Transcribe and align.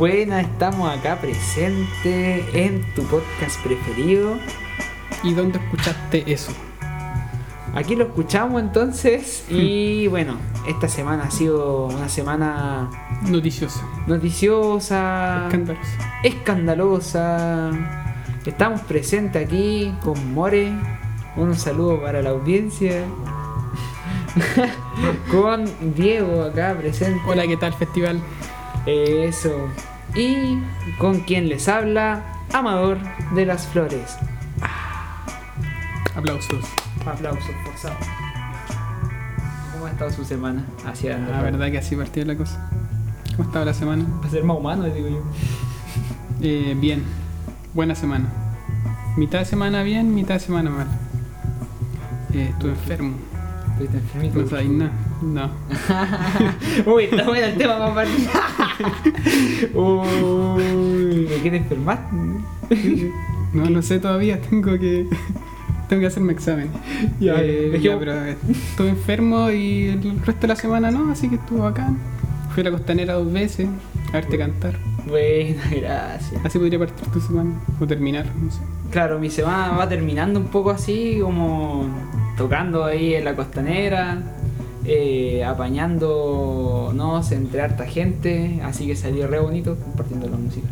Buena, 0.00 0.40
estamos 0.40 0.90
acá 0.90 1.20
presentes 1.20 2.44
en 2.54 2.80
tu 2.94 3.02
podcast 3.02 3.62
preferido. 3.62 4.38
¿Y 5.22 5.34
dónde 5.34 5.58
escuchaste 5.58 6.24
eso? 6.32 6.52
Aquí 7.74 7.96
lo 7.96 8.04
escuchamos 8.06 8.62
entonces 8.62 9.44
y 9.50 10.06
bueno, 10.06 10.38
esta 10.66 10.88
semana 10.88 11.24
ha 11.24 11.30
sido 11.30 11.88
una 11.88 12.08
semana 12.08 12.88
Noticiosa. 13.28 13.82
noticiosa, 14.06 15.48
Escandalosa. 15.48 16.20
escandalosa. 16.24 17.70
Estamos 18.46 18.80
presentes 18.80 19.44
aquí 19.46 19.94
con 20.02 20.32
More. 20.32 20.72
Un 21.36 21.54
saludo 21.54 22.00
para 22.00 22.22
la 22.22 22.30
audiencia. 22.30 23.04
con 25.30 25.66
Diego 25.94 26.44
acá 26.44 26.74
presente. 26.78 27.20
Hola, 27.26 27.46
¿qué 27.46 27.58
tal, 27.58 27.74
festival? 27.74 28.18
Eso. 28.86 29.68
Y 30.14 30.58
con 30.98 31.20
quien 31.20 31.48
les 31.48 31.68
habla, 31.68 32.22
Amador 32.52 32.98
de 33.34 33.46
las 33.46 33.66
Flores. 33.66 34.16
Aplausos. 36.16 36.64
Aplausos 37.06 37.54
forzados. 37.64 38.06
¿Cómo 39.72 39.86
ha 39.86 39.90
estado 39.90 40.10
su 40.10 40.24
semana? 40.24 40.64
Hacia 40.84 41.18
La 41.18 41.42
verdad 41.42 41.70
que 41.70 41.78
así 41.78 41.96
partió 41.96 42.24
la 42.24 42.36
cosa. 42.36 42.68
¿Cómo 43.36 43.48
estaba 43.48 43.64
la 43.64 43.74
semana? 43.74 44.04
Va 44.22 44.26
a 44.26 44.30
ser 44.30 44.44
más 44.44 44.56
humano, 44.56 44.84
digo 44.84 45.08
yo. 45.08 45.22
Eh, 46.42 46.74
bien. 46.78 47.04
Buena 47.72 47.94
semana. 47.94 48.26
Mitad 49.16 49.38
de 49.38 49.44
semana 49.44 49.82
bien, 49.82 50.14
mitad 50.14 50.34
de 50.34 50.40
semana 50.40 50.70
mal. 50.70 50.88
Eh, 52.34 52.48
estuve 52.50 52.72
enfermo. 52.72 53.29
Estuviste 53.80 53.96
enfermito. 53.98 54.42
No 54.42 54.48
sabéis 54.48 54.70
nada. 54.70 54.92
No. 55.22 55.50
Uy, 56.94 57.04
está 57.04 57.24
bueno 57.24 57.46
el 57.46 57.56
tema 57.56 57.94
partir. 57.94 58.28
Uy, 59.74 61.24
¿de 61.24 61.40
qué 61.42 61.50
te 61.50 61.56
enfermaste? 61.56 62.16
No, 63.54 63.70
no 63.70 63.82
sé 63.82 63.98
todavía. 63.98 64.40
Tengo 64.40 64.78
que. 64.78 65.06
Tengo 65.88 66.00
que 66.00 66.06
hacerme 66.06 66.32
examen. 66.32 66.68
Ya, 67.18 67.34
Eh, 67.38 67.80
pero 67.98 68.24
eh, 68.26 68.36
estuve 68.50 68.90
enfermo 68.90 69.50
y 69.50 69.86
el 69.88 70.20
resto 70.24 70.42
de 70.42 70.48
la 70.48 70.56
semana 70.56 70.90
no, 70.90 71.10
así 71.10 71.28
que 71.28 71.36
estuvo 71.36 71.62
bacán. 71.62 71.98
Fui 72.54 72.60
a 72.60 72.64
la 72.64 72.70
costanera 72.72 73.14
dos 73.14 73.32
veces 73.32 73.66
a 74.10 74.12
verte 74.12 74.38
cantar. 74.38 74.78
Bueno, 75.08 75.60
gracias. 75.70 76.44
Así 76.44 76.58
podría 76.58 76.78
partir 76.78 77.08
tu 77.08 77.20
semana. 77.20 77.50
O 77.80 77.86
terminar, 77.86 78.26
no 78.40 78.50
sé. 78.50 78.60
Claro, 78.90 79.18
mi 79.18 79.30
semana 79.30 79.72
va 79.76 79.88
terminando 79.88 80.38
un 80.38 80.46
poco 80.46 80.70
así, 80.70 81.18
como 81.20 81.88
tocando 82.44 82.84
ahí 82.86 83.12
en 83.12 83.26
la 83.26 83.36
costanera, 83.36 84.16
eh, 84.86 85.44
apañando, 85.44 86.90
no 86.94 87.22
sé, 87.22 87.34
entre 87.34 87.60
harta 87.60 87.84
gente, 87.84 88.62
así 88.64 88.86
que 88.86 88.96
salió 88.96 89.26
re 89.26 89.38
bonito 89.40 89.76
compartiendo 89.76 90.26
la 90.26 90.38
música. 90.38 90.66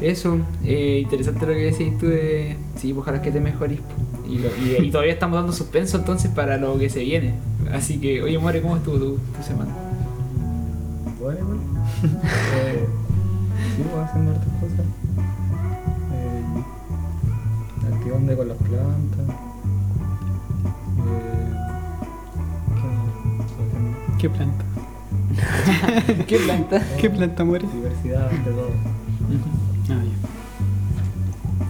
Eso, 0.00 0.38
eh, 0.64 1.00
interesante 1.02 1.44
lo 1.44 1.54
que 1.54 1.72
decís 1.72 1.98
tú 1.98 2.06
de, 2.06 2.56
sí, 2.76 2.92
pues 2.92 2.98
ojalá 3.02 3.20
que 3.20 3.32
te 3.32 3.40
mejores. 3.40 3.80
Y, 4.28 4.38
y- 4.84 4.90
todavía 4.92 5.12
estamos 5.14 5.36
dando 5.38 5.52
suspenso 5.52 5.96
entonces 5.96 6.30
para 6.30 6.56
lo 6.56 6.78
que 6.78 6.88
se 6.88 7.00
viene. 7.00 7.34
Así 7.72 7.98
que, 7.98 8.22
oye, 8.22 8.38
More, 8.38 8.62
¿cómo 8.62 8.76
estuvo 8.76 8.96
tu, 8.96 9.14
tu 9.36 9.42
semana? 9.42 9.72
Bueno, 11.20 11.40
eh, 12.04 12.86
sí, 13.74 13.82
voy 13.92 14.04
haciendo 14.04 14.30
hartas 14.30 14.48
cosas. 14.60 14.86
Eh, 16.12 17.92
activando 17.92 18.36
con 18.36 18.48
las 18.48 18.56
plantas. 18.58 19.15
¿Qué 24.26 24.30
planta? 24.30 24.64
¿Qué 26.26 26.38
planta? 26.38 26.82
¿Qué 27.00 27.10
planta 27.10 27.44
muere? 27.44 27.66
Diversidad 27.72 28.28
de 28.28 28.38
todo. 28.50 28.70
Ah, 29.88 30.02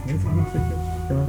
Eso 0.06 0.32
no 0.32 0.44
sé 0.44 0.58
qué, 0.58 1.08
qué 1.08 1.14
más 1.14 1.28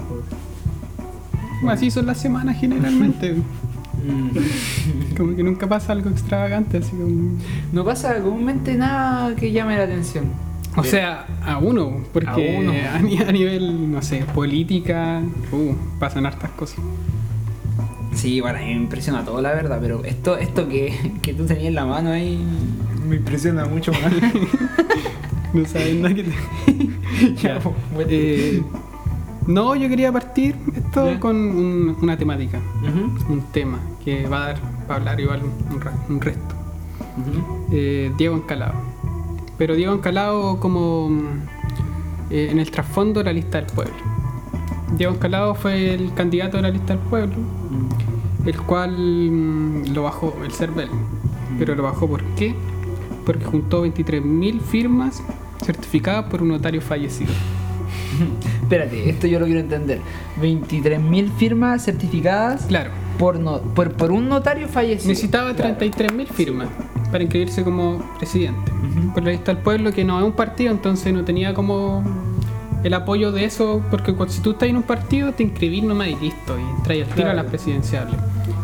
ya. 1.63 1.71
Así 1.73 1.91
son 1.91 2.05
las 2.05 2.17
semanas 2.19 2.57
generalmente. 2.59 3.33
Mm. 3.33 5.15
Como 5.17 5.35
que 5.35 5.43
nunca 5.43 5.67
pasa 5.67 5.91
algo 5.91 6.09
extravagante, 6.09 6.77
así 6.77 6.91
como. 6.91 7.37
No 7.73 7.83
pasa 7.83 8.21
comúnmente 8.21 8.75
nada 8.75 9.35
que 9.35 9.51
llame 9.51 9.75
la 9.77 9.83
atención. 9.83 10.25
O 10.77 10.83
sea, 10.83 11.25
a 11.43 11.57
uno, 11.57 12.03
porque 12.13 12.55
A 12.55 12.59
uno. 12.59 12.71
a, 12.71 12.99
ni- 12.99 13.17
a 13.17 13.31
nivel, 13.31 13.91
no 13.91 14.01
sé, 14.03 14.23
política, 14.33 15.21
uh, 15.51 15.73
pasan 15.99 16.25
hartas 16.27 16.51
cosas. 16.51 16.77
Sí, 18.17 18.41
bueno, 18.41 18.57
a 18.57 18.61
mí 18.61 18.67
me 18.67 18.73
impresiona 18.81 19.23
todo, 19.23 19.41
la 19.41 19.53
verdad, 19.53 19.77
pero 19.81 20.03
esto, 20.03 20.37
esto 20.37 20.67
que, 20.67 20.93
que 21.21 21.33
tú 21.33 21.45
tenías 21.45 21.67
en 21.67 21.75
la 21.75 21.85
mano 21.85 22.09
ahí 22.11 22.43
me 23.07 23.15
impresiona 23.17 23.65
mucho 23.65 23.91
más. 23.93 24.11
No 25.53 25.65
sabes 25.65 25.95
nada 25.95 26.13
que 26.13 26.23
te... 26.25 26.31
Ya, 27.41 27.57
bueno. 27.93 28.09
Eh, 28.11 28.61
no, 29.47 29.75
yo 29.75 29.87
quería 29.87 30.11
partir 30.11 30.55
esto 30.75 31.09
Ya. 31.13 31.19
con 31.21 31.35
un- 31.37 31.95
una 32.01 32.17
temática, 32.17 32.59
un 33.29 33.43
tema 33.53 33.79
que 34.03 34.27
va 34.27 34.43
a 34.43 34.47
dar 34.47 34.57
para 34.87 34.99
hablar 34.99 35.19
igual 35.21 35.41
un, 35.43 36.13
un 36.15 36.21
resto. 36.21 36.55
Eh, 37.71 38.11
Diego 38.17 38.35
Encalado. 38.35 38.73
Pero 39.57 39.75
Diego 39.75 39.93
Encalado 39.93 40.59
como 40.59 41.09
eh, 42.29 42.49
en 42.51 42.59
el 42.59 42.69
trasfondo 42.69 43.21
de 43.21 43.25
la 43.25 43.33
lista 43.33 43.59
del 43.61 43.67
pueblo. 43.67 43.95
Diego 44.97 45.13
Encalado 45.13 45.55
fue 45.55 45.93
el 45.93 46.13
candidato 46.13 46.57
de 46.57 46.63
la 46.63 46.69
lista 46.69 46.93
del 46.95 47.03
pueblo, 47.03 47.35
el 48.47 48.61
cual 48.61 48.91
mm, 48.97 49.93
lo 49.93 50.03
bajó 50.03 50.35
el 50.43 50.51
CERVEL. 50.51 50.89
Pero 51.59 51.75
lo 51.75 51.83
bajó 51.83 52.07
¿por 52.07 52.23
qué? 52.35 52.55
Porque 53.25 53.45
juntó 53.45 53.85
23.000 53.85 54.61
firmas 54.61 55.21
certificadas 55.63 56.25
por 56.25 56.41
un 56.41 56.49
notario 56.49 56.81
fallecido. 56.81 57.31
Espérate, 58.61 59.09
esto 59.09 59.27
yo 59.27 59.39
lo 59.39 59.45
quiero 59.45 59.59
entender. 59.59 59.99
23.000 60.41 61.29
firmas 61.37 61.83
certificadas 61.83 62.65
Claro, 62.65 62.91
por, 63.17 63.39
no, 63.39 63.59
por, 63.61 63.91
por 63.93 64.11
un 64.11 64.29
notario 64.29 64.67
fallecido. 64.67 65.09
necesitaba 65.09 65.53
Claro. 65.53 65.77
33.000 65.77 66.27
firmas 66.27 66.69
para 67.11 67.23
inscribirse 67.23 67.63
como 67.63 67.99
presidente. 68.17 68.71
Por 69.13 69.23
la 69.23 69.31
lista 69.31 69.53
del 69.53 69.63
pueblo, 69.63 69.91
que 69.93 70.03
no 70.03 70.19
es 70.19 70.25
un 70.25 70.33
partido, 70.33 70.71
entonces 70.71 71.13
no 71.13 71.23
tenía 71.23 71.53
como 71.53 72.03
el 72.83 72.93
apoyo 72.93 73.31
de 73.31 73.45
eso, 73.45 73.81
porque 73.89 74.13
cuando, 74.13 74.33
si 74.33 74.41
tú 74.41 74.51
estás 74.51 74.69
en 74.69 74.77
un 74.77 74.83
partido, 74.83 75.31
te 75.33 75.43
inscribís 75.43 75.83
nomás 75.83 76.09
y 76.09 76.15
listo, 76.15 76.57
y 76.59 76.83
traes 76.83 77.07
el 77.07 77.13
tiro 77.13 77.29
a 77.29 77.33
las 77.33 77.45
presidenciales. 77.45 78.15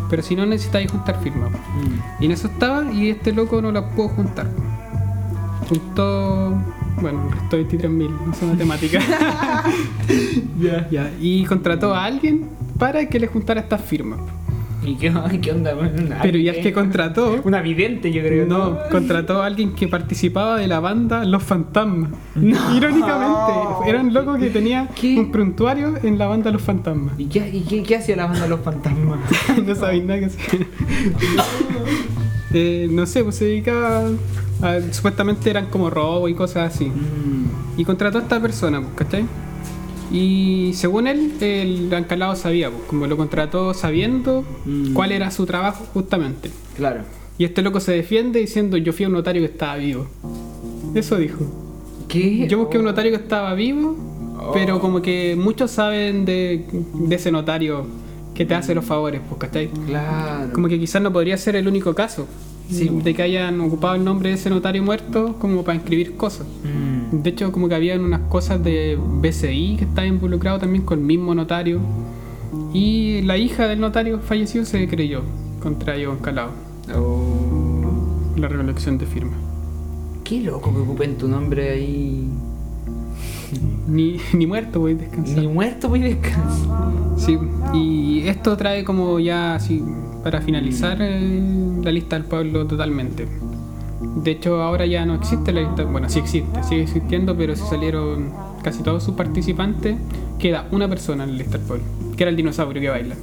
Pero 0.10 0.22
si 0.22 0.36
no, 0.36 0.46
necesitáis 0.46 0.92
juntar 0.92 1.22
firmas. 1.22 1.52
Mm. 1.52 2.24
Y 2.24 2.26
en 2.26 2.32
eso 2.32 2.48
estaba, 2.48 2.92
y 2.92 3.10
este 3.10 3.32
loco 3.32 3.62
no 3.62 3.72
las 3.72 3.84
pudo 3.94 4.10
juntar. 4.10 4.48
Juntó, 5.68 6.54
bueno, 7.02 7.30
restó 7.32 7.58
23.000, 7.58 8.10
no 8.26 8.34
sé 8.34 8.46
matemática. 8.46 9.00
Ya. 10.60 10.88
ya, 10.90 11.12
y 11.20 11.44
contrató 11.46 11.94
a 11.94 12.06
alguien 12.06 12.48
para 12.78 13.06
que 13.08 13.20
le 13.20 13.28
juntara 13.28 13.60
estas 13.60 13.82
firmas. 13.82 14.20
¿Y 14.86 14.96
qué, 14.96 15.12
qué 15.42 15.52
onda? 15.52 15.76
Una- 15.76 16.22
Pero 16.22 16.38
ya 16.38 16.52
es 16.52 16.58
que 16.60 16.74
contrató. 16.74 17.42
Una 17.46 17.62
vidente, 17.62 18.12
yo 18.12 18.22
creo. 18.22 18.46
No, 18.46 18.78
contrató 18.92 19.42
a 19.42 19.46
alguien 19.46 19.74
que 19.74 19.88
participaba 19.88 20.58
de 20.58 20.68
la 20.68 20.80
banda 20.80 21.24
Los 21.26 21.44
Fantasmas. 21.44 22.10
No. 22.36 22.76
Irónicamente, 22.76 23.52
era 23.88 24.02
un 24.02 24.14
loco 24.14 24.38
que 24.38 24.50
tenía 24.50 24.90
¿Qué? 25.00 25.18
un 25.20 25.32
prontuario 25.32 25.94
en 26.02 26.18
la 26.18 26.28
banda 26.28 26.52
Los 26.52 26.62
Fantasmas. 26.64 27.14
¿Y 27.18 27.26
qué, 27.26 27.48
y 27.50 27.62
qué, 27.62 27.84
qué 27.84 27.96
hacía 27.98 28.16
la 28.16 28.26
banda 28.26 28.48
Los 28.48 28.62
Fantasmas? 28.62 29.20
no 29.66 29.76
sabéis 29.76 30.04
nada 30.04 30.20
que 30.20 30.26
hacer. 30.26 30.68
Eh, 32.54 32.88
no 32.92 33.06
sé, 33.06 33.24
pues 33.24 33.36
se 33.36 33.46
dedicaba 33.46 34.10
a, 34.62 34.80
Supuestamente 34.92 35.50
eran 35.50 35.68
como 35.68 35.90
robo 35.90 36.28
y 36.30 36.34
cosas 36.36 36.74
así. 36.74 36.86
Mm. 36.86 37.80
Y 37.80 37.86
contrató 37.86 38.20
a 38.20 38.22
esta 38.22 38.40
persona, 38.40 38.80
pues, 38.82 38.94
¿cachai? 38.96 39.26
Y 40.14 40.72
según 40.76 41.08
él, 41.08 41.32
el 41.42 41.94
ancalado 41.94 42.36
sabía, 42.36 42.70
pues, 42.70 42.84
como 42.84 43.08
lo 43.08 43.18
contrató 43.18 43.74
sabiendo 43.74 44.46
Mm. 44.66 44.94
cuál 44.94 45.12
era 45.12 45.30
su 45.32 45.46
trabajo 45.46 45.84
justamente. 45.94 46.52
Claro. 46.78 47.02
Y 47.38 47.46
este 47.46 47.62
loco 47.64 47.80
se 47.80 47.92
defiende 47.94 48.40
diciendo 48.40 48.78
yo 48.78 48.94
fui 48.94 49.06
a 49.06 49.08
un 49.08 49.16
notario 49.16 49.42
que 49.42 49.48
estaba 49.52 49.76
vivo. 49.76 50.08
Eso 50.94 51.18
dijo. 51.18 51.40
¿Qué? 52.08 52.48
Yo 52.48 52.60
busqué 52.60 52.78
un 52.78 52.86
notario 52.86 53.12
que 53.12 53.18
estaba 53.18 53.56
vivo, 53.56 53.96
pero 54.54 54.80
como 54.80 55.02
que 55.02 55.36
muchos 55.36 55.72
saben 55.72 56.26
de, 56.26 56.64
de 56.94 57.16
ese 57.16 57.32
notario 57.32 57.88
que 58.34 58.46
te 58.46 58.56
hace 58.56 58.74
los 58.74 58.86
favores, 58.86 59.22
pues, 59.28 59.40
¿cachai? 59.40 59.70
Claro. 59.88 60.52
Como 60.54 60.68
que 60.68 60.80
quizás 60.80 61.02
no 61.02 61.14
podría 61.14 61.38
ser 61.38 61.56
el 61.56 61.68
único 61.68 61.94
caso. 61.94 62.28
Sí. 62.70 62.90
De 63.04 63.14
que 63.14 63.22
hayan 63.22 63.60
ocupado 63.62 63.96
el 63.96 64.06
nombre 64.06 64.30
de 64.30 64.36
ese 64.36 64.50
notario 64.50 64.82
muerto 64.84 65.36
como 65.38 65.64
para 65.64 65.76
inscribir 65.76 66.16
cosas. 66.16 66.48
Mm. 66.64 67.22
De 67.22 67.30
hecho, 67.30 67.52
como 67.52 67.68
que 67.68 67.76
habían 67.76 68.02
unas 68.02 68.22
cosas 68.22 68.64
de 68.64 68.98
BCI 68.98 69.76
que 69.78 69.84
estaba 69.84 70.08
involucrado 70.08 70.60
también 70.60 70.86
con 70.86 71.00
el 71.00 71.06
mismo 71.06 71.36
notario. 71.36 71.82
Y 72.74 73.22
la 73.24 73.38
hija 73.38 73.68
del 73.68 73.80
notario 73.80 74.20
fallecido 74.20 74.66
se 74.66 74.88
creyó 74.88 75.22
contra 75.62 75.96
Diego 75.96 76.14
Encalado. 76.14 76.52
Oh. 76.96 78.34
La 78.38 78.48
recolección 78.48 78.98
de 78.98 79.06
firmas. 79.06 79.38
Qué 80.24 80.42
loco 80.42 80.74
que 80.74 80.80
ocupen 80.80 81.18
tu 81.18 81.28
nombre 81.28 81.70
ahí. 81.72 82.28
Ni, 83.88 84.18
ni 84.34 84.48
muerto 84.48 84.80
voy 84.80 84.94
a 84.94 84.96
descansar. 84.96 85.38
Ni 85.38 85.48
muerto 85.48 85.90
voy 85.90 86.00
descanso. 86.00 87.16
Sí, 87.18 87.38
y 87.74 88.28
esto 88.28 88.58
trae 88.58 88.84
como 88.84 89.20
ya 89.20 89.56
así 89.56 89.84
para 90.24 90.42
finalizar 90.42 90.98
eh, 91.02 91.80
la 91.84 91.92
lista 91.92 92.16
del 92.16 92.26
pueblo 92.26 92.66
totalmente. 92.66 93.28
De 94.24 94.32
hecho, 94.32 94.62
ahora 94.62 94.86
ya 94.86 95.06
no 95.06 95.16
existe 95.16 95.52
la 95.52 95.62
lista. 95.62 95.84
Bueno, 95.84 96.10
sí 96.10 96.20
existe, 96.20 96.64
sigue 96.64 96.84
existiendo, 96.84 97.36
pero 97.36 97.56
se 97.56 97.66
salieron 97.66 98.32
casi 98.64 98.84
todos 98.84 99.04
sus 99.04 99.16
participantes. 99.16 99.98
Queda 100.40 100.68
una 100.72 100.88
persona 100.88 101.24
en 101.24 101.32
la 101.32 101.38
lista 101.38 101.58
del 101.58 101.68
pueblo, 101.68 101.86
que 102.18 102.24
era 102.24 102.30
el 102.30 102.36
dinosaurio 102.36 102.82
que 102.82 102.90
baila. 102.90 103.16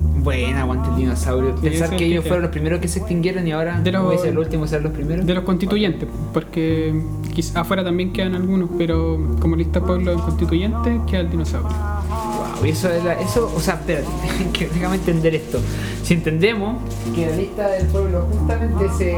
Buena, 0.00 0.62
aguante 0.62 0.88
el 0.90 0.96
dinosaurio. 0.96 1.54
Pensar 1.56 1.90
que 1.96 2.04
ellos 2.06 2.24
fueron 2.24 2.42
los 2.42 2.50
primeros 2.50 2.80
que 2.80 2.88
se 2.88 2.98
extinguieron 3.00 3.46
y 3.46 3.52
ahora 3.52 3.80
De 3.80 3.90
los- 3.92 4.04
voy 4.04 4.16
a 4.16 4.18
ser 4.18 4.28
el 4.30 4.38
último 4.38 4.66
ser 4.66 4.82
los 4.82 4.92
primeros. 4.92 5.24
De 5.26 5.34
los 5.34 5.44
constituyentes, 5.44 6.08
porque 6.32 7.00
quizá 7.34 7.60
afuera 7.60 7.82
también 7.84 8.12
quedan 8.12 8.34
algunos, 8.34 8.68
pero 8.76 9.18
como 9.40 9.56
lista 9.56 9.80
pueblo 9.80 10.14
constituyente 10.22 11.00
queda 11.06 11.20
el 11.20 11.30
dinosaurio. 11.30 11.68
Wow, 11.70 12.64
eso, 12.64 12.90
es 12.90 13.04
la- 13.04 13.14
eso, 13.20 13.50
o 13.54 13.60
sea, 13.60 13.74
espérate, 13.74 14.06
que 14.52 14.68
déjame 14.68 14.96
entender 14.96 15.34
esto. 15.34 15.58
Si 16.02 16.14
entendemos 16.14 16.76
que 17.14 17.26
la 17.26 17.36
lista 17.36 17.68
del 17.68 17.86
pueblo 17.86 18.26
justamente 18.32 18.88
se, 18.96 19.14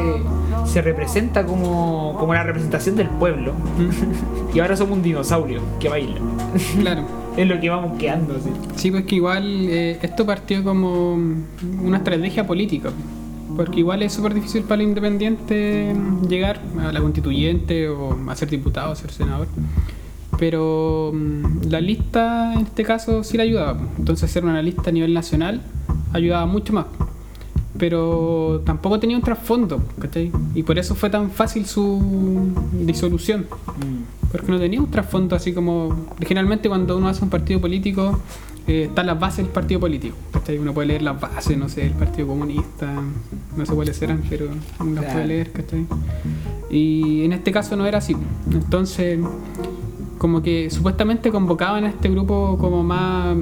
se 0.67 0.83
representa 0.83 1.45
como, 1.47 2.17
como 2.19 2.35
la 2.35 2.43
representación 2.43 2.97
del 2.97 3.09
pueblo, 3.09 3.53
y 4.55 4.61
ahora 4.61 4.77
somos 4.77 4.97
un 4.99 5.03
dinosaurio 5.03 5.61
que 5.79 5.89
baila. 5.89 6.17
Claro. 6.81 7.03
Es 7.41 7.49
lo 7.49 7.59
que 7.59 7.71
vamos 7.71 7.99
quedando 7.99 8.37
así. 8.37 8.51
Sí, 8.77 8.91
pues 8.91 9.07
que 9.07 9.15
igual 9.15 9.67
eh, 9.71 9.99
esto 10.03 10.27
partió 10.27 10.63
como 10.63 11.15
una 11.15 11.97
estrategia 11.97 12.47
política. 12.47 12.91
Porque 13.57 13.81
igual 13.81 14.03
es 14.03 14.13
súper 14.13 14.35
difícil 14.35 14.65
para 14.65 14.83
el 14.83 14.89
independiente 14.89 15.97
llegar 16.29 16.61
a 16.79 16.93
la 16.93 17.01
constituyente 17.01 17.89
o 17.89 18.15
a 18.29 18.37
ser 18.37 18.51
diputado, 18.51 18.93
a 18.93 18.97
ser 18.97 19.11
senador. 19.11 19.49
Pero 20.39 21.13
mm, 21.15 21.71
la 21.71 21.81
lista 21.81 22.53
en 22.53 22.67
este 22.67 22.85
caso 22.85 23.25
sí 23.25 23.39
le 23.39 23.45
ayudaba. 23.45 23.81
Entonces 23.97 24.29
hacer 24.29 24.45
una 24.45 24.61
lista 24.61 24.91
a 24.91 24.93
nivel 24.93 25.15
nacional 25.15 25.63
ayudaba 26.13 26.45
mucho 26.45 26.75
más. 26.75 26.85
Pero 27.79 28.61
tampoco 28.67 29.01
tenía 29.01 29.17
un 29.17 29.23
trasfondo, 29.23 29.83
¿cachai? 29.99 30.31
Y 30.55 30.63
por 30.63 30.79
eso 30.79 30.95
fue 30.95 31.09
tan 31.09 31.31
fácil 31.31 31.65
su 31.65 32.53
disolución. 32.85 33.47
Porque 34.31 34.51
no 34.53 34.59
tenía 34.59 34.81
un 34.81 34.91
trasfondo 34.91 35.35
así 35.37 35.53
como. 35.53 36.07
Generalmente, 36.21 36.69
cuando 36.69 36.97
uno 36.97 37.09
hace 37.09 37.25
un 37.25 37.31
partido 37.31 37.61
político, 37.61 38.19
eh, 38.67 38.85
están 38.85 39.07
las 39.07 39.19
bases 39.19 39.39
del 39.45 39.49
partido 39.49 39.81
político. 39.81 40.15
¿cachai? 40.33 40.59
Uno 40.59 40.73
puede 40.73 40.89
leer 40.89 41.03
las 41.03 41.21
bases, 41.21 41.57
no 41.59 41.69
sé, 41.69 41.83
del 41.83 41.93
Partido 41.93 42.29
Comunista, 42.29 42.87
no 43.57 43.67
sé 43.67 43.73
cuáles 43.75 44.01
eran, 44.03 44.23
pero 44.31 44.47
uno 44.79 44.93
las 44.95 45.01
Claro. 45.05 45.13
puede 45.15 45.27
leer, 45.27 45.51
¿cachai? 45.53 45.87
Y 46.71 47.25
en 47.25 47.33
este 47.33 47.51
caso 47.51 47.75
no 47.77 47.87
era 47.87 47.99
así. 47.99 48.15
Entonces, 48.53 49.19
como 50.19 50.43
que 50.43 50.71
supuestamente 50.71 51.31
convocaban 51.31 51.85
a 51.85 51.89
este 51.89 52.09
grupo 52.09 52.57
como 52.59 52.85
más, 52.85 53.35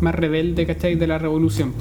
más 0.00 0.14
rebelde, 0.14 0.66
¿cachai? 0.66 0.96
De 0.96 1.06
la 1.06 1.16
revolución. 1.18 1.72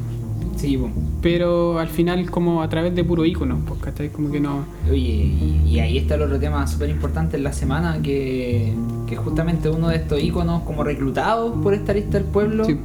Sí, 0.55 0.77
po. 0.77 0.89
Pero 1.21 1.79
al 1.79 1.87
final, 1.87 2.29
como 2.29 2.61
a 2.61 2.69
través 2.69 2.95
de 2.95 3.03
puro 3.03 3.25
ícono, 3.25 3.59
pues, 3.65 3.79
¿cachai? 3.81 4.09
Como 4.09 4.31
que 4.31 4.39
no. 4.39 4.65
Oye, 4.89 4.97
y, 4.97 5.61
y 5.67 5.79
ahí 5.79 5.97
está 5.97 6.15
el 6.15 6.21
otro 6.23 6.39
tema 6.39 6.65
súper 6.67 6.89
importante 6.89 7.37
en 7.37 7.43
la 7.43 7.53
semana, 7.53 7.99
que, 8.01 8.73
que 9.07 9.15
justamente 9.15 9.69
uno 9.69 9.89
de 9.89 9.97
estos 9.97 10.21
íconos 10.21 10.63
como 10.63 10.83
reclutados 10.83 11.53
por 11.61 11.73
esta 11.73 11.93
lista 11.93 12.17
del 12.17 12.27
pueblo. 12.27 12.65
Sí. 12.65 12.77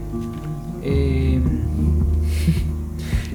eh, 0.82 1.40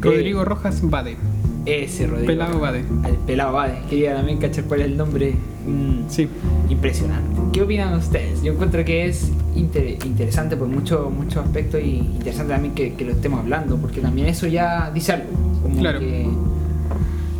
Rodrigo 0.02 0.42
eh, 0.42 0.46
Rojas 0.46 0.82
Bade. 0.90 1.16
Ese 1.66 2.08
Rodrigo. 2.08 2.28
Pelado 2.28 2.60
Bade. 2.60 2.80
El 3.08 3.16
pelado 3.26 3.54
Bade. 3.54 3.80
Quería 3.90 4.16
también 4.16 4.38
cachar 4.40 4.66
cuál 4.66 4.82
es 4.82 4.86
el 4.88 4.98
nombre. 4.98 5.34
Mm, 5.68 6.10
Sí. 6.10 6.28
Impresionante. 6.70 7.40
¿Qué 7.54 7.62
opinan 7.62 7.94
ustedes? 7.94 8.42
Yo 8.44 8.54
encuentro 8.54 8.84
que 8.84 9.06
es 9.06 9.32
inter- 9.56 9.98
interesante 10.06 10.58
por 10.58 10.68
muchos 10.68 11.12
muchos 11.12 11.38
aspectos 11.46 11.82
y 11.82 11.98
interesante 11.98 12.54
también 12.54 12.74
que, 12.74 12.94
que 12.96 13.06
lo 13.06 13.12
estemos 13.12 13.40
hablando, 13.40 13.78
porque 13.78 14.02
también 14.02 14.28
eso 14.28 14.48
ya 14.48 14.92
dice 14.94 15.14
algo. 15.14 15.30
Como 15.62 15.80
Claro. 15.80 16.00
que. 16.00 16.28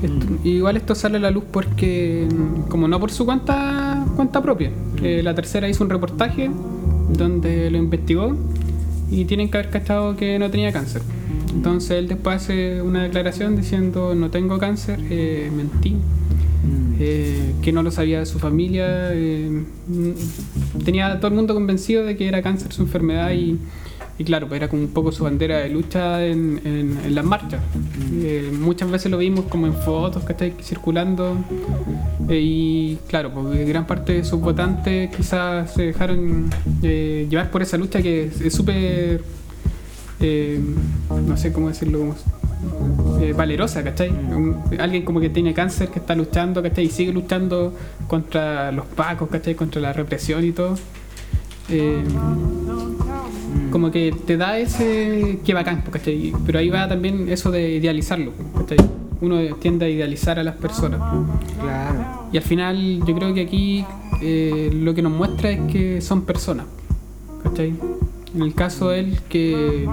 Esto- 0.04 0.28
igual 0.44 0.78
esto 0.78 0.96
sale 0.96 1.18
a 1.18 1.20
la 1.20 1.32
luz 1.32 1.44
porque, 1.52 2.28
mm, 2.30 2.70
como 2.70 2.88
no 2.88 3.00
por 3.00 3.12
su 3.12 3.26
cuenta, 3.26 4.06
cuenta 4.16 4.42
propia, 4.42 4.70
eh, 5.02 5.22
la 5.24 5.34
tercera 5.34 5.68
hizo 5.70 5.84
un 5.84 5.90
reportaje 5.90 6.50
donde 7.10 7.70
lo 7.72 7.78
investigó 7.78 8.36
y 9.10 9.26
tienen 9.26 9.50
que 9.50 9.58
haber 9.58 9.70
cachado 9.70 10.16
que 10.18 10.38
no 10.40 10.50
tenía 10.52 10.72
cáncer. 10.74 11.02
Entonces 11.54 11.92
él 11.92 12.08
después 12.08 12.38
hace 12.38 12.82
una 12.82 13.04
declaración 13.04 13.56
diciendo 13.56 14.16
no 14.16 14.30
tengo 14.30 14.58
cáncer, 14.60 15.00
eh, 15.10 15.52
mentí, 15.56 15.92
mm, 15.92 16.96
eh, 17.00 17.54
que 17.62 17.72
no 17.72 17.84
lo 17.84 17.92
sabía 17.92 18.20
de 18.20 18.26
su 18.26 18.40
familia. 18.40 19.12
eh, 19.14 19.64
mm, 19.88 20.84
tenía 20.84 21.12
a 21.12 21.18
todo 21.20 21.28
el 21.30 21.36
mundo 21.36 21.54
convencido 21.54 22.04
de 22.04 22.18
que 22.18 22.28
era 22.28 22.42
cáncer 22.42 22.72
su 22.74 22.82
enfermedad 22.82 23.32
y, 23.32 23.58
y 24.18 24.24
claro, 24.24 24.48
pues 24.48 24.58
era 24.58 24.68
como 24.68 24.82
un 24.84 24.90
poco 24.90 25.12
su 25.12 25.24
bandera 25.24 25.58
de 25.60 25.70
lucha 25.70 26.26
en, 26.26 26.60
en- 26.66 26.98
en 27.06 27.16
las 27.16 27.26
marchas. 27.26 27.62
Eh, 28.22 28.52
muchas 28.60 28.90
veces 28.92 29.12
lo 29.12 29.18
vimos 29.18 29.46
como 29.46 29.66
en 29.68 29.74
fotos 29.74 30.24
que 30.24 30.34
está 30.34 30.46
circulando 30.64 31.38
y 32.30 32.98
claro, 33.08 33.32
pues 33.34 33.68
gran 33.68 33.86
parte 33.88 34.14
de 34.14 34.24
sus 34.24 34.40
votantes 34.40 35.16
quizás 35.16 35.74
se 35.74 35.84
dejaron 35.88 36.50
llevar 36.82 37.50
por 37.52 37.62
esa 37.62 37.78
lucha 37.78 38.02
que 38.02 38.26
es 38.26 38.42
es 38.42 38.54
súper, 38.54 39.22
eh, 40.24 40.60
no 41.28 41.38
sé 41.38 41.52
cómo 41.54 41.68
decirlo, 41.68 42.00
como 42.00 43.20
eh, 43.20 43.34
valerosa, 43.34 43.84
¿cachai? 43.84 44.10
Un- 44.10 44.58
alguien 44.80 45.04
como 45.04 45.20
que 45.20 45.30
tiene 45.30 45.54
cáncer, 45.54 45.90
que 45.90 46.00
está 46.00 46.16
luchando, 46.16 46.62
¿cachai? 46.64 46.86
Y 46.86 46.90
sigue 46.90 47.12
luchando 47.14 47.74
contra 48.08 48.72
los 48.72 48.86
pacos, 48.86 49.30
¿cachai? 49.30 49.54
Contra 49.56 49.82
la 49.82 49.94
represión 49.94 50.44
y 50.46 50.52
todo. 50.52 50.76
Eh, 51.70 52.04
como 53.72 53.92
que 53.92 54.14
te 54.26 54.38
da 54.38 54.58
ese 54.60 55.40
que 55.46 55.54
bacán, 55.54 55.82
pues, 55.82 55.94
¿cachai? 55.98 56.34
Pero 56.46 56.60
ahí 56.60 56.70
va 56.70 56.88
también 56.88 57.28
eso 57.30 57.52
de 57.52 57.72
idealizarlo, 57.76 58.32
¿cachai? 58.58 58.78
Uno 59.22 59.38
tiende 59.56 59.86
a 59.86 59.90
idealizar 59.90 60.38
a 60.40 60.44
las 60.44 60.56
personas. 60.56 61.00
Claro. 61.62 62.28
Y 62.32 62.38
al 62.38 62.44
final 62.44 63.00
yo 63.06 63.16
creo 63.16 63.34
que 63.34 63.42
aquí 63.42 63.86
eh, 64.22 64.70
lo 64.74 64.94
que 64.94 65.02
nos 65.02 65.12
muestra 65.14 65.50
es 65.52 65.60
que 65.72 66.02
son 66.02 66.24
personas. 66.24 66.66
¿Cachai? 67.44 67.74
En 68.34 68.42
el 68.42 68.54
caso 68.54 68.90
de 68.90 69.00
él, 69.00 69.20
que 69.30 69.88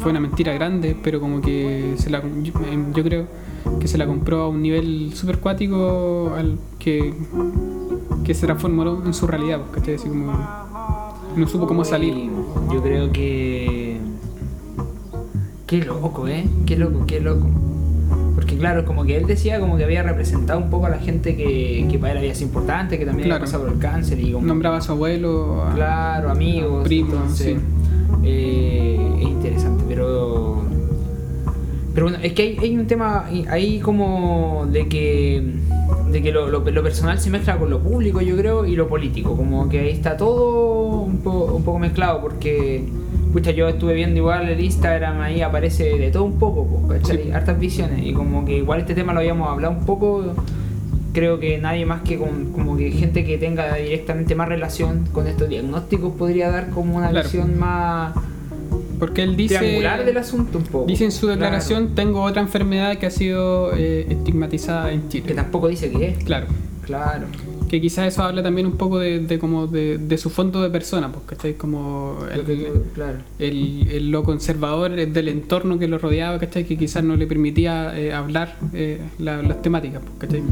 fue 0.00 0.10
una 0.10 0.20
mentira 0.20 0.52
grande, 0.52 0.96
pero 1.02 1.20
como 1.20 1.40
que 1.40 1.94
se 1.98 2.10
la, 2.10 2.22
yo, 2.42 2.52
em, 2.70 2.92
yo 2.92 3.04
creo 3.04 3.26
que 3.80 3.88
se 3.88 3.96
la 3.98 4.06
compró 4.06 4.42
a 4.42 4.48
un 4.48 4.62
nivel 4.62 5.12
super 5.14 5.38
cuático 5.38 6.32
al 6.36 6.58
que, 6.78 7.14
que 8.24 8.34
se 8.34 8.46
transformó 8.46 9.02
en 9.04 9.14
su 9.14 9.26
realidad, 9.26 9.60
¿cachai? 9.72 9.94
Así 9.94 10.08
como 10.08 10.32
no 11.36 11.46
supo 11.46 11.66
cómo 11.66 11.84
salir. 11.84 12.30
Yo 12.72 12.82
creo 12.82 13.12
que. 13.12 14.00
Qué 15.66 15.84
loco, 15.84 16.26
¿eh? 16.28 16.48
Qué 16.64 16.76
loco, 16.76 17.04
qué 17.06 17.20
loco. 17.20 17.46
Claro, 18.58 18.84
como 18.84 19.04
que 19.04 19.16
él 19.16 19.26
decía 19.26 19.60
como 19.60 19.76
que 19.76 19.84
había 19.84 20.02
representado 20.02 20.58
un 20.60 20.70
poco 20.70 20.86
a 20.86 20.90
la 20.90 20.98
gente 20.98 21.36
que, 21.36 21.86
que 21.90 21.98
para 21.98 22.12
él 22.12 22.18
había 22.18 22.34
sido 22.34 22.48
importante, 22.48 22.98
que 22.98 23.04
también 23.06 23.28
Claro. 23.28 23.42
había 23.42 23.46
pasado 23.46 23.64
por 23.64 23.72
el 23.74 23.78
cáncer 23.78 24.18
y 24.20 24.32
como... 24.32 24.46
Nombraba 24.46 24.78
a 24.78 24.80
su 24.80 24.92
abuelo, 24.92 25.62
a- 25.64 25.74
Claro, 25.74 26.30
amigos, 26.30 26.84
Primos, 26.84 27.12
entonces, 27.14 27.58
sí. 27.58 27.64
eh, 28.24 29.16
es 29.20 29.28
interesante, 29.28 29.84
pero 29.88 30.62
pero 31.94 32.08
bueno, 32.08 32.18
es 32.22 32.34
que 32.34 32.42
hay, 32.42 32.58
hay 32.58 32.76
un 32.76 32.86
tema 32.86 33.24
ahí 33.48 33.80
como 33.80 34.66
de 34.70 34.86
que 34.86 35.42
de 36.12 36.22
que 36.22 36.30
lo, 36.30 36.48
lo- 36.50 36.60
lo 36.70 36.82
personal 36.82 37.18
se 37.18 37.30
mezcla 37.30 37.56
con 37.58 37.70
lo 37.70 37.80
público, 37.80 38.20
yo 38.20 38.36
creo, 38.36 38.66
y 38.66 38.76
lo 38.76 38.86
político, 38.86 39.34
como 39.36 39.68
que 39.68 39.80
ahí 39.80 39.90
está 39.90 40.16
todo 40.16 41.00
un, 41.00 41.18
po- 41.18 41.54
un 41.54 41.62
poco 41.62 41.78
mezclado, 41.78 42.20
porque 42.20 42.84
pucha, 43.36 43.50
yo 43.50 43.68
estuve 43.68 43.92
viendo 43.92 44.16
igual 44.18 44.48
el 44.48 44.58
Instagram, 44.60 45.20
ahí 45.20 45.42
aparece 45.42 45.98
de 45.98 46.10
todo 46.10 46.24
un 46.24 46.38
poco, 46.38 46.64
po, 46.66 46.88
¿cachai? 46.88 47.24
Sí. 47.24 47.30
hartas 47.32 47.58
visiones, 47.58 48.02
y 48.06 48.14
como 48.14 48.46
que 48.46 48.56
igual 48.56 48.80
este 48.80 48.94
tema 48.94 49.12
lo 49.12 49.18
habíamos 49.20 49.48
hablado 49.50 49.74
un 49.74 49.84
poco 49.84 50.32
creo 51.12 51.38
que 51.38 51.58
nadie 51.58 51.84
más 51.84 52.00
que 52.00 52.16
con, 52.16 52.52
como 52.52 52.76
que 52.78 52.90
gente 52.92 53.24
que 53.26 53.36
tenga 53.36 53.74
directamente 53.74 54.34
más 54.34 54.48
relación 54.48 55.06
con 55.12 55.26
estos 55.26 55.48
diagnósticos 55.50 56.14
podría 56.14 56.50
dar 56.50 56.70
como 56.70 56.96
una 56.96 57.10
Claro. 57.10 57.24
visión 57.28 57.58
más 57.58 58.14
porque 58.98 59.22
él 59.22 59.36
dice... 59.36 59.58
triangular 59.58 60.04
del 60.06 60.16
asunto 60.16 60.56
un 60.56 60.64
poco. 60.64 60.86
Dice 60.86 61.04
en 61.04 61.12
su 61.12 61.26
Claro. 61.26 61.32
declaración, 61.40 61.94
tengo 61.94 62.22
otra 62.22 62.40
enfermedad 62.40 62.96
que 62.96 63.04
ha 63.06 63.10
sido 63.10 63.72
eh, 63.76 64.06
estigmatizada 64.08 64.90
en 64.92 65.02
que 65.02 65.20
Chile. 65.22 65.34
tampoco 65.34 65.68
dice 65.68 65.90
que 65.90 66.08
es. 66.08 66.24
Claro. 66.24 66.46
Claro. 66.86 67.26
Que 67.68 67.80
quizás 67.80 68.06
eso 68.12 68.22
habla 68.22 68.42
también 68.42 68.66
un 68.66 68.76
poco 68.76 68.98
de, 68.98 69.18
de 69.20 69.38
como 69.38 69.66
de, 69.66 69.98
de 69.98 70.18
su 70.18 70.30
fondo 70.30 70.62
de 70.62 70.70
persona, 70.70 71.10
pues, 71.10 71.24
¿cachai? 71.26 71.54
Como 71.54 72.18
el, 72.32 72.42
claro. 72.94 73.18
el- 73.38 73.88
el- 73.90 74.10
lo 74.10 74.22
conservador 74.22 74.92
del 74.94 75.28
entorno 75.28 75.78
que 75.78 75.88
lo 75.88 75.98
rodeaba, 75.98 76.38
¿cachai? 76.38 76.64
Que 76.64 76.76
quizás 76.78 77.02
no 77.02 77.16
le 77.16 77.26
permitía 77.26 77.98
eh, 77.98 78.12
hablar 78.12 78.56
eh, 78.72 79.00
la- 79.18 79.42
las 79.42 79.62
temáticas, 79.62 80.00
pues, 80.04 80.14
¿cachai? 80.18 80.42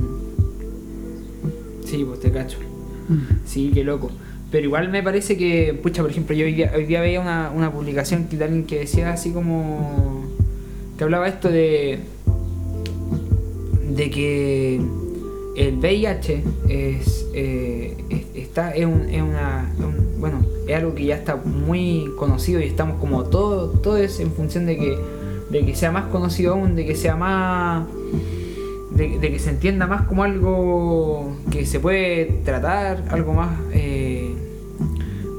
Sí, 1.85 2.05
pues 2.05 2.21
te 2.21 2.33
cacho. 2.33 2.59
Sí, 3.45 3.71
qué 3.73 3.85
loco. 3.85 4.11
Pero 4.51 4.65
igual 4.67 4.89
me 4.89 5.03
parece 5.03 5.37
que, 5.37 5.79
pucha, 5.83 6.03
por 6.03 6.11
ejemplo, 6.11 6.35
yo 6.35 6.47
hoy 6.47 6.55
día, 6.55 6.73
hoy 6.75 6.85
día 6.87 7.01
veía 7.01 7.21
una, 7.21 7.51
una 7.55 7.71
publicación 7.73 8.27
de 8.31 8.43
alguien 8.45 8.65
que 8.65 8.81
decía 8.81 9.13
así 9.13 9.31
como. 9.31 10.25
que 10.97 11.05
hablaba 11.05 11.29
esto 11.29 11.49
de. 11.49 11.99
de 13.91 14.11
que 14.11 14.81
el 15.57 15.77
VIH 15.79 16.43
es. 16.69 17.27
eh, 17.35 17.97
es- 18.11 18.25
está, 18.35 18.71
es, 18.73 18.85
un- 18.87 19.09
es 19.11 19.23
una. 19.23 19.73
bueno, 20.19 20.45
es 20.67 20.75
algo 20.77 20.95
que 20.95 21.05
ya 21.07 21.17
está 21.17 21.37
muy 21.37 22.11
conocido 22.19 22.61
y 22.61 22.65
estamos 22.65 22.99
como 23.01 23.25
todo, 23.25 23.69
todo 23.71 23.97
es 23.97 24.19
en 24.21 24.31
función 24.33 24.67
de 24.67 24.77
que, 24.79 24.99
de 25.51 25.65
que 25.67 25.75
sea 25.75 25.91
más 25.93 26.07
conocido 26.07 26.55
aún, 26.55 26.75
de 26.77 26.87
que 26.87 26.95
sea 26.97 27.17
más 27.17 27.87
de, 28.93 29.19
de 29.19 29.31
que 29.31 29.39
se 29.41 29.51
entienda 29.51 29.87
más 29.87 30.03
como 30.03 30.23
algo 30.25 31.37
que 31.51 31.67
se 31.67 31.81
puede 31.81 32.27
tratar, 32.45 33.05
algo 33.11 33.35
más... 33.35 33.59
eh, 33.73 34.33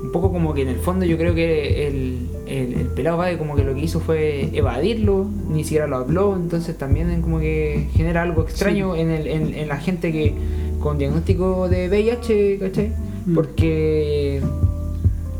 un 0.04 0.12
poco 0.12 0.32
como 0.32 0.54
que 0.54 0.62
en 0.64 0.68
el 0.70 0.78
fondo 0.78 1.06
yo 1.06 1.18
creo 1.18 1.34
que 1.36 1.88
el, 1.88 2.30
el, 2.48 2.74
el 2.74 2.88
pelado 2.88 3.18
Bade 3.18 3.38
como 3.38 3.56
que 3.56 3.64
lo 3.64 3.74
que 3.74 3.82
hizo 3.82 4.00
fue 4.00 4.50
evadirlo, 4.54 5.26
ni 5.50 5.64
siquiera 5.64 5.88
lo 5.88 5.98
habló, 5.98 6.36
entonces 6.36 6.78
también 6.78 7.22
como 7.22 7.40
que 7.40 7.88
genera 7.94 8.22
algo 8.24 8.42
extraño 8.44 8.96
en, 8.96 9.10
el, 9.12 9.28
en, 9.28 9.54
en 9.54 9.68
la 9.68 9.78
gente 9.78 10.12
que 10.12 10.34
con 10.80 10.98
diagnóstico 10.98 11.68
de 11.70 11.88
VIH, 11.90 12.60
¿cachai? 12.60 12.92
Mm. 13.26 13.34
Porque 13.36 14.42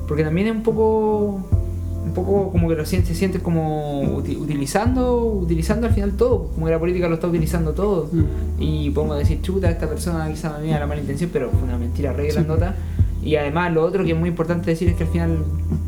porque 0.08 0.24
también 0.24 0.48
es 0.48 0.54
un 0.56 0.64
poco 0.64 1.40
un 2.06 2.14
poco 2.14 2.52
como 2.52 2.70
que 2.70 2.76
lo 2.76 2.86
sientes, 2.86 3.10
se 3.10 3.16
sientes 3.16 3.42
como 3.42 4.04
uti- 4.22 4.38
utilizando 4.38 5.24
utilizando 5.26 5.88
al 5.88 5.94
final 5.94 6.14
todo, 6.14 6.50
como 6.54 6.68
que 6.68 6.72
la 6.72 6.80
política 6.80 7.08
lo 7.10 7.16
está 7.16 7.28
utilizando 7.28 7.74
todo. 7.74 8.10
Mm. 8.12 8.62
Y 8.62 8.90
a 9.16 9.18
decir, 9.18 9.42
chuta, 9.42 9.70
esta 9.70 9.90
persona 9.90 10.28
quizá 10.30 10.52
me 10.54 10.60
tenía 10.60 10.80
la 10.80 10.86
mala 10.88 11.02
intención, 11.02 11.30
pero 11.34 11.50
fue 11.50 11.64
una 11.64 11.78
mentira 11.78 12.14
re 12.14 12.30
Sí. 12.32 12.38
Y 13.26 13.36
además 13.36 13.74
lo 13.74 13.84
otro 13.84 14.04
que 14.06 14.12
es 14.12 14.18
muy 14.18 14.30
importante 14.30 14.70
decir 14.70 14.88
es 14.88 14.96
que 14.96 15.04
al 15.04 15.10
final 15.10 15.40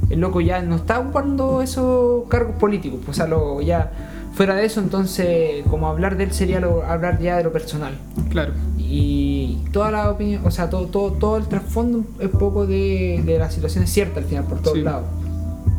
el 0.10 0.20
loco 0.20 0.41
ya 0.41 0.62
no 0.62 0.75
está 0.75 1.00
ocupando 1.00 1.62
esos 1.62 2.25
cargos 2.27 2.56
políticos, 2.56 3.00
pues 3.06 3.17
lo, 3.29 3.62
ya 3.62 3.91
fuera 4.34 4.56
de 4.56 4.65
eso, 4.65 4.79
entonces 4.82 5.63
como 5.70 5.88
hablar 5.88 6.17
de 6.17 6.25
él 6.25 6.32
sería 6.34 6.60
lo- 6.60 6.84
hablar 6.84 7.20
ya 7.22 7.38
de 7.38 7.44
lo 7.44 7.51
personal. 7.51 7.94
Claro. 8.29 8.53
Y 8.77 9.60
toda 9.72 9.91
la 9.91 10.10
opinión, 10.10 10.41
o 10.46 10.51
sea, 10.51 10.70
todo, 10.70 10.88
todo, 10.88 11.12
todo 11.13 11.38
el 11.38 11.46
trasfondo 11.48 12.03
es 12.20 12.29
poco 12.29 12.65
de, 12.65 13.22
de 13.25 13.38
la 13.38 13.50
situación 13.51 13.84
es 13.84 13.91
cierta 13.91 14.20
al 14.20 14.25
final, 14.25 14.44
por 14.46 14.60
todos 14.60 14.77
Sí. 14.77 14.84
lados. 14.84 15.06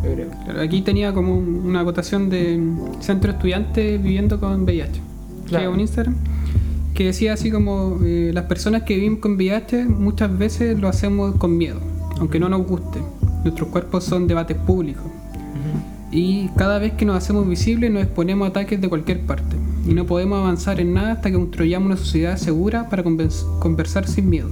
Yo 0.05 0.13
creo. 0.15 0.29
Claro, 0.45 0.61
Aquí 0.61 0.83
tenía 0.83 1.13
como 1.13 1.37
un- 1.37 1.63
una 1.67 1.81
acotación 1.81 2.31
de 2.31 2.63
centro 3.01 3.33
estudiante 3.33 3.99
viviendo 3.99 4.39
con 4.39 4.63
VIH. 4.63 5.01
Claro. 5.47 5.63
Que 5.65 5.69
es 5.71 5.75
un 5.75 5.81
Instagram 5.81 6.15
que 6.99 7.05
decía 7.05 7.33
así 7.35 7.53
como 7.53 8.01
eh, 8.03 8.33
las 8.35 8.47
personas 8.47 8.83
que 8.83 8.97
viven 8.97 9.19
con 9.19 9.37
VIH 9.37 9.85
muchas 9.85 10.37
veces 10.37 10.77
lo 10.81 10.89
hacemos 10.89 11.37
con 11.37 11.57
miedo, 11.57 11.79
aunque 12.19 12.41
no 12.41 12.49
nos 12.49 12.67
guste. 12.67 12.99
Nuestros 13.45 13.69
cuerpos 13.69 14.03
son 14.03 14.27
debates 14.27 14.57
públicos. 14.57 15.05
Y 16.11 16.49
cada 16.57 16.81
vez 16.81 16.95
que 16.95 17.05
nos 17.05 17.17
hacemos 17.17 17.49
visibles 17.49 17.93
nos 17.93 18.03
exponemos 18.03 18.47
a 18.47 18.51
ataques 18.51 18.81
de 18.81 18.89
cualquier 18.89 19.21
parte. 19.21 19.55
Y 19.87 19.95
no 19.95 20.07
podemos 20.07 20.41
avanzar 20.41 20.81
en 20.81 20.93
nada 20.93 21.13
hasta 21.13 21.31
que 21.31 21.37
construyamos 21.37 21.87
una 21.87 21.97
sociedad 21.97 22.37
segura 22.37 22.89
para 22.89 23.05
conversar 23.05 24.09
sin 24.09 24.29
miedo. 24.29 24.51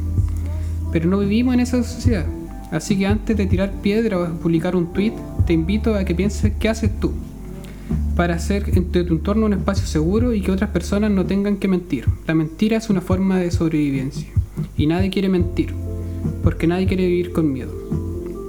Pero 0.93 1.11
no 1.11 1.19
vivimos 1.19 1.53
en 1.53 1.59
esa 1.59 1.83
sociedad, 1.83 2.27
así 2.71 2.97
que 2.97 3.09
antes 3.09 3.37
de 3.37 3.47
tirar 3.47 3.73
piedra 3.83 4.21
o 4.21 4.29
publicar 4.35 4.77
un 4.77 4.93
tweet, 4.93 5.15
te 5.49 5.53
invito 5.53 5.97
a 5.97 6.05
que 6.05 6.15
pienses 6.15 6.53
qué 6.61 6.69
haces 6.69 6.93
tú 7.01 7.13
para 8.17 8.35
hacer 8.35 8.65
de 8.65 9.05
tu 9.05 9.15
entorno 9.15 9.47
un 9.47 9.53
espacio 9.53 9.87
seguro 9.87 10.33
y 10.33 10.41
que 10.41 10.51
otras 10.51 10.71
personas 10.71 11.11
no 11.11 11.25
tengan 11.27 11.59
que 11.59 11.69
mentir. 11.69 12.07
La 12.27 12.35
mentira 12.35 12.79
es 12.79 12.89
una 12.91 13.01
forma 13.03 13.39
de 13.39 13.51
sobrevivencia 13.51 14.29
y 14.77 14.87
nadie 14.87 15.11
quiere 15.11 15.29
mentir, 15.29 15.75
porque 16.43 16.67
nadie 16.67 16.87
quiere 16.87 17.07
vivir 17.07 17.33
con 17.33 17.53
miedo. 17.53 17.71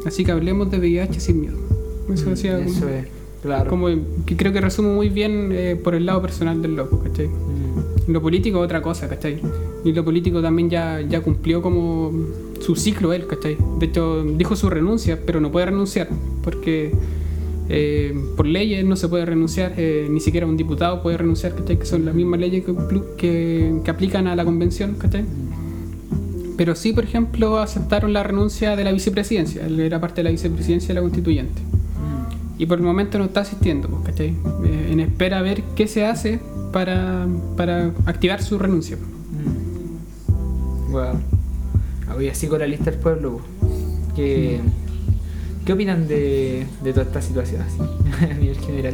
Así 0.05 0.23
que 0.23 0.31
hablemos 0.31 0.71
de 0.71 0.79
VIH 0.79 1.19
sin 1.19 1.41
miedo. 1.41 1.57
Eso 2.11 2.29
decía 2.29 2.57
como- 2.57 2.69
Eso 2.69 2.87
es, 2.87 3.07
claro. 3.41 3.69
como 3.69 3.87
que 4.25 4.37
creo 4.37 4.53
que 4.53 4.61
resumo 4.61 4.93
muy 4.93 5.09
bien 5.09 5.49
eh, 5.51 5.75
por 5.81 5.95
el 5.95 6.05
lado 6.05 6.21
personal 6.21 6.61
del 6.61 6.75
loco, 6.77 6.99
¿cachai? 6.99 7.27
Mm. 7.27 8.11
Lo 8.13 8.21
político 8.21 8.59
es 8.59 8.63
otra 8.63 8.81
cosa, 8.81 9.09
¿cachai? 9.09 9.41
Y 9.83 9.91
lo 9.91 10.05
político 10.05 10.41
también 10.41 10.69
ya, 10.69 11.01
ya 11.01 11.19
cumplió 11.19 11.61
como 11.61 12.13
su 12.61 12.77
ciclo 12.77 13.11
él, 13.11 13.27
¿cachai? 13.27 13.57
De 13.79 13.87
hecho, 13.87 14.23
dijo 14.23 14.55
su 14.55 14.69
renuncia, 14.69 15.19
pero 15.25 15.41
no 15.41 15.51
puede 15.51 15.65
renunciar, 15.65 16.07
porque 16.41 16.93
eh, 17.69 18.13
por 18.35 18.45
leyes 18.45 18.85
no 18.85 18.95
se 18.95 19.07
puede 19.07 19.25
renunciar, 19.25 19.73
eh, 19.77 20.07
ni 20.09 20.19
siquiera 20.19 20.45
un 20.45 20.57
diputado 20.57 21.01
puede 21.01 21.17
renunciar, 21.17 21.55
¿cachai? 21.55 21.77
Que 21.77 21.85
son 21.85 22.05
las 22.05 22.15
mismas 22.15 22.39
leyes 22.39 22.63
que, 22.63 22.73
que, 23.17 23.79
que 23.83 23.91
aplican 23.91 24.27
a 24.27 24.35
la 24.35 24.45
convención, 24.45 24.95
¿cachai? 24.95 25.25
Pero 26.57 26.75
sí, 26.75 26.93
por 26.93 27.03
ejemplo, 27.03 27.59
aceptaron 27.59 28.13
la 28.13 28.23
renuncia 28.23 28.75
de 28.75 28.83
la 28.83 28.91
vicepresidencia, 28.91 29.65
él 29.65 29.79
era 29.79 30.01
parte 30.01 30.17
de 30.17 30.23
la 30.23 30.31
vicepresidencia 30.31 30.89
de 30.89 30.93
la 30.95 31.01
constituyente. 31.01 31.61
Y 32.57 32.65
por 32.65 32.79
el 32.79 32.83
momento 32.83 33.19
no 33.19 33.25
está 33.25 33.41
asistiendo, 33.41 33.87
pues, 33.87 34.03
¿cachai? 34.05 34.29
Eh, 34.65 34.89
en 34.91 34.99
espera 34.99 35.39
a 35.39 35.41
ver 35.43 35.61
qué 35.75 35.87
se 35.87 36.05
hace 36.05 36.39
para, 36.71 37.27
para 37.55 37.91
activar 38.05 38.41
su 38.41 38.57
renuncia. 38.57 38.97
Wow. 40.89 41.21
Hoy 42.17 42.29
así 42.29 42.47
con 42.47 42.59
la 42.59 42.65
lista 42.65 42.89
del 42.89 42.99
pueblo. 42.99 43.37
po. 43.37 43.41
¿Qué, 44.15 44.59
¿Qué 45.67 45.73
opinan 45.73 46.07
de, 46.07 46.65
de 46.81 46.93
toda 46.93 47.05
esta 47.07 47.21
situación 47.21 47.61
así, 47.61 47.77
a 48.23 48.33
nivel 48.35 48.57
general? 48.57 48.93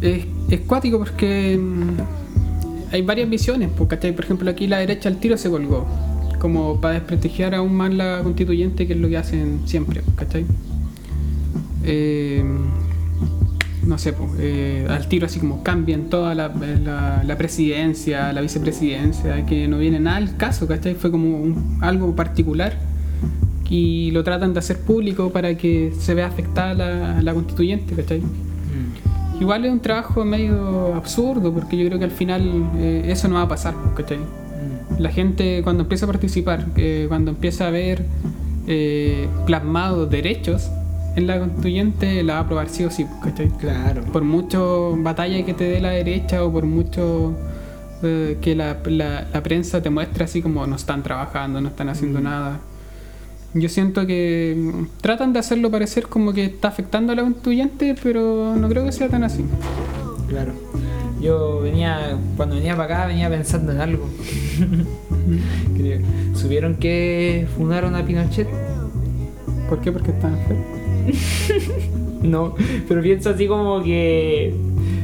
Es, 0.00 0.60
cuático 0.60 0.96
porque 0.96 1.58
mm, 1.60 2.90
hay 2.90 3.02
varias 3.02 3.28
visiones, 3.28 3.68
pues, 3.76 3.86
¿cachai? 3.90 4.12
Por 4.16 4.24
ejemplo, 4.24 4.48
aquí 4.50 4.66
la 4.66 4.78
derecha 4.78 5.10
al 5.10 5.18
tiro 5.18 5.36
se 5.36 5.50
colgó, 5.50 5.86
como 6.38 6.80
para 6.80 6.94
desprestigiar 6.94 7.54
aún 7.54 7.74
más 7.74 7.92
la 7.92 8.20
constituyente, 8.22 8.86
que 8.86 8.94
es 8.94 8.98
lo 8.98 9.10
que 9.10 9.18
hacen 9.18 9.60
siempre, 9.66 10.00
pues, 10.00 10.16
¿cachai? 10.16 10.46
Eh, 11.84 12.42
no 13.86 13.98
sé, 13.98 14.14
pues, 14.14 14.30
eh, 14.38 14.86
al 14.88 15.06
tiro 15.06 15.26
así 15.26 15.38
como 15.38 15.62
cambian 15.62 16.04
toda 16.08 16.34
la 16.34 17.36
presidencia, 17.36 18.32
la 18.32 18.40
vicepresidencia, 18.40 19.44
que 19.44 19.68
no 19.68 19.76
viene 19.76 20.00
nada 20.00 20.16
al 20.16 20.38
caso, 20.38 20.66
¿cachai? 20.66 20.94
Fue 20.94 21.10
como 21.10 21.36
un- 21.42 21.76
algo 21.82 22.16
particular 22.16 22.88
y 23.70 24.10
lo 24.10 24.22
tratan 24.24 24.52
de 24.52 24.58
hacer 24.58 24.80
público 24.80 25.30
para 25.30 25.56
que 25.56 25.92
se 25.98 26.12
vea 26.14 26.26
afectada 26.26 26.74
la, 26.74 27.22
la 27.22 27.32
constituyente, 27.32 27.94
¿cachai? 27.94 28.20
Mm. 28.20 29.40
Igual 29.40 29.64
es 29.64 29.72
un 29.72 29.80
trabajo 29.80 30.24
medio 30.24 30.94
absurdo 30.94 31.52
porque 31.54 31.76
yo 31.78 31.86
creo 31.86 31.98
que 31.98 32.04
al 32.04 32.10
final 32.10 32.42
eh, 32.76 33.04
eso 33.06 33.28
no 33.28 33.36
va 33.36 33.42
a 33.42 33.48
pasar, 33.48 33.74
¿cachai? 33.96 34.18
Mm. 34.18 35.00
La 35.00 35.10
gente 35.10 35.62
cuando 35.62 35.84
empieza 35.84 36.04
a 36.06 36.08
participar, 36.08 36.66
eh, 36.76 37.06
cuando 37.08 37.30
empieza 37.30 37.68
a 37.68 37.70
ver 37.70 38.04
eh, 38.66 39.28
plasmados 39.46 40.10
derechos 40.10 40.68
en 41.16 41.26
la 41.26 41.38
constituyente, 41.38 42.22
la 42.22 42.34
va 42.34 42.38
a 42.40 42.42
aprobar 42.42 42.68
sí 42.68 42.84
o 42.84 42.90
sí, 42.90 43.06
¿cachai? 43.22 43.48
Claro. 43.58 44.02
Por 44.12 44.22
mucho 44.24 44.96
batalla 44.98 45.44
que 45.44 45.54
te 45.54 45.64
dé 45.64 45.80
la 45.80 45.90
derecha 45.90 46.44
o 46.44 46.52
por 46.52 46.66
mucho 46.66 47.34
eh, 48.02 48.36
que 48.40 48.54
la, 48.54 48.78
la- 48.86 49.26
la 49.32 49.42
prensa 49.42 49.80
te 49.82 49.90
muestre 49.90 50.24
así 50.24 50.42
como 50.42 50.66
no 50.66 50.76
están 50.76 51.02
trabajando, 51.02 51.60
no 51.60 51.68
están 51.68 51.88
haciendo 51.88 52.20
nada. 52.20 52.60
Yo 53.54 53.68
siento 53.68 54.06
que 54.06 54.84
tratan 55.00 55.32
de 55.32 55.40
hacerlo 55.40 55.70
parecer 55.70 56.06
como 56.06 56.32
que 56.32 56.44
está 56.44 56.68
afectando 56.68 57.12
a 57.12 57.16
la 57.16 57.22
constituyente, 57.22 57.96
pero 58.00 58.54
no 58.56 58.68
creo 58.68 58.84
que 58.84 58.92
sea 58.92 59.08
tan 59.08 59.24
así. 59.24 59.44
Claro. 60.28 60.52
Yo 61.20 61.60
venía, 61.60 62.16
cuando 62.36 62.54
venía 62.54 62.76
para 62.76 62.94
acá, 62.94 63.06
venía 63.06 63.28
pensando 63.28 63.72
en 63.72 63.80
algo. 63.80 64.08
Creo. 65.76 66.00
¿Supieron 66.34 66.76
que 66.76 67.46
fundaron 67.56 67.94
a 67.94 68.04
Pinochet? 68.04 68.48
¿Por 69.68 69.80
qué? 69.80 69.92
Porque 69.92 70.12
están 70.12 70.36
enfermos. 70.38 70.66
No, 72.22 72.54
pero 72.86 73.00
pienso 73.00 73.30
así 73.30 73.46
como 73.46 73.82
que 73.82 74.54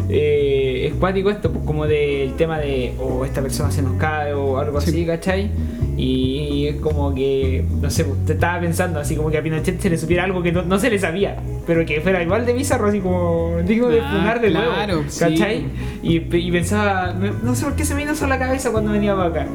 eh, 0.08 0.86
es 0.88 0.94
cuático 0.94 1.30
esto, 1.30 1.50
pues 1.50 1.64
como 1.64 1.86
del 1.86 2.34
tema 2.34 2.58
de, 2.58 2.92
o 3.00 3.24
esta 3.24 3.42
persona 3.42 3.70
se 3.70 3.82
nos 3.82 3.94
cae 3.94 4.32
o 4.34 4.58
algo 4.58 4.80
Sí. 4.80 4.90
así, 4.90 5.06
¿cachai? 5.06 5.50
Y 5.96 6.66
es 6.68 6.76
como 6.76 7.14
que, 7.14 7.64
no 7.80 7.88
sé, 7.90 8.04
pues, 8.04 8.24
te 8.26 8.34
estaba 8.34 8.60
pensando 8.60 9.00
así 9.00 9.16
como 9.16 9.30
que 9.30 9.38
a 9.38 9.42
Pinochet 9.42 9.80
se 9.80 9.88
le 9.88 9.96
supiera 9.96 10.24
algo 10.24 10.42
que 10.42 10.52
no, 10.52 10.62
no 10.62 10.78
se 10.78 10.90
le 10.90 10.98
sabía, 10.98 11.36
pero 11.66 11.86
que 11.86 12.00
fuera 12.02 12.22
igual 12.22 12.44
de 12.44 12.52
bizarro, 12.52 12.88
así 12.88 13.00
como 13.00 13.56
digno 13.66 13.88
de 13.88 14.00
Ah, 14.00 14.10
funar 14.12 14.40
de 14.42 14.50
claro, 14.50 14.86
nuevo, 14.94 15.04
sí. 15.08 15.20
¿cachai? 15.20 15.64
Y, 16.02 16.16
y 16.36 16.50
pensaba, 16.52 17.14
no 17.42 17.54
sé 17.54 17.64
por 17.64 17.74
qué 17.76 17.84
se 17.84 17.94
me 17.94 18.00
vino 18.00 18.12
eso 18.12 18.26
a 18.26 18.28
la 18.28 18.38
cabeza 18.38 18.70
cuando 18.70 18.92
venía 18.92 19.16
para 19.16 19.28
acá. 19.28 19.46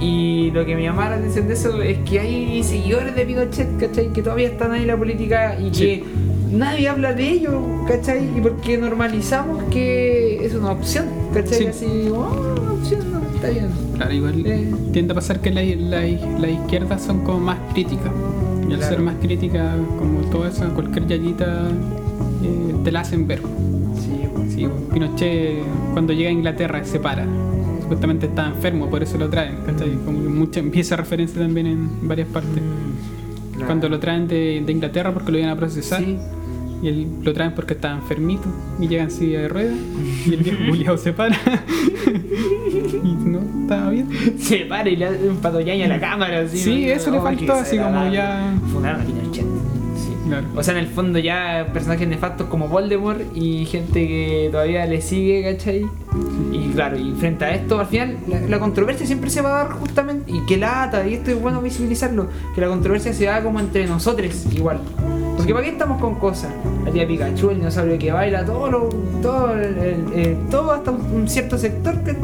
Y 0.00 0.52
lo 0.52 0.64
que 0.64 0.76
me 0.76 0.82
llamaba 0.84 1.10
la 1.10 1.16
atención 1.16 1.48
de 1.48 1.54
eso 1.54 1.82
es 1.82 1.98
que 2.08 2.20
hay 2.20 2.62
seguidores 2.62 3.16
de 3.16 3.26
Pinochet, 3.26 3.66
¿cachai? 3.80 4.12
Que 4.12 4.22
todavía 4.22 4.46
están 4.46 4.70
ahí 4.70 4.82
en 4.82 4.86
la 4.86 4.96
política 4.96 5.58
y 5.58 5.74
Sí. 5.74 5.84
que 5.84 6.04
nadie 6.52 6.88
habla 6.88 7.12
de 7.12 7.28
ello, 7.30 7.60
¿cachai? 7.86 8.24
Y 8.36 8.40
porque 8.40 8.78
normalizamos 8.78 9.64
que 9.64 10.44
es 10.44 10.54
una 10.54 10.72
opción, 10.72 11.06
¿cachai? 11.34 11.58
Sí. 11.58 11.66
Así, 11.66 11.86
oh, 12.12 12.78
opción, 12.80 13.12
no, 13.12 13.20
está 13.34 13.50
bien. 13.50 13.68
Claro, 13.96 14.12
igual 14.14 14.46
Eh. 14.46 14.72
tiende 14.92 15.12
a 15.12 15.14
pasar 15.14 15.40
que 15.40 15.50
las 15.50 15.64
la, 15.76 16.00
la 16.38 16.48
izquierdas 16.48 17.02
son 17.02 17.24
como 17.24 17.40
más 17.40 17.58
críticas. 17.72 18.10
Y 18.68 18.72
al 18.72 18.78
Claro. 18.78 18.94
ser 18.94 19.00
más 19.02 19.14
críticas, 19.20 19.74
como 19.98 20.20
toda 20.30 20.48
esa, 20.50 20.66
cualquier 20.68 21.06
yayita 21.06 21.68
eh, 22.44 22.74
te 22.84 22.92
la 22.92 23.00
hacen 23.00 23.26
ver. 23.26 23.40
Sí, 23.96 24.28
pues. 24.34 24.52
Sí, 24.52 24.68
Pinochet 24.92 25.58
cuando 25.92 26.12
llega 26.12 26.28
a 26.28 26.32
Inglaterra 26.32 26.84
se 26.84 27.00
para. 27.00 27.26
Supuestamente 27.80 28.26
está 28.26 28.46
enfermo, 28.48 28.90
por 28.90 29.02
eso 29.02 29.16
lo 29.16 29.28
traen, 29.30 29.56
¿cachai? 29.64 29.92
Como 30.04 30.22
que 30.22 30.28
mucha, 30.28 30.60
empieza 30.60 30.94
referencia 30.96 31.40
también 31.40 31.66
en 31.66 32.06
varias 32.06 32.28
partes. 32.28 32.62
Mm, 32.62 33.52
claro. 33.52 33.66
Cuando 33.66 33.88
lo 33.88 33.98
traen 33.98 34.28
de, 34.28 34.62
de 34.64 34.72
Inglaterra 34.72 35.12
porque 35.14 35.32
lo 35.32 35.38
iban 35.38 35.50
a 35.50 35.56
procesar. 35.56 36.04
Sí. 36.04 36.18
Y 36.82 36.88
él 36.88 37.08
lo 37.22 37.32
traen 37.32 37.54
porque 37.54 37.74
está 37.74 37.92
enfermito 37.92 38.44
y 38.78 38.86
llega 38.86 39.02
en 39.02 39.10
silla 39.10 39.40
de 39.40 39.48
ruedas 39.48 39.74
y 40.26 40.34
el 40.34 40.42
viejo 40.42 40.58
culiao 40.68 40.96
se 40.96 41.12
para 41.12 41.36
y 43.04 43.16
no, 43.24 43.40
estaba 43.62 43.90
bien. 43.90 44.08
Se 44.38 44.58
para 44.66 44.88
y 44.88 44.96
le 44.96 45.06
hace 45.06 45.28
un 45.28 45.36
patoyaña 45.38 45.86
a 45.86 45.88
la 45.88 46.00
cámara, 46.00 46.40
así. 46.40 46.58
Sí, 46.58 46.86
¿no? 46.86 46.92
eso 46.92 47.10
le 47.10 47.18
Oh, 47.18 47.22
faltó, 47.22 47.52
así 47.54 47.76
como 47.78 48.08
ya- 48.12 48.54
Fundaron 48.72 49.00
a 49.00 49.04
Pinochet. 49.04 49.44
Sí. 49.96 50.12
Claro. 50.28 50.46
O 50.54 50.62
sea, 50.62 50.74
en 50.74 50.80
el 50.80 50.86
fondo 50.86 51.18
ya 51.18 51.68
personajes 51.72 52.06
nefastos 52.06 52.46
como 52.48 52.68
Voldemort 52.68 53.22
y 53.34 53.64
gente 53.66 54.06
que 54.06 54.48
todavía 54.52 54.86
le 54.86 55.00
sigue, 55.00 55.42
¿cachai? 55.42 55.84
Y 56.52 56.68
claro, 56.68 56.96
y 56.98 57.12
frente 57.18 57.44
a 57.44 57.54
esto, 57.54 57.80
al 57.80 57.86
final, 57.86 58.16
la, 58.28 58.40
la 58.40 58.58
controversia 58.60 59.04
siempre 59.06 59.30
se 59.30 59.40
va 59.42 59.48
a 59.62 59.64
dar 59.64 59.72
justamente, 59.72 60.30
y 60.30 60.44
que 60.46 60.56
lata, 60.56 61.06
y 61.08 61.14
esto 61.14 61.30
es 61.32 61.40
bueno 61.40 61.60
visibilizarlo, 61.60 62.28
que 62.54 62.60
la 62.60 62.68
controversia 62.68 63.12
se 63.12 63.24
da 63.24 63.42
como 63.42 63.58
entre 63.60 63.86
nosotros, 63.86 64.46
igual. 64.54 64.80
Porque 65.48 65.54
¿para 65.54 65.64
qué 65.64 65.70
estamos 65.72 65.98
con 65.98 66.16
cosas? 66.16 66.50
La 66.84 66.90
tía 66.90 67.06
Pikachu, 67.08 67.48
el 67.48 67.56
dinosaurio 67.56 67.98
que 67.98 68.12
baila, 68.12 68.44
todo 68.44 68.70
lo, 68.70 68.88
todo, 69.22 69.54
el- 69.54 70.12
el- 70.14 70.36
todo 70.50 70.72
hasta 70.72 70.90
un, 70.90 71.26
cierto 71.26 71.56
sector 71.56 71.94
que 72.04 72.14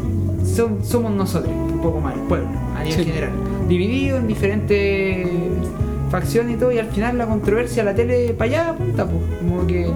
son- 0.44 0.84
somos 0.84 1.10
nosotros, 1.10 1.50
un 1.50 1.80
poco 1.80 2.00
más, 2.02 2.12
el 2.16 2.20
pueblo, 2.24 2.48
a 2.76 2.80
nivel 2.84 2.98
Sí. 2.98 3.04
general. 3.06 3.30
Dividido 3.66 4.18
en 4.18 4.26
diferentes 4.26 5.26
facciones 6.10 6.56
y 6.56 6.58
todo, 6.58 6.70
y 6.70 6.78
al 6.78 6.88
final 6.88 7.16
la 7.16 7.24
controversia, 7.26 7.82
la 7.82 7.94
tele 7.94 8.34
para 8.34 8.50
allá 8.50 8.68
apunta, 8.72 9.06
pues, 9.06 9.22
como 9.40 9.66
que 9.66 9.86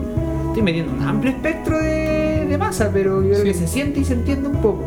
estoy 0.47 0.63
metiendo 0.63 0.93
un 0.95 1.03
amplio 1.03 1.33
espectro 1.33 1.79
de, 1.79 2.47
de 2.49 2.57
masa, 2.57 2.89
pero 2.91 3.21
yo 3.23 3.29
creo 3.29 3.41
Sí. 3.43 3.45
que 3.45 3.55
se 3.55 3.69
siente 3.69 4.01
y 4.01 4.07
se 4.07 4.15
entiende 4.15 4.49
un 4.49 4.57
poco. 4.57 4.85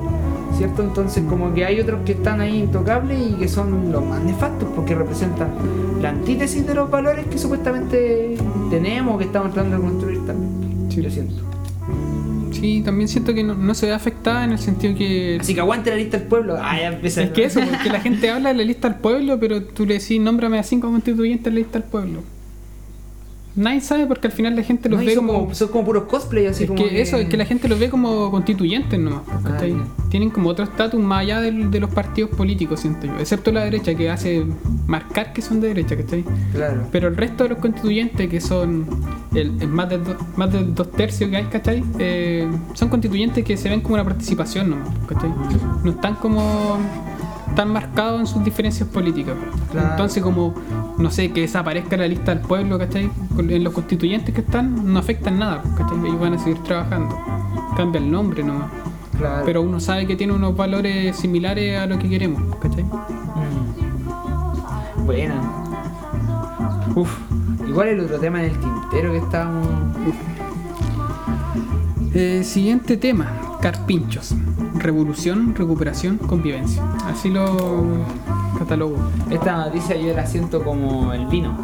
¿Cierto? 0.61 0.83
Entonces 0.83 1.23
como 1.27 1.51
que 1.55 1.65
hay 1.65 1.79
otros 1.79 2.01
que 2.05 2.11
están 2.11 2.39
ahí 2.39 2.59
intocables 2.59 3.19
y 3.31 3.33
que 3.33 3.47
son 3.47 3.91
los 3.91 4.05
más 4.05 4.23
nefastos 4.23 4.69
porque 4.75 4.93
representan 4.93 5.49
la 5.99 6.09
antítesis 6.09 6.67
de 6.67 6.75
los 6.75 6.87
valores 6.87 7.25
que 7.25 7.39
supuestamente 7.39 8.37
tenemos, 8.69 9.17
que 9.17 9.23
estamos 9.23 9.55
tratando 9.55 9.77
de 9.77 9.81
construir 9.81 10.19
también. 10.23 10.91
Sí. 10.91 11.01
Yo 11.01 11.09
siento. 11.09 11.41
Sí, 12.51 12.83
también 12.85 13.07
siento 13.07 13.33
que 13.33 13.43
no, 13.43 13.55
no 13.55 13.73
se 13.73 13.87
ve 13.87 13.93
afectada 13.93 14.43
en 14.43 14.51
el 14.51 14.59
sentido 14.59 14.93
que. 14.93 15.39
Así 15.41 15.55
que 15.55 15.61
aguante 15.61 15.89
la 15.89 15.95
lista 15.95 16.19
del 16.19 16.27
pueblo. 16.27 16.55
Ah, 16.61 16.77
ya 16.79 16.89
empieza 16.89 17.23
Es 17.23 17.31
que 17.31 17.45
eso, 17.45 17.59
porque 17.59 17.89
la 17.89 17.99
gente 17.99 18.29
habla 18.29 18.49
de 18.49 18.55
la 18.55 18.63
lista 18.63 18.87
del 18.87 18.99
pueblo, 18.99 19.39
pero 19.39 19.63
tú 19.63 19.87
le 19.87 19.95
decís, 19.95 20.21
nómbrame 20.21 20.59
a 20.59 20.63
cinco 20.63 20.91
constituyentes 20.91 21.45
de 21.45 21.49
la 21.49 21.57
lista 21.57 21.79
del 21.79 21.89
pueblo. 21.89 22.21
Nadie 23.53 23.81
sabe 23.81 24.05
porque 24.05 24.27
al 24.27 24.33
final 24.33 24.55
la 24.55 24.63
gente 24.63 24.87
los 24.87 24.99
No, 25.01 25.05
ve 25.05 25.15
son, 25.15 25.27
como. 25.27 25.53
son 25.53 25.67
como 25.67 25.83
puros 25.85 26.03
cosplay, 26.05 26.45
así 26.47 26.63
es 26.63 26.69
como 26.69 26.81
que, 26.83 27.01
eso, 27.01 27.17
es 27.17 27.27
que 27.27 27.35
la 27.35 27.43
gente 27.45 27.67
los 27.67 27.77
ve 27.79 27.89
como 27.89 28.31
constituyentes 28.31 28.97
nomás. 28.97 29.23
Ah. 29.45 29.59
Tienen 30.09 30.29
como 30.29 30.49
otro 30.49 30.63
estatus 30.63 30.99
más 31.01 31.19
allá 31.21 31.41
de 31.41 31.79
los 31.79 31.89
partidos 31.89 32.29
políticos, 32.31 32.79
siento 32.79 33.07
yo. 33.07 33.17
Excepto 33.19 33.51
la 33.51 33.63
derecha, 33.65 33.93
que 33.93 34.09
hace 34.09 34.45
marcar 34.87 35.33
que 35.33 35.41
son 35.41 35.59
de 35.59 35.67
derecha, 35.69 35.97
¿cachai? 35.97 36.23
Claro. 36.53 36.87
Pero 36.91 37.09
el 37.09 37.17
resto 37.17 37.43
de 37.43 37.49
los 37.49 37.57
constituyentes, 37.59 38.29
que 38.29 38.39
son 38.39 38.85
el, 39.35 39.61
el 39.61 39.67
más, 39.67 39.89
de 39.89 39.97
do- 39.97 40.17
más 40.37 40.51
de 40.53 40.63
dos 40.63 40.89
tercios 40.91 41.29
que 41.29 41.35
hay, 41.37 41.45
¿cachai? 41.45 41.83
Eh, 41.99 42.47
son 42.73 42.87
constituyentes 42.89 43.43
que 43.43 43.57
se 43.57 43.67
ven 43.69 43.81
como 43.81 43.95
una 43.95 44.03
participación 44.05 44.69
nomás, 44.69 44.89
¿cachai? 45.07 45.29
No 45.83 45.91
están 45.91 46.15
como 46.15 46.77
tan 47.55 47.71
marcados 47.71 48.19
en 48.19 48.27
sus 48.27 48.43
diferencias 48.43 48.89
políticas. 48.89 49.35
Claro. 49.71 49.91
Entonces, 49.91 50.23
como, 50.23 50.53
no 50.97 51.11
sé, 51.11 51.31
que 51.31 51.41
desaparezca 51.41 51.97
la 51.97 52.07
lista 52.07 52.33
del 52.33 52.43
pueblo, 52.43 52.77
¿cachai? 52.77 53.09
En 53.37 53.63
los 53.63 53.73
constituyentes 53.73 54.33
que 54.33 54.41
están, 54.41 54.91
no 54.91 54.99
afectan 54.99 55.39
nada, 55.39 55.63
¿cachai? 55.77 55.99
Ellos 55.99 56.19
van 56.19 56.33
a 56.33 56.39
seguir 56.39 56.61
trabajando. 56.63 57.17
Cambia 57.75 57.99
el 57.99 58.11
nombre 58.11 58.43
nomás. 58.43 58.71
Claro. 59.17 59.43
Pero 59.45 59.61
uno 59.61 59.79
sabe 59.79 60.07
que 60.07 60.15
tiene 60.15 60.33
unos 60.33 60.55
valores 60.55 61.15
similares 61.15 61.79
a 61.79 61.85
lo 61.85 61.99
que 61.99 62.09
queremos, 62.09 62.55
¿cachai? 62.57 62.83
Mm. 62.83 65.05
Buena. 65.05 65.35
Uf. 66.95 67.11
Igual 67.67 67.89
el 67.89 67.99
otro 68.01 68.19
tema 68.19 68.43
en 68.43 68.51
el 68.51 68.57
tintero 68.57 69.11
que 69.11 69.19
estábamos. 69.19 69.67
Eh, 72.13 72.43
siguiente 72.43 72.97
tema, 72.97 73.57
carpinchos. 73.61 74.35
Revolución, 74.75 75.55
recuperación, 75.55 76.17
convivencia. 76.17 76.83
Así 77.11 77.29
lo 77.29 77.83
catalogo. 78.57 78.95
Esta 79.29 79.57
noticia 79.57 79.95
yo 79.95 80.13
la 80.13 80.25
siento 80.25 80.63
como 80.63 81.13
el 81.13 81.25
vino. 81.27 81.55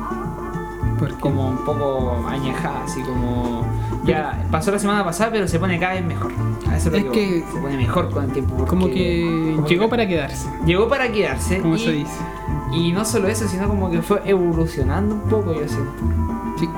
Porque 0.99 1.13
Como 1.15 1.49
un 1.49 1.57
poco 1.57 2.25
añejada, 2.27 2.83
así 2.83 3.01
como. 3.01 3.65
Ya 4.03 4.45
pasó 4.51 4.71
la 4.71 4.79
semana 4.79 5.03
pasada, 5.03 5.31
pero 5.31 5.47
se 5.47 5.59
pone 5.59 5.79
cada 5.79 5.93
vez 5.93 6.05
mejor. 6.05 6.31
A 6.69 6.77
eso 6.77 6.89
es, 6.89 7.03
lo 7.03 7.11
que, 7.11 7.43
se 7.51 7.59
pone 7.59 7.77
mejor 7.77 8.09
con 8.09 8.23
el 8.25 8.31
tiempo. 8.31 8.65
como 8.65 8.87
que 8.87 9.53
como 9.55 9.67
llegó 9.67 9.83
que- 9.85 9.89
para 9.89 10.07
quedarse, 10.07 10.49
llegó 10.65 10.87
para 10.87 11.11
quedarse. 11.11 11.59
como 11.61 11.75
y, 11.75 11.79
se 11.79 11.91
dice. 11.91 12.17
y 12.71 12.91
no 12.93 13.03
solo 13.05 13.27
eso, 13.27 13.47
sino 13.47 13.67
como 13.67 13.91
que 13.91 14.01
fue 14.01 14.21
evolucionando 14.25 15.15
un 15.15 15.21
poco, 15.21 15.53
yo 15.53 15.67
siento. 15.67 15.91
Sí. 16.57 16.69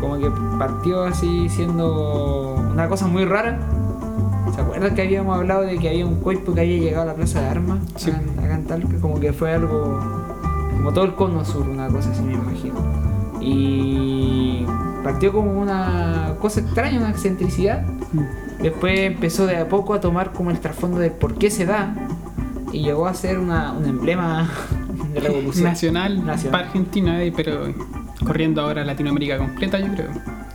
Como 0.00 0.18
que 0.18 0.30
partió 0.58 1.02
así 1.02 1.48
siendo 1.48 2.54
una 2.72 2.88
cosa 2.88 3.06
muy 3.06 3.24
rara. 3.24 3.58
¿Se 4.78 4.84
acuerdan 4.84 4.94
que 4.96 5.02
habíamos 5.02 5.36
hablado 5.36 5.62
de 5.62 5.76
que 5.76 5.88
había 5.88 6.06
un 6.06 6.20
cuerpo 6.20 6.54
que 6.54 6.60
había 6.60 6.78
llegado 6.78 7.02
a 7.02 7.06
la 7.06 7.14
plaza 7.16 7.40
de 7.40 7.48
armas? 7.48 7.80
Sí. 7.96 8.12
A, 8.12 8.44
a 8.44 8.48
cantar, 8.48 8.80
que 8.86 8.96
como 8.98 9.18
que 9.18 9.32
fue 9.32 9.52
algo. 9.52 9.98
Como 10.70 10.92
todo 10.92 11.04
el 11.04 11.16
cono 11.16 11.44
sur, 11.44 11.68
una 11.68 11.88
cosa 11.88 12.12
así 12.12 12.22
me 12.22 12.34
imagino. 12.34 12.76
Y 13.40 14.64
partió 15.02 15.32
como 15.32 15.50
una 15.60 16.34
cosa 16.38 16.60
extraña, 16.60 16.98
una 17.00 17.10
excentricidad. 17.10 17.84
Después 18.62 19.00
empezó 19.00 19.46
de 19.48 19.56
a 19.56 19.68
poco 19.68 19.94
a 19.94 20.00
tomar 20.00 20.30
como 20.32 20.52
el 20.52 20.60
trasfondo 20.60 21.00
de 21.00 21.10
por 21.10 21.34
qué 21.34 21.50
se 21.50 21.66
da. 21.66 21.96
Y 22.72 22.84
llegó 22.84 23.08
a 23.08 23.14
ser 23.14 23.40
una, 23.40 23.72
un 23.72 23.84
emblema 23.84 24.48
de 25.12 25.18
revolución. 25.18 25.64
Nacional, 25.64 26.24
Nacional. 26.24 26.52
para 26.52 26.66
Argentina, 26.66 27.20
eh, 27.24 27.32
pero 27.34 27.62
corriendo 28.24 28.60
ahora 28.62 28.82
a 28.82 28.84
Latinoamérica 28.84 29.38
completa, 29.38 29.80
yo 29.80 29.92
creo. 29.92 30.10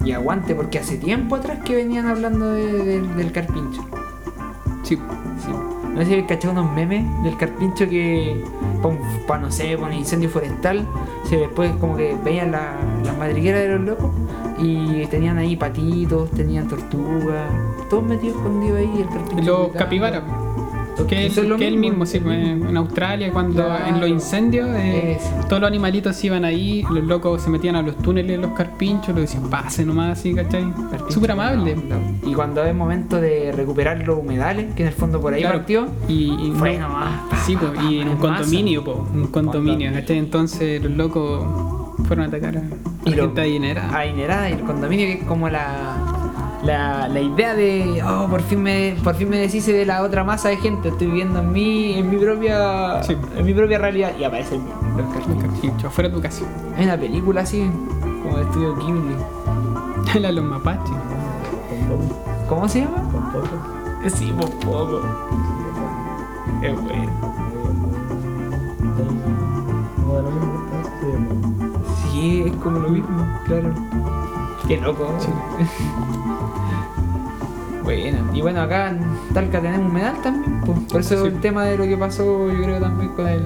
Y 0.06 0.14
aguante, 0.14 0.56
porque 0.56 0.80
hace 0.80 0.98
tiempo 0.98 1.36
atrás 1.36 1.60
que 1.66 1.76
venían 1.76 2.06
hablando 2.08 2.52
de- 2.54 2.86
de- 2.86 3.02
del 3.02 3.34
carpincho. 3.34 3.86
Sí. 4.96 5.02
Sí. 5.46 5.52
No 5.94 6.00
sé 6.00 6.06
si 6.08 6.14
habéis 6.14 6.28
cachado 6.28 6.54
unos 6.60 6.72
memes 6.74 7.06
del 7.24 7.38
carpincho 7.38 7.88
que, 7.88 8.44
para 9.28 9.42
no 9.42 9.52
sé, 9.52 9.78
para 9.78 9.94
un 9.94 10.00
incendio 10.00 10.28
forestal, 10.30 10.88
se 11.24 11.38
después 11.38 11.72
como 11.80 11.96
que 11.96 12.16
veían 12.24 12.52
la- 12.52 12.78
las 13.06 13.16
madrigueras 13.18 13.62
de 13.62 13.70
los 13.70 13.82
locos 13.82 14.12
y 14.58 15.06
tenían 15.08 15.38
ahí 15.38 15.56
patitos, 15.56 16.32
tenían 16.32 16.68
tortugas, 16.68 17.48
todos 17.92 18.04
metidos 18.04 18.38
escondidos 18.38 18.80
ahí. 18.80 19.02
El 19.02 19.10
carpincho 19.10 19.44
Los 19.44 19.68
capibaras. 19.74 20.24
Que 21.08 21.26
él, 21.26 21.50
lo 21.50 21.58
que 21.58 21.68
él 21.68 21.78
mismo, 21.78 22.06
sí, 22.06 22.18
en 22.24 22.78
Australia, 22.78 23.32
cuando 23.32 23.66
Claro. 23.66 23.86
en 23.88 24.00
los 24.00 24.10
incendios, 24.10 24.70
eh, 24.74 25.18
todos 25.50 25.60
los 25.62 25.68
animalitos 25.68 26.24
iban 26.24 26.46
ahí, 26.46 26.84
los 26.92 27.04
locos 27.04 27.42
se 27.42 27.50
metían 27.50 27.76
a 27.76 27.82
los 27.82 27.98
túneles 27.98 28.40
los 28.40 28.52
carpinchos, 28.52 29.14
lo 29.14 29.22
decían, 29.22 29.50
pase 29.50 29.86
nomás 29.86 30.20
así, 30.20 30.34
¿cachai? 30.34 30.66
Súper 31.10 31.32
amable. 31.32 31.76
no, 31.76 31.96
no. 31.98 32.30
Y 32.30 32.34
cuando 32.34 32.64
es 32.64 32.74
momento 32.76 33.20
de 33.20 33.52
recuperar 33.52 34.06
los 34.08 34.20
humedales, 34.20 34.74
que 34.76 34.84
en 34.84 34.88
el 34.90 34.94
fondo 34.94 35.20
por 35.20 35.34
ahí 35.34 35.42
Claro. 35.42 35.58
partió, 35.60 35.88
Y, 36.08 36.32
y 36.32 36.54
fue 36.58 36.78
no- 36.78 36.88
nomás. 36.88 37.20
Sí, 37.46 37.56
po, 37.58 37.68
y 37.90 38.00
en 38.00 38.10
un 38.10 38.18
condominio, 38.18 38.84
po, 38.84 39.08
un 39.14 39.28
condominio. 39.28 39.92
¿cachai? 39.94 40.18
Entonces 40.20 40.82
los 40.82 40.92
locos 40.92 41.44
fueron 42.08 42.26
a 42.26 42.28
atacar 42.28 42.58
a 42.58 42.62
la 43.10 43.16
gente 43.16 43.42
adinerada. 43.42 44.00
adinerada 44.00 44.50
y 44.50 44.54
el 44.54 44.62
condominio 44.62 45.06
que 45.08 45.14
es 45.14 45.24
como 45.26 45.50
la, 45.50 45.98
la, 46.64 47.08
la 47.10 47.20
idea 47.20 47.54
de 47.56 48.02
oh 48.04 48.28
por 48.30 48.42
fin 48.42 48.62
me 48.64 48.96
por 49.04 49.16
fin 49.16 49.30
me 49.30 49.38
deshice 49.38 49.74
de 49.74 49.86
la 49.86 50.02
otra 50.02 50.24
masa 50.24 50.50
de 50.50 50.58
gente 50.58 50.90
estoy 50.90 51.08
viviendo 51.08 51.40
en 51.40 51.52
mi 51.52 51.94
en 52.00 52.10
mi 52.10 52.18
propia 52.18 53.04
Sí. 53.04 53.18
en 53.36 53.46
mi 53.46 53.54
propia 53.54 53.78
realidad 53.80 54.12
y 54.18 54.24
aparece 54.24 54.56
el, 54.56 54.62
el 54.62 55.06
Un 55.06 55.12
carpincho. 55.12 55.48
carpincho, 55.48 55.90
fuera 55.92 56.10
de 56.10 56.16
tu 56.16 56.22
casa. 56.22 56.46
hay 56.78 56.86
una 56.86 56.98
película 56.98 57.42
así 57.42 57.70
como 58.24 58.38
de 58.38 58.44
estudio 58.44 58.76
Ghibli 58.78 59.16
La 60.22 60.28
de 60.30 60.34
los 60.34 60.46
mapaches. 60.46 60.96
¿cómo 62.48 62.68
se 62.70 62.82
llama? 62.82 63.02
Con 63.12 63.32
poco. 63.32 63.48
sí 64.10 64.32
por 64.38 64.50
poco 64.60 65.02
es 66.62 66.82
bueno. 66.82 67.12
Sí, 71.02 72.12
sí 72.12 72.44
es 72.48 72.56
como 72.58 72.80
lo 72.80 72.90
mismo 72.90 73.28
claro 73.46 73.74
qué 74.68 74.78
loco 74.78 75.10
Bueno, 77.84 78.18
y 78.34 78.42
bueno, 78.42 78.62
acá 78.62 78.90
en 78.92 79.00
Talca 79.34 79.60
tenemos 79.62 79.90
humedal 79.90 80.22
también, 80.22 80.62
pues. 80.66 80.80
por 80.90 81.02
eso 81.02 81.22
Sí. 81.22 81.28
el 81.28 81.40
tema 81.42 81.66
de 81.66 81.78
lo 81.78 81.84
que 81.84 81.98
pasó, 81.98 82.48
yo 82.50 82.64
creo 82.64 82.80
también 82.80 83.10
con 83.12 83.28
el, 83.28 83.42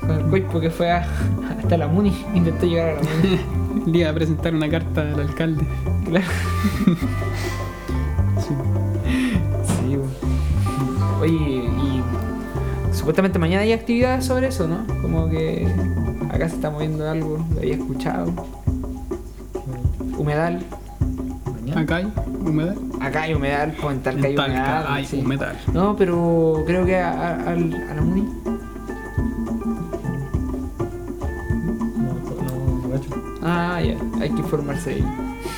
con 0.00 0.10
el 0.10 0.22
Coispo 0.26 0.60
que 0.60 0.70
fue 0.70 0.90
a- 0.90 1.06
hasta 1.58 1.76
la 1.78 1.88
Muni, 1.88 2.12
intentó 2.34 2.66
llegar 2.66 2.90
a 2.90 2.94
la 2.94 3.00
Muni. 3.00 3.40
El 3.86 3.92
día 3.92 4.08
de 4.08 4.12
presentar 4.14 4.54
una 4.54 4.68
carta 4.68 5.00
al 5.02 5.20
alcalde. 5.20 5.64
claro. 6.04 6.26
Sí. 8.38 8.54
Sí, 9.64 9.96
pues. 9.96 10.10
Oye, 11.20 11.34
y 11.36 12.02
supuestamente 12.94 13.38
mañana 13.38 13.62
hay 13.62 13.72
actividades 13.72 14.24
sobre 14.24 14.48
eso, 14.48 14.68
¿no? 14.68 14.78
Como 15.02 15.28
que 15.28 15.66
acá 16.30 16.48
se 16.48 16.54
está 16.54 16.70
moviendo 16.70 17.08
algo, 17.10 17.44
lo 17.52 17.58
había 17.60 17.74
escuchado. 17.74 18.32
Humedal, 20.16 20.60
Mañana. 21.60 21.80
Acá 21.80 21.96
hay 21.96 22.12
humedad. 22.40 22.76
Acá 23.00 23.22
hay 23.22 23.34
humedal, 23.34 23.74
pues 23.80 23.96
en 23.96 24.02
Talca 24.02 24.26
hay 24.26 24.34
Talca 24.34 24.52
humedal. 24.52 24.84
hay 24.88 25.04
sí. 25.04 25.20
humedad. 25.24 25.54
No, 25.72 25.96
pero 25.96 26.62
creo 26.66 26.84
que 26.84 26.96
a, 26.96 27.10
a- 27.10 27.50
al- 27.50 27.86
a 27.90 27.94
la 27.94 28.02
Muni. 28.02 28.28
No, 31.96 32.12
no, 32.42 32.82
no, 32.82 32.88
gacho. 32.88 33.10
Ah, 33.42 33.80
ya, 33.82 33.96
hay 34.22 34.30
que 34.30 34.40
informarse 34.40 34.90
ahí. 34.90 35.04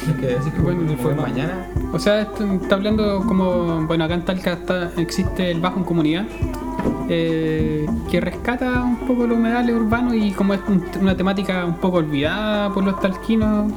Es 0.09 0.15
que 0.17 0.27
decir 0.27 0.53
que 0.53 0.61
Bueno, 0.61 0.83
bueno, 0.83 0.97
fue 1.03 1.13
informa- 1.13 1.23
mañana. 1.29 1.67
O 1.93 1.99
sea, 1.99 2.21
está 2.23 2.75
hablando 2.75 3.25
como, 3.27 3.87
bueno, 3.87 4.05
acá 4.05 4.15
en 4.15 4.25
Talca 4.25 4.53
está, 4.53 4.91
existe 4.97 5.51
el 5.51 5.61
bajo 5.61 5.79
en 5.79 5.85
comunidad, 5.85 6.25
eh, 7.09 7.87
que 8.11 8.21
rescata 8.21 8.83
un 8.83 8.97
poco 8.99 9.27
los 9.27 9.37
humedales 9.37 9.75
urbanos 9.75 10.15
y 10.15 10.31
como 10.33 10.55
es 10.55 10.61
un- 10.69 10.85
una 11.01 11.17
temática 11.17 11.65
un 11.65 11.75
poco 11.75 11.99
olvidada 11.99 12.73
por 12.73 12.85
los 12.85 13.01
talquinos 13.01 13.73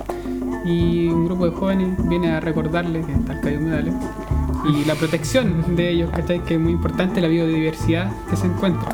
y 0.66 1.08
un 1.10 1.26
grupo 1.26 1.46
de 1.50 1.52
jóvenes 1.56 1.90
viene 2.08 2.32
a 2.32 2.40
recordarles 2.40 3.06
que 3.06 3.14
Talca 3.14 3.50
hay 3.50 3.58
humedales 3.58 3.94
y 4.66 4.86
la 4.86 4.96
protección 4.96 5.76
de 5.76 5.90
ellos, 5.90 6.10
¿cachai? 6.12 6.40
Que 6.44 6.54
es 6.56 6.60
muy 6.60 6.72
importante, 6.72 7.20
la 7.20 7.28
biodiversidad 7.28 8.12
que 8.30 8.36
se 8.38 8.48
encuentra 8.48 8.90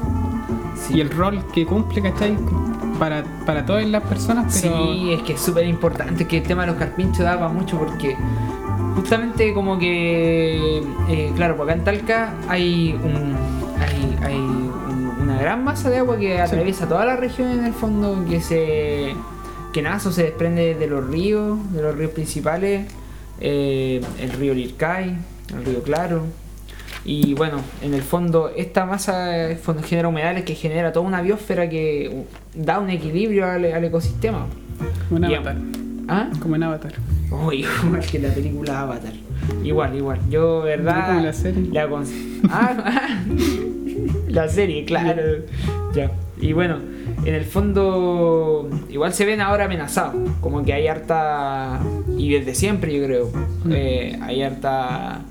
y 0.90 1.00
el 1.02 1.10
rol 1.12 1.44
que 1.54 1.66
cumple, 1.66 2.02
¿cachai? 2.02 2.36
Para, 2.98 3.24
para 3.46 3.66
todas 3.66 3.86
las 3.88 4.04
personas, 4.04 4.60
pero 4.62 4.94
Sí, 4.94 5.14
es 5.14 5.22
que 5.22 5.34
es 5.34 5.40
súper 5.42 5.66
importante 5.68 6.26
que 6.28 6.38
el 6.40 6.44
tema 6.44 6.64
de 6.64 6.68
los 6.72 6.76
carpinchos 6.78 7.20
daba 7.24 7.48
mucho 7.50 7.78
porque 7.78 8.18
justamente 8.96 9.54
como 9.54 9.78
que, 9.78 10.84
eh, 11.10 11.32
claro, 11.36 11.56
porque 11.56 11.72
acá 11.74 11.80
en 11.80 11.86
Talca 11.86 12.34
hay, 12.48 12.94
un, 13.04 13.36
hay, 13.80 14.18
hay 14.24 14.36
un- 14.36 14.70
una 15.22 15.38
gran 15.40 15.64
masa 15.64 15.90
de 15.90 15.98
agua 16.00 16.18
que 16.18 16.42
atraviesa 16.42 16.88
toda 16.88 17.06
la 17.06 17.16
región 17.16 17.52
en 17.52 17.66
el 17.66 17.74
fondo, 17.74 18.26
que 18.28 18.42
se 18.42 19.14
que 19.74 19.82
nace 19.82 20.10
o 20.10 20.12
se 20.12 20.24
desprende 20.24 20.76
de 20.76 20.88
los 20.88 21.08
ríos, 21.08 21.58
de 21.74 21.82
los 21.82 21.96
ríos 21.96 22.12
principales, 22.12 22.88
eh, 23.40 24.02
el 24.20 24.32
río 24.32 24.54
Lircay, 24.54 25.16
el 25.58 25.66
río 25.66 25.84
Claro. 25.84 26.24
Y 27.06 27.34
bueno, 27.34 27.62
en 27.82 27.94
el 27.94 28.02
fondo 28.02 28.52
esta 28.56 28.86
masa 28.86 29.32
genera 29.86 30.10
humedales 30.10 30.44
que 30.44 30.54
genera 30.54 30.92
toda 30.92 31.08
una 31.08 31.22
biosfera 31.22 31.70
que 31.70 32.10
uh, 32.12 32.26
da 32.62 32.80
un 32.80 32.90
equilibrio 32.90 33.46
al, 33.46 33.64
al 33.72 33.84
ecosistema. 33.86 34.48
como 35.08 35.24
en 35.26 35.32
Y- 35.32 35.36
Avatar. 35.36 35.56
¿Ah? 36.08 36.30
Como 36.42 36.56
en 36.56 36.64
Avatar. 36.64 36.94
Oh, 37.32 37.52
igual 37.54 38.02
que 38.12 38.20
la 38.20 38.30
película 38.34 38.82
Avatar. 38.82 39.14
Igual, 39.64 39.96
igual. 39.96 40.20
Yo, 40.30 40.62
verdad. 40.62 41.08
como 41.08 41.22
la 41.22 41.34
serie. 41.34 41.70
la 41.72 41.84
ah, 42.50 43.20
la 44.28 44.50
serie, 44.50 44.86
claro. 44.86 45.22
Ya. 45.94 46.12
Y 46.42 46.54
bueno, 46.54 46.78
en 47.26 47.36
el 47.36 47.46
fondo, 47.46 48.70
igual 48.90 49.14
se 49.14 49.26
ven 49.26 49.42
ahora 49.42 49.66
amenazados. 49.66 50.16
Como 50.42 50.64
que 50.64 50.74
hay 50.74 50.88
harta. 50.88 51.80
Y 52.18 52.32
desde 52.32 52.56
siempre, 52.56 52.94
yo 52.98 53.06
creo. 53.06 53.30
eh, 53.70 54.18
hay 54.22 54.42
harta. 54.44 55.22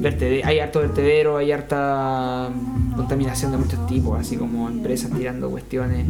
vertede- 0.00 0.42
hay 0.44 0.58
harto 0.58 0.80
vertedero, 0.80 1.36
hay 1.36 1.52
harta 1.52 2.48
contaminación 2.96 3.52
de 3.52 3.58
muchos 3.58 3.86
tipos, 3.86 4.18
así 4.18 4.36
como 4.36 4.68
empresas 4.68 5.10
tirando 5.12 5.50
cuestiones. 5.50 6.06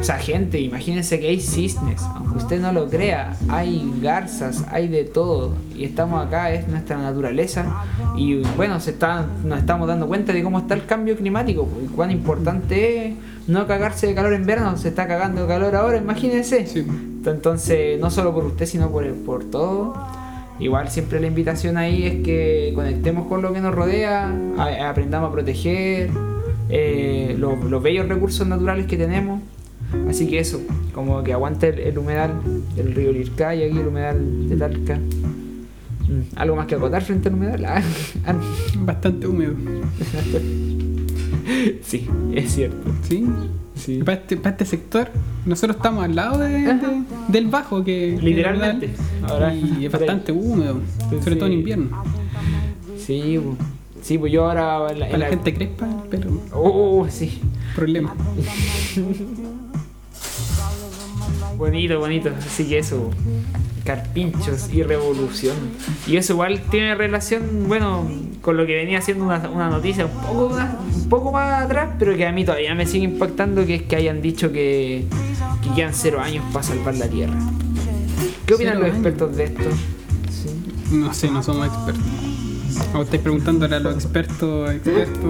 O 0.00 0.02
sea, 0.02 0.16
gente, 0.18 0.60
imagínense 0.60 1.18
que 1.20 1.28
hay 1.28 1.40
cisnes, 1.40 2.00
aunque 2.14 2.38
usted 2.38 2.60
no 2.60 2.72
lo 2.72 2.88
crea, 2.88 3.36
hay 3.48 3.90
garzas, 4.00 4.64
hay 4.70 4.88
de 4.88 5.04
todo. 5.04 5.54
Y 5.76 5.84
estamos 5.84 6.24
acá, 6.26 6.52
es 6.52 6.66
nuestra 6.68 6.96
naturaleza. 6.98 7.84
Y 8.16 8.42
bueno, 8.56 8.80
se 8.80 8.90
está, 8.92 9.26
nos 9.44 9.58
estamos 9.58 9.86
dando 9.88 10.06
cuenta 10.08 10.32
de 10.32 10.42
cómo 10.42 10.58
está 10.58 10.74
el 10.74 10.84
cambio 10.86 11.16
climático 11.16 11.68
y 11.84 11.88
cuán 11.88 12.10
importante 12.10 13.08
es 13.08 13.14
no 13.48 13.66
cagarse 13.66 14.06
de 14.06 14.14
calor 14.14 14.32
en 14.34 14.46
verano, 14.46 14.76
se 14.76 14.88
está 14.88 15.08
cagando 15.08 15.42
de 15.42 15.48
calor 15.48 15.74
ahora, 15.74 15.96
imagínense. 15.98 16.66
Sí. 16.66 16.86
Entonces, 17.26 17.98
no 18.00 18.10
solo 18.10 18.32
por 18.32 18.44
usted, 18.44 18.66
sino 18.66 18.90
por, 18.90 19.10
por 19.14 19.44
todo. 19.44 19.94
Igual 20.60 20.88
siempre 20.90 21.20
la 21.20 21.26
invitación 21.28 21.76
ahí 21.76 22.04
es 22.04 22.22
que 22.24 22.72
conectemos 22.74 23.26
con 23.28 23.42
lo 23.42 23.52
que 23.52 23.60
nos 23.60 23.74
rodea, 23.74 24.32
a- 24.58 24.88
aprendamos 24.90 25.30
a 25.30 25.32
proteger 25.32 26.10
eh, 26.68 27.36
los, 27.38 27.62
los 27.64 27.82
bellos 27.82 28.08
recursos 28.08 28.46
naturales 28.46 28.86
que 28.86 28.96
tenemos. 28.96 29.40
Así 30.08 30.26
que 30.26 30.38
eso, 30.40 30.60
como 30.94 31.22
que 31.22 31.32
aguante 31.32 31.68
el, 31.68 31.78
el 31.78 31.98
humedal 31.98 32.32
del 32.76 32.94
río 32.94 33.12
Lircay, 33.12 33.64
aquí 33.64 33.78
el 33.78 33.86
humedal 33.88 34.48
de 34.48 34.56
Talca. 34.56 34.96
Mm, 34.96 36.36
¿Algo 36.36 36.56
más 36.56 36.66
que 36.66 36.74
acotar 36.74 37.02
frente 37.02 37.28
al 37.28 37.34
humedal? 37.36 37.64
Ah, 37.66 37.82
ah, 38.26 38.34
Bastante 38.80 39.26
húmedo. 39.26 39.54
sí, 41.82 42.08
es 42.34 42.52
cierto. 42.54 42.90
¿Sí? 43.08 43.26
Sí. 43.76 43.98
Para 44.02 44.18
este, 44.18 44.36
para 44.36 44.50
este 44.50 44.64
sector, 44.66 45.08
nosotros 45.46 45.76
estamos 45.76 46.04
al 46.04 46.14
lado 46.16 46.38
de- 46.38 46.50
de- 46.50 47.02
del 47.28 47.46
bajo, 47.46 47.84
que 47.84 48.18
Literalmente. 48.20 48.88
que 48.88 48.94
Ahora, 49.26 49.54
y 49.54 49.62
es 49.64 49.76
ahí. 49.76 49.88
bastante 49.88 50.32
húmedo, 50.32 50.80
sobre 51.22 51.36
todo 51.36 51.46
en 51.46 51.52
invierno. 51.52 52.02
Sí, 52.98 53.38
sí, 54.02 54.18
pues 54.18 54.32
yo 54.32 54.46
ahora 54.50 54.90
en 54.92 54.98
la, 54.98 55.06
en 55.06 55.10
Para 55.12 55.18
la 55.18 55.24
la- 55.26 55.30
gente 55.30 55.54
crespa, 55.54 55.86
pero 56.10 56.28
Oh, 56.52 57.06
sí. 57.08 57.40
problema. 57.76 58.14
Bonito, 61.56 61.98
bonito. 61.98 62.30
Así 62.46 62.64
que 62.68 62.78
eso, 62.78 63.10
carpinchos 63.88 64.68
y 64.70 64.82
revolución. 64.82 65.56
Y 66.06 66.18
eso 66.18 66.34
igual 66.34 66.60
tiene 66.70 66.94
relación, 66.94 67.42
bueno, 67.68 68.06
con 68.42 68.58
lo 68.58 68.66
que 68.66 68.74
venía 68.76 69.00
siendo 69.00 69.24
una, 69.24 69.38
una 69.48 69.70
noticia 69.70 70.04
un 70.04 70.12
poco, 70.12 70.46
una- 70.54 70.76
un 70.94 71.08
poco 71.08 71.32
más 71.32 71.64
atrás, 71.64 71.88
pero 71.98 72.14
que 72.14 72.26
a 72.26 72.32
mí 72.32 72.44
todavía 72.44 72.74
me 72.74 72.84
sigue 72.86 73.04
impactando, 73.04 73.64
que 73.64 73.76
es 73.76 73.82
que 73.84 73.96
hayan 73.96 74.20
dicho 74.20 74.52
que, 74.52 75.06
que 75.64 75.74
quedan 75.74 75.94
cero 75.94 76.20
años 76.20 76.44
para 76.52 76.62
salvar 76.62 76.96
la 76.96 77.08
Tierra. 77.08 77.38
¿Qué 78.46 78.54
opinan 78.54 78.78
los 78.80 78.88
expertos 78.90 79.34
de 79.36 79.44
esto? 79.44 79.62
Sí. 80.30 80.94
No 80.94 81.14
sé, 81.14 81.30
no 81.30 81.42
somos 81.42 81.66
expertos. 81.68 82.04
O 82.94 83.02
estáis 83.02 83.22
preguntándole 83.22 83.74
a 83.76 83.80
los 83.80 83.94
expertos, 83.94 84.70
expertos. 84.70 85.24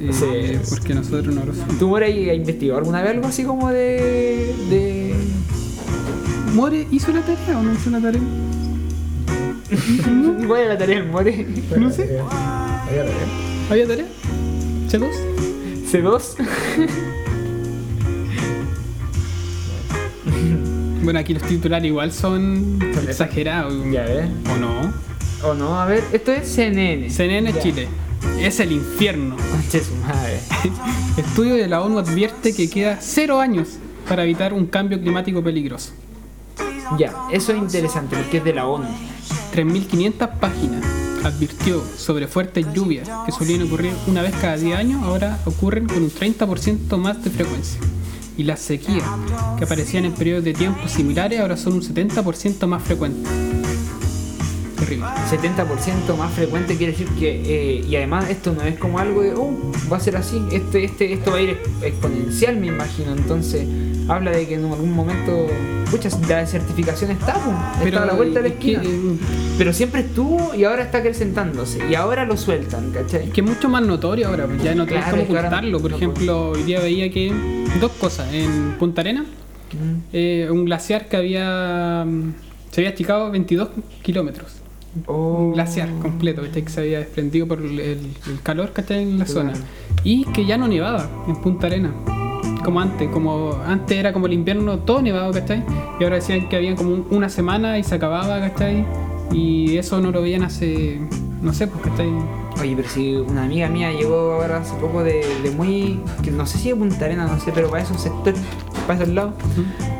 eh, 0.00 0.12
Sí. 0.12 0.70
porque 0.70 0.94
nosotros 0.94 1.34
no 1.34 1.44
lo 1.44 1.54
somos. 1.54 1.78
¿Tú, 1.78 1.88
More, 1.88 2.30
has 2.30 2.36
investigado 2.36 2.78
alguna 2.78 3.00
vez 3.02 3.10
algo 3.12 3.26
así 3.26 3.42
como 3.44 3.68
de... 3.70 4.54
de... 4.70 4.87
¿More 6.58 6.88
hizo 6.90 7.12
la 7.12 7.20
tarea 7.20 7.56
o 7.56 7.62
no 7.62 7.72
hizo 7.72 7.88
la 7.88 8.00
tarea? 8.00 8.20
¿Cuál 10.48 10.62
es 10.62 10.68
la 10.68 10.76
tarea 10.76 10.98
del 10.98 11.08
More? 11.08 11.46
No 11.78 11.88
sé. 11.88 12.16
Eh, 12.16 12.20
ahí 12.90 12.98
a 12.98 13.04
la 13.04 13.10
vez. 13.10 13.14
¿Había 13.70 13.86
tarea? 13.86 14.06
¿C2? 14.90 15.08
¿C2? 15.88 16.34
Bueno, 21.04 21.20
aquí 21.20 21.32
los 21.32 21.44
titulares 21.44 21.86
igual 21.86 22.10
son 22.12 22.80
exagerados. 23.06 23.72
Ya 23.90 24.02
ves. 24.02 24.26
¿O 24.52 24.56
no? 24.58 24.92
¿O 25.48 25.54
no? 25.54 25.80
A 25.80 25.86
ver, 25.86 26.02
esto 26.12 26.32
es 26.32 26.48
CNN. 26.48 27.08
CNN 27.08 27.52
Ya. 27.52 27.60
Chile. 27.60 27.86
Es 28.40 28.58
el 28.58 28.72
infierno. 28.72 29.36
Conche 29.52 29.80
su 29.80 29.94
madre. 29.94 30.40
Estudio 31.16 31.54
de 31.54 31.68
la 31.68 31.82
ONU 31.82 32.00
advierte 32.00 32.52
que 32.52 32.68
queda 32.68 32.98
cero 33.00 33.38
años 33.40 33.78
para 34.08 34.24
evitar 34.24 34.52
un 34.52 34.66
cambio 34.66 35.00
climático 35.00 35.40
peligroso. 35.42 35.92
Ya, 36.96 37.12
eso 37.30 37.52
es 37.52 37.58
interesante 37.58 38.16
porque 38.16 38.38
es 38.38 38.44
de 38.44 38.54
la 38.54 38.66
ONU. 38.66 38.86
3.500 39.54 40.38
páginas 40.38 40.84
advirtió 41.24 41.82
sobre 41.96 42.26
fuertes 42.28 42.66
lluvias 42.72 43.08
que 43.26 43.32
solían 43.32 43.62
ocurrir 43.62 43.92
una 44.06 44.22
vez 44.22 44.34
cada 44.40 44.56
10 44.56 44.76
años, 44.78 45.02
ahora 45.02 45.38
ocurren 45.44 45.86
con 45.86 46.02
un 46.02 46.10
30% 46.10 46.96
más 46.96 47.22
de 47.22 47.30
frecuencia. 47.30 47.80
Y 48.36 48.44
las 48.44 48.60
sequías, 48.60 49.04
que 49.58 49.64
aparecían 49.64 50.04
en 50.04 50.12
periodos 50.12 50.44
de 50.44 50.54
tiempo 50.54 50.86
similares, 50.86 51.40
ahora 51.40 51.56
son 51.56 51.74
un 51.74 51.82
70% 51.82 52.66
más 52.68 52.82
frecuentes. 52.84 53.28
Terrible. 54.78 55.06
70% 55.28 56.16
más 56.16 56.32
frecuente 56.32 56.76
quiere 56.76 56.92
decir 56.92 57.08
que. 57.18 57.42
eh, 57.44 57.84
y 57.84 57.96
además, 57.96 58.30
esto 58.30 58.52
no 58.52 58.62
es 58.62 58.78
como 58.78 59.00
algo 59.00 59.22
de. 59.22 59.34
Oh, 59.34 59.50
va 59.90 59.96
a 59.96 60.00
ser 60.00 60.16
así. 60.16 60.40
Este, 60.52 60.84
este, 60.84 61.12
esto 61.12 61.32
va 61.32 61.38
a 61.38 61.40
ir 61.42 61.58
exponencial, 61.82 62.56
me 62.56 62.68
imagino. 62.68 63.10
Entonces, 63.10 63.66
habla 64.08 64.30
de 64.32 64.46
que 64.48 64.54
en 64.54 64.64
algún 64.64 64.92
momento. 64.92 65.46
Pucha, 65.90 66.10
la 66.28 66.38
desertificación 66.40 67.10
está, 67.12 67.32
po, 67.34 67.50
está 67.82 68.02
a 68.02 68.06
la 68.06 68.12
vuelta 68.12 68.42
de 68.42 68.48
la 68.50 68.54
es 68.54 68.60
que, 68.60 68.72
esquina. 68.74 69.16
Pero 69.56 69.72
siempre 69.72 70.02
estuvo 70.02 70.54
y 70.54 70.64
ahora 70.64 70.82
está 70.82 70.98
acrecentándose. 70.98 71.78
Y 71.90 71.94
ahora 71.94 72.26
lo 72.26 72.36
sueltan, 72.36 72.90
¿cachai? 72.90 73.30
que 73.30 73.40
es 73.40 73.46
mucho 73.46 73.70
más 73.70 73.82
notorio 73.82 74.28
ahora, 74.28 74.46
pues 74.46 74.62
ya 74.62 74.74
no 74.74 74.84
Claro, 74.86 75.06
cómo 75.12 75.24
claro. 75.26 75.38
ocultarlo. 75.48 75.80
Por 75.80 75.90
No 75.92 75.96
ejemplo, 75.96 76.50
hoy 76.50 76.62
día 76.64 76.80
veía 76.80 77.10
que 77.10 77.32
dos 77.80 77.92
cosas. 77.92 78.32
En 78.34 78.76
Punta 78.78 79.00
Arena, 79.00 79.24
Mm. 79.72 79.98
eh, 80.14 80.48
un 80.50 80.64
glaciar 80.64 81.08
que 81.08 81.16
había 81.18 82.02
mm, 82.06 82.32
se 82.70 82.80
había 82.80 82.90
esticado 82.90 83.30
22 83.30 83.68
kilómetros. 84.02 84.52
Oh. 85.06 85.36
Un 85.48 85.52
glaciar 85.52 85.88
completo 86.00 86.42
¿cachai? 86.42 86.62
que 86.64 86.70
se 86.70 86.80
había 86.80 86.98
desprendido 87.00 87.46
por 87.46 87.60
el, 87.60 87.78
el 87.80 87.98
calor 88.42 88.72
que 88.72 88.80
está 88.82 88.96
en 88.96 89.18
la 89.18 89.24
Claro. 89.26 89.40
zona. 89.52 89.52
Y 90.04 90.24
que 90.32 90.44
ya 90.46 90.56
no 90.58 90.68
nevaba 90.68 91.08
en 91.28 91.36
Punta 91.36 91.66
Arena. 91.66 91.92
Como 92.64 92.80
antes, 92.80 93.08
como 93.10 93.52
antes 93.66 93.96
era 93.98 94.12
como 94.12 94.26
el 94.26 94.32
invierno 94.34 94.78
todo 94.80 95.00
nevado, 95.02 95.32
¿cachai? 95.32 95.64
Y 95.98 96.04
ahora 96.04 96.16
decían 96.16 96.48
que 96.48 96.56
había 96.56 96.74
como 96.76 96.90
un- 96.90 97.06
una 97.10 97.28
semana 97.28 97.78
y 97.78 97.84
se 97.84 97.94
acababa, 97.94 98.40
¿cachai? 98.40 98.84
Y 99.32 99.76
eso 99.78 100.00
no 100.00 100.10
lo 100.10 100.20
veían 100.22 100.42
hace, 100.42 101.00
no 101.42 101.52
sé, 101.52 101.66
pues, 101.66 101.82
¿cachai? 101.84 102.08
Oye, 102.60 102.74
pero 102.76 102.88
si 102.88 103.14
una 103.14 103.44
amiga 103.44 103.68
mía 103.68 103.92
llegó 103.92 104.32
ahora 104.32 104.58
hace 104.58 104.74
poco 104.76 105.04
de, 105.04 105.24
de 105.42 105.50
muy. 105.52 106.00
que 106.22 106.30
no 106.30 106.44
sé 106.46 106.58
si 106.58 106.70
de 106.70 106.76
Punta 106.76 107.04
Arena, 107.04 107.26
no 107.26 107.38
sé, 107.38 107.52
pero 107.54 107.70
para 107.70 107.82
esos 107.84 108.00
sectores, 108.00 108.40
para 108.86 109.00
esos 109.02 109.14
lados. 109.14 109.34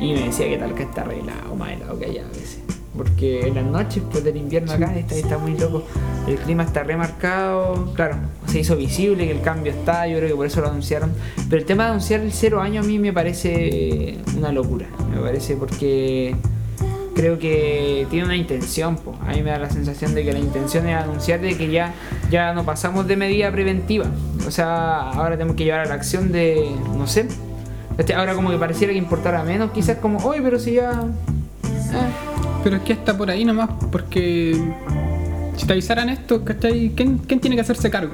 Y 0.00 0.12
me 0.14 0.22
decía 0.24 0.48
que 0.48 0.56
Talca 0.58 0.82
está 0.82 1.02
arreglado, 1.02 1.54
más 1.56 1.70
helado 1.72 1.98
que 1.98 2.06
allá 2.06 2.22
a 2.24 2.28
veces. 2.28 2.57
Porque 2.98 3.46
en 3.46 3.54
las 3.54 3.64
noches, 3.64 4.02
pues 4.10 4.24
del 4.24 4.36
invierno 4.36 4.72
acá, 4.72 4.94
está, 4.96 5.14
está 5.14 5.38
muy 5.38 5.56
loco. 5.56 5.84
El 6.26 6.36
clima 6.36 6.64
está 6.64 6.82
remarcado, 6.82 7.92
claro, 7.94 8.16
se 8.46 8.60
hizo 8.60 8.76
visible 8.76 9.24
que 9.24 9.32
el 9.32 9.40
cambio 9.40 9.72
está, 9.72 10.06
yo 10.06 10.18
creo 10.18 10.28
que 10.28 10.34
por 10.34 10.46
eso 10.46 10.60
lo 10.60 10.68
anunciaron. 10.68 11.12
Pero 11.48 11.60
el 11.62 11.64
tema 11.64 11.84
de 11.84 11.90
anunciar 11.90 12.20
el 12.20 12.32
cero 12.32 12.60
año 12.60 12.82
a 12.82 12.84
mí 12.84 12.98
me 12.98 13.12
parece 13.12 14.18
una 14.36 14.52
locura. 14.52 14.86
Me 15.10 15.20
parece 15.20 15.56
porque 15.56 16.34
creo 17.14 17.38
que 17.38 18.06
tiene 18.10 18.26
una 18.26 18.36
intención. 18.36 18.96
po. 18.96 19.16
A 19.26 19.32
mí 19.32 19.42
me 19.42 19.50
da 19.50 19.58
la 19.58 19.70
sensación 19.70 20.14
de 20.14 20.24
que 20.24 20.32
la 20.32 20.38
intención 20.38 20.86
es 20.88 20.96
anunciar 20.96 21.40
de 21.40 21.56
que 21.56 21.70
ya, 21.70 21.94
ya 22.30 22.52
no 22.52 22.64
pasamos 22.64 23.06
de 23.06 23.16
medida 23.16 23.50
preventiva. 23.50 24.06
O 24.46 24.50
sea, 24.50 25.10
ahora 25.10 25.36
tenemos 25.36 25.56
que 25.56 25.64
llevar 25.64 25.80
a 25.80 25.86
la 25.86 25.94
acción 25.94 26.30
de, 26.32 26.68
no 26.96 27.06
sé, 27.06 27.28
este, 27.98 28.14
ahora 28.14 28.34
como 28.34 28.50
que 28.50 28.56
pareciera 28.56 28.92
que 28.92 28.98
importara 28.98 29.42
menos, 29.42 29.72
quizás 29.72 29.98
como, 29.98 30.18
oye, 30.20 30.40
pero 30.40 30.58
si 30.58 30.74
ya... 30.74 31.06
eh". 32.58 32.60
Pero 32.64 32.76
es 32.76 32.82
que 32.82 32.92
está 32.92 33.16
por 33.16 33.30
ahí 33.30 33.44
nomás, 33.44 33.70
porque 33.90 34.56
si 35.56 35.66
te 35.66 35.72
avisaran 35.72 36.08
esto, 36.08 36.44
¿cachai? 36.44 36.92
¿Quién, 36.94 37.18
quién 37.18 37.40
tiene 37.40 37.56
que 37.56 37.62
hacerse 37.62 37.90
cargo? 37.90 38.12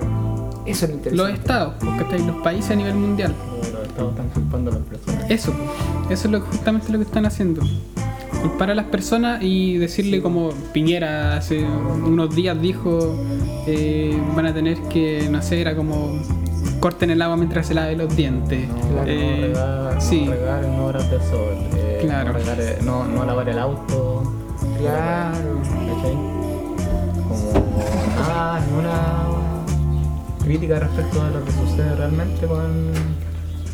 Eso 0.66 0.86
es 0.86 0.90
lo 0.92 0.96
Los 0.96 1.04
interesante. 1.04 1.32
estados, 1.40 1.74
pues, 1.80 2.02
¿cachai? 2.02 2.26
Los 2.26 2.36
países 2.42 2.70
a 2.70 2.74
nivel 2.74 2.94
mundial. 2.94 3.34
Los 3.72 3.86
estados 3.86 4.10
están 4.12 4.28
culpando 4.30 4.70
a 4.70 4.74
las 4.74 4.82
personas. 4.84 5.30
Eso, 5.30 5.52
eso 6.08 6.26
es 6.28 6.32
lo, 6.32 6.40
justamente 6.40 6.90
lo 6.92 6.98
que 6.98 7.04
están 7.04 7.26
haciendo. 7.26 7.62
Culpar 8.40 8.70
a 8.70 8.74
las 8.74 8.86
personas 8.86 9.42
y 9.42 9.78
decirle 9.78 10.20
como 10.20 10.50
Piñera 10.72 11.36
hace 11.36 11.64
unos 11.64 12.34
días 12.34 12.60
dijo 12.60 13.14
eh, 13.66 14.18
van 14.36 14.46
a 14.46 14.52
tener 14.52 14.78
que, 14.82 15.28
no 15.30 15.40
sé, 15.42 15.60
era 15.62 15.74
como 15.74 16.18
corten 16.80 17.10
el 17.10 17.22
agua 17.22 17.36
mientras 17.38 17.66
se 17.66 17.72
lave 17.74 17.96
los 17.96 18.14
dientes. 18.14 18.68
No, 18.68 18.74
Claro. 18.74 19.04
Eh, 19.06 19.36
no 19.40 19.46
regar, 19.46 20.02
sí, 20.02 20.22
no 20.26 20.32
regar 20.32 20.64
en 20.64 20.80
horas 20.80 21.10
del 21.10 21.20
sol. 21.22 21.54
eh, 21.76 21.98
Claro. 22.02 22.32
No, 22.32 22.38
regar, 22.38 22.60
eh, 22.60 22.78
no, 22.84 23.04
no 23.06 23.24
lavar 23.24 23.48
el 23.48 23.58
auto. 23.58 24.33
Claro. 24.78 25.60
¿Cachai? 25.62 26.14
Como 27.28 28.28
nada, 28.28 28.60
ninguna 28.60 28.94
crítica 30.44 30.78
respecto 30.80 31.22
a 31.22 31.30
lo 31.30 31.44
que 31.44 31.52
sucede 31.52 31.94
realmente 31.96 32.46
con, 32.46 32.92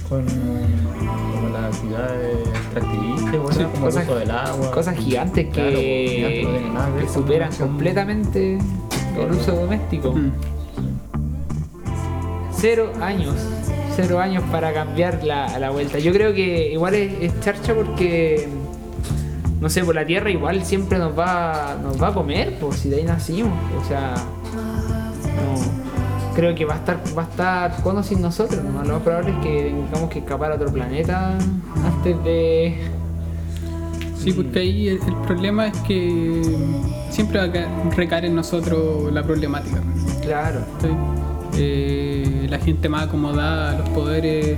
con, 0.08 0.24
con 0.26 1.52
las 1.52 1.74
actividades 1.74 2.48
extractivistas, 2.48 3.30
bueno, 3.38 3.52
Sí, 3.52 3.64
como 3.64 3.86
cosas- 3.86 4.02
el 4.04 4.08
uso 4.10 4.18
del 4.18 4.30
agua. 4.30 4.70
Cosas 4.70 4.96
gigantes 4.96 5.46
que, 5.46 5.50
Claro, 5.52 5.70
gigantes, 5.78 6.44
no 6.44 6.50
tienen 6.50 6.74
nada 6.74 6.94
que 6.96 7.00
que 7.06 7.08
superan 7.12 7.52
completamente 7.54 8.58
el 9.18 9.30
uso 9.32 9.52
doméstico. 9.52 10.12
Mm. 10.12 10.30
Cero 12.52 12.92
años. 13.00 13.34
Cero 13.96 14.20
años 14.20 14.44
para 14.52 14.72
cambiar 14.72 15.24
la, 15.24 15.58
la 15.58 15.70
vuelta. 15.70 15.98
Yo 15.98 16.12
creo 16.12 16.32
que 16.32 16.72
igual 16.72 16.94
es, 16.94 17.12
es 17.20 17.40
charcha 17.40 17.74
porque. 17.74 18.48
No 19.60 19.68
sé, 19.68 19.84
por 19.84 19.94
la 19.94 20.06
tierra 20.06 20.30
igual 20.30 20.64
siempre 20.64 20.98
nos 20.98 21.16
va, 21.18 21.76
nos 21.82 22.00
va 22.02 22.08
a 22.08 22.14
comer, 22.14 22.56
pues 22.58 22.76
si 22.76 22.88
de 22.88 22.96
ahí 22.96 23.04
nacimos. 23.04 23.52
O 23.80 23.84
sea. 23.86 24.14
No. 24.54 25.80
Creo 26.34 26.54
que 26.54 26.64
va 26.64 26.74
a 26.74 26.78
estar, 26.78 26.98
va 27.16 27.22
a 27.22 27.26
estar 27.26 27.82
con 27.82 27.98
o 27.98 28.02
sin 28.02 28.22
nosotros. 28.22 28.62
¿no? 28.64 28.82
Lo 28.84 28.94
más 28.94 29.02
probable 29.02 29.32
es 29.32 29.38
que 29.38 29.74
tengamos 29.86 30.10
que 30.10 30.18
escapar 30.20 30.52
a 30.52 30.54
otro 30.54 30.72
planeta 30.72 31.36
antes 31.84 32.24
de. 32.24 32.78
Sí, 34.16 34.32
porque 34.32 34.58
ahí 34.60 34.88
el, 34.88 34.96
el 35.06 35.14
problema 35.26 35.66
es 35.68 35.76
que 35.78 36.42
siempre 37.10 37.38
va 37.38 37.44
a 37.46 37.52
ca- 37.52 37.68
recaer 37.96 38.26
en 38.26 38.34
nosotros 38.34 39.12
la 39.12 39.22
problemática. 39.22 39.78
Claro. 40.22 40.60
¿cachai? 40.76 40.96
Eh, 41.56 42.46
la 42.48 42.58
gente 42.58 42.88
más 42.88 43.04
acomodada, 43.08 43.78
los 43.78 43.88
poderes, 43.90 44.56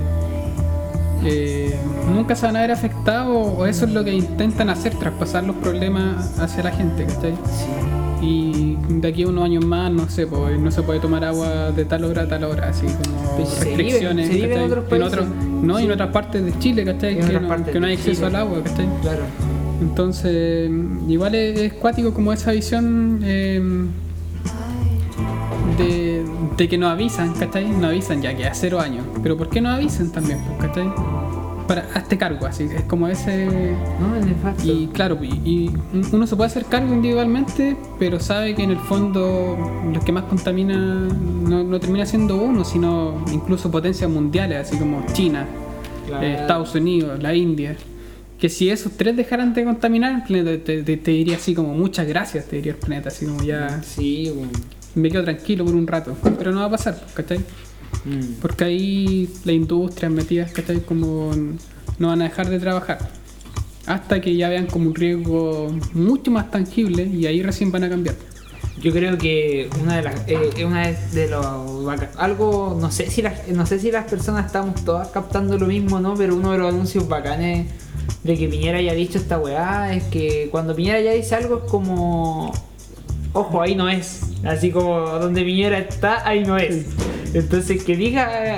eh, 1.25 1.75
nunca 2.13 2.35
se 2.35 2.45
van 2.45 2.55
a 2.57 2.61
ver 2.61 2.71
afectados 2.71 3.53
o 3.57 3.65
eso 3.65 3.85
es 3.85 3.91
lo 3.91 4.03
que 4.03 4.13
intentan 4.13 4.69
hacer, 4.69 4.93
traspasar 4.95 5.43
los 5.43 5.55
problemas 5.57 6.39
hacia 6.39 6.63
la 6.63 6.71
gente, 6.71 7.05
¿cachai? 7.05 7.31
Sí. 7.45 8.25
Y 8.25 8.77
de 9.01 9.07
aquí 9.07 9.23
a 9.23 9.27
unos 9.27 9.43
años 9.43 9.65
más, 9.65 9.91
no 9.91 10.07
sé, 10.09 10.25
pues, 10.27 10.57
no 10.59 10.71
se 10.71 10.81
puede 10.81 10.99
tomar 11.01 11.25
agua 11.25 11.71
de 11.71 11.83
tal 11.85 12.05
hora 12.05 12.21
a 12.23 12.27
tal 12.27 12.43
hora, 12.45 12.69
así 12.69 12.85
como 12.85 13.35
Pero 13.35 13.45
se 13.49 13.65
vive- 13.65 13.75
restricciones. 13.77 14.27
se 14.27 14.33
vive 14.35 14.55
en 14.55 14.61
otros 14.63 14.85
países. 14.85 15.07
otros- 15.13 15.27
no, 15.61 15.79
y 15.79 15.83
en 15.85 15.91
otras 15.91 16.09
partes 16.11 16.45
de 16.45 16.57
Chile, 16.59 16.85
¿cachai? 16.85 17.19
En 17.19 17.27
Que 17.27 17.39
no, 17.39 17.47
partes 17.47 17.73
que 17.73 17.79
no 17.79 17.87
hay 17.87 17.93
acceso 17.93 18.13
Chile. 18.15 18.27
al 18.27 18.35
agua, 18.37 18.63
¿cachai? 18.63 18.87
Claro. 19.01 19.23
Entonces, 19.81 20.71
igual 21.09 21.35
es, 21.35 21.59
es 21.59 21.73
cuático 21.73 22.13
como 22.13 22.31
esa 22.31 22.51
visión 22.53 23.19
eh, 23.23 23.61
de, 25.77 26.23
de 26.57 26.69
que 26.69 26.77
nos 26.77 26.91
avisan, 26.91 27.33
¿cachai? 27.33 27.67
Nos 27.69 27.85
avisan 27.85 28.21
ya 28.21 28.35
que 28.35 28.45
a 28.45 28.53
cero 28.53 28.79
años. 28.79 29.05
Pero 29.21 29.35
¿por 29.37 29.49
qué 29.49 29.59
nos 29.61 29.73
avisan 29.75 30.11
también, 30.11 30.39
pues, 30.57 30.69
¿cachai? 30.69 30.87
Para, 31.67 31.87
hazte 31.93 32.17
cargo, 32.17 32.45
así, 32.45 32.63
es 32.65 32.83
como 32.83 33.07
ese... 33.07 33.47
No, 33.99 34.15
es 34.17 34.25
nefasto. 34.25 34.63
Y 34.65 34.87
claro, 34.87 35.17
y, 35.23 35.27
y 35.45 35.71
uno 36.11 36.27
se 36.27 36.35
puede 36.35 36.47
hacer 36.47 36.65
cargo 36.65 36.93
individualmente, 36.93 37.77
pero 37.99 38.19
sabe 38.19 38.53
que 38.53 38.63
en 38.63 38.71
el 38.71 38.79
fondo 38.79 39.57
los 39.93 40.03
que 40.03 40.11
más 40.11 40.25
contaminan 40.25 41.43
no, 41.49 41.63
no 41.63 41.79
termina 41.79 42.05
siendo 42.05 42.35
uno, 42.41 42.65
sino 42.65 43.23
incluso 43.31 43.71
potencias 43.71 44.09
mundiales, 44.09 44.67
así 44.67 44.77
como 44.77 45.05
China, 45.13 45.45
Claro. 46.07 46.25
eh, 46.25 46.33
Estados 46.41 46.75
Unidos, 46.75 47.21
la 47.23 47.33
India. 47.33 47.77
Que 48.37 48.49
si 48.49 48.69
esos 48.69 48.91
tres 48.97 49.15
dejaran 49.15 49.53
de 49.53 49.63
contaminar, 49.63 50.15
el 50.15 50.23
planeta 50.23 50.63
te, 50.65 50.83
te- 50.83 50.97
te 50.97 51.11
diría 51.11 51.37
así 51.37 51.53
como 51.55 51.73
muchas 51.73 52.05
gracias, 52.07 52.45
te 52.45 52.57
diría 52.57 52.73
el 52.73 52.77
planeta, 52.77 53.07
así 53.07 53.25
como 53.25 53.41
ya 53.41 53.81
Sí, 53.83 54.29
bueno. 54.35 54.51
me 54.95 55.09
quedo 55.09 55.23
tranquilo 55.23 55.63
por 55.63 55.75
un 55.75 55.87
rato. 55.87 56.13
Pero 56.37 56.51
no 56.51 56.59
va 56.59 56.65
a 56.65 56.71
pasar, 56.71 57.01
¿cachai? 57.13 57.39
Mm. 58.05 58.41
Porque 58.41 58.63
ahí 58.65 59.29
la 59.45 59.53
industria 59.53 60.09
metidas, 60.09 60.51
¿cachai? 60.51 60.81
Como 60.81 61.31
no 61.99 62.07
van 62.07 62.21
a 62.21 62.25
dejar 62.25 62.49
de 62.49 62.59
trabajar. 62.59 62.99
Hasta 63.85 64.21
que 64.21 64.35
ya 64.35 64.49
vean 64.49 64.67
como 64.67 64.87
un 64.87 64.95
riesgo 64.95 65.75
mucho 65.93 66.31
más 66.31 66.49
tangible 66.51 67.03
y 67.03 67.25
ahí 67.25 67.41
recién 67.43 67.71
van 67.71 67.83
a 67.83 67.89
cambiar. 67.89 68.15
Yo 68.81 68.91
creo 68.91 69.17
que 69.17 69.69
una 69.81 69.97
de 69.97 70.01
las 70.01 70.15
eh, 70.27 70.65
una 70.65 70.87
de 70.87 71.29
los 71.29 72.17
algo 72.17 72.77
no 72.79 72.91
sé 72.91 73.09
si 73.09 73.21
las 73.21 73.47
no 73.47 73.65
sé 73.65 73.79
si 73.79 73.91
las 73.91 74.09
personas 74.09 74.47
estamos 74.47 74.83
todas 74.83 75.07
captando 75.09 75.57
lo 75.57 75.67
mismo 75.67 76.01
no 76.01 76.15
pero 76.15 76.35
uno 76.35 76.51
de 76.51 76.57
los 76.57 76.73
anuncios 76.73 77.07
bacanes 77.07 77.67
de 78.23 78.37
que 78.37 78.49
Piñera 78.49 78.79
haya 78.79 78.93
dicho 78.93 79.17
esta 79.17 79.37
weá 79.37 79.93
es 79.93 80.03
que 80.05 80.49
cuando 80.51 80.75
Piñera 80.75 80.99
ya 80.99 81.11
dice 81.11 81.35
algo 81.35 81.61
es 81.63 81.71
como 81.71 82.51
ojo 83.31 83.61
ahí 83.61 83.75
no 83.75 83.87
es 83.87 84.21
así 84.43 84.71
como 84.71 84.99
donde 84.99 85.43
Piñera 85.43 85.77
está 85.77 86.27
ahí 86.27 86.43
no 86.43 86.57
es 86.57 86.85
entonces 87.33 87.83
que 87.83 87.95
diga 87.95 88.57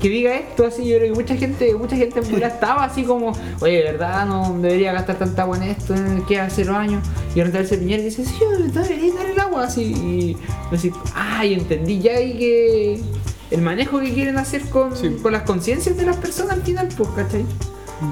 que 0.00 0.08
diga 0.08 0.34
esto 0.34 0.64
así 0.66 0.88
yo 0.88 0.96
creo 0.96 1.12
que 1.12 1.20
mucha 1.20 1.36
gente 1.36 1.74
mucha 1.74 1.94
gente 1.96 2.20
en 2.20 2.42
estaba 2.42 2.84
así 2.84 3.02
como 3.04 3.32
oye 3.60 3.78
de 3.78 3.82
verdad 3.92 4.24
no 4.26 4.56
debería 4.58 4.92
gastar 4.92 5.16
tanta 5.16 5.42
agua 5.42 5.58
en 5.58 5.64
esto 5.64 5.94
en 5.94 6.24
que 6.24 6.40
hace 6.40 6.64
cero 6.64 6.76
años 6.76 7.06
y 7.34 7.42
repente 7.42 7.74
el 7.74 7.80
Piñera 7.80 8.02
dice 8.02 8.24
sí 8.24 8.34
yo 8.40 8.50
debería 8.82 9.14
dar 9.14 9.26
el 9.26 9.38
agua 9.38 9.64
así 9.64 9.82
y 9.82 10.36
así 10.74 10.90
ay 11.14 11.54
entendí 11.54 12.00
ya 12.00 12.18
y 12.20 12.38
que 12.38 13.00
el 13.50 13.62
manejo 13.62 14.00
que 14.00 14.12
quieren 14.14 14.38
hacer 14.38 14.62
con, 14.70 14.96
Sí. 14.96 15.16
con 15.22 15.32
las 15.32 15.42
conciencias 15.42 15.96
de 15.96 16.06
las 16.06 16.16
personas 16.16 16.52
al 16.54 16.62
final 16.62 16.88
pues 16.96 17.08
¿cachai? 17.10 17.44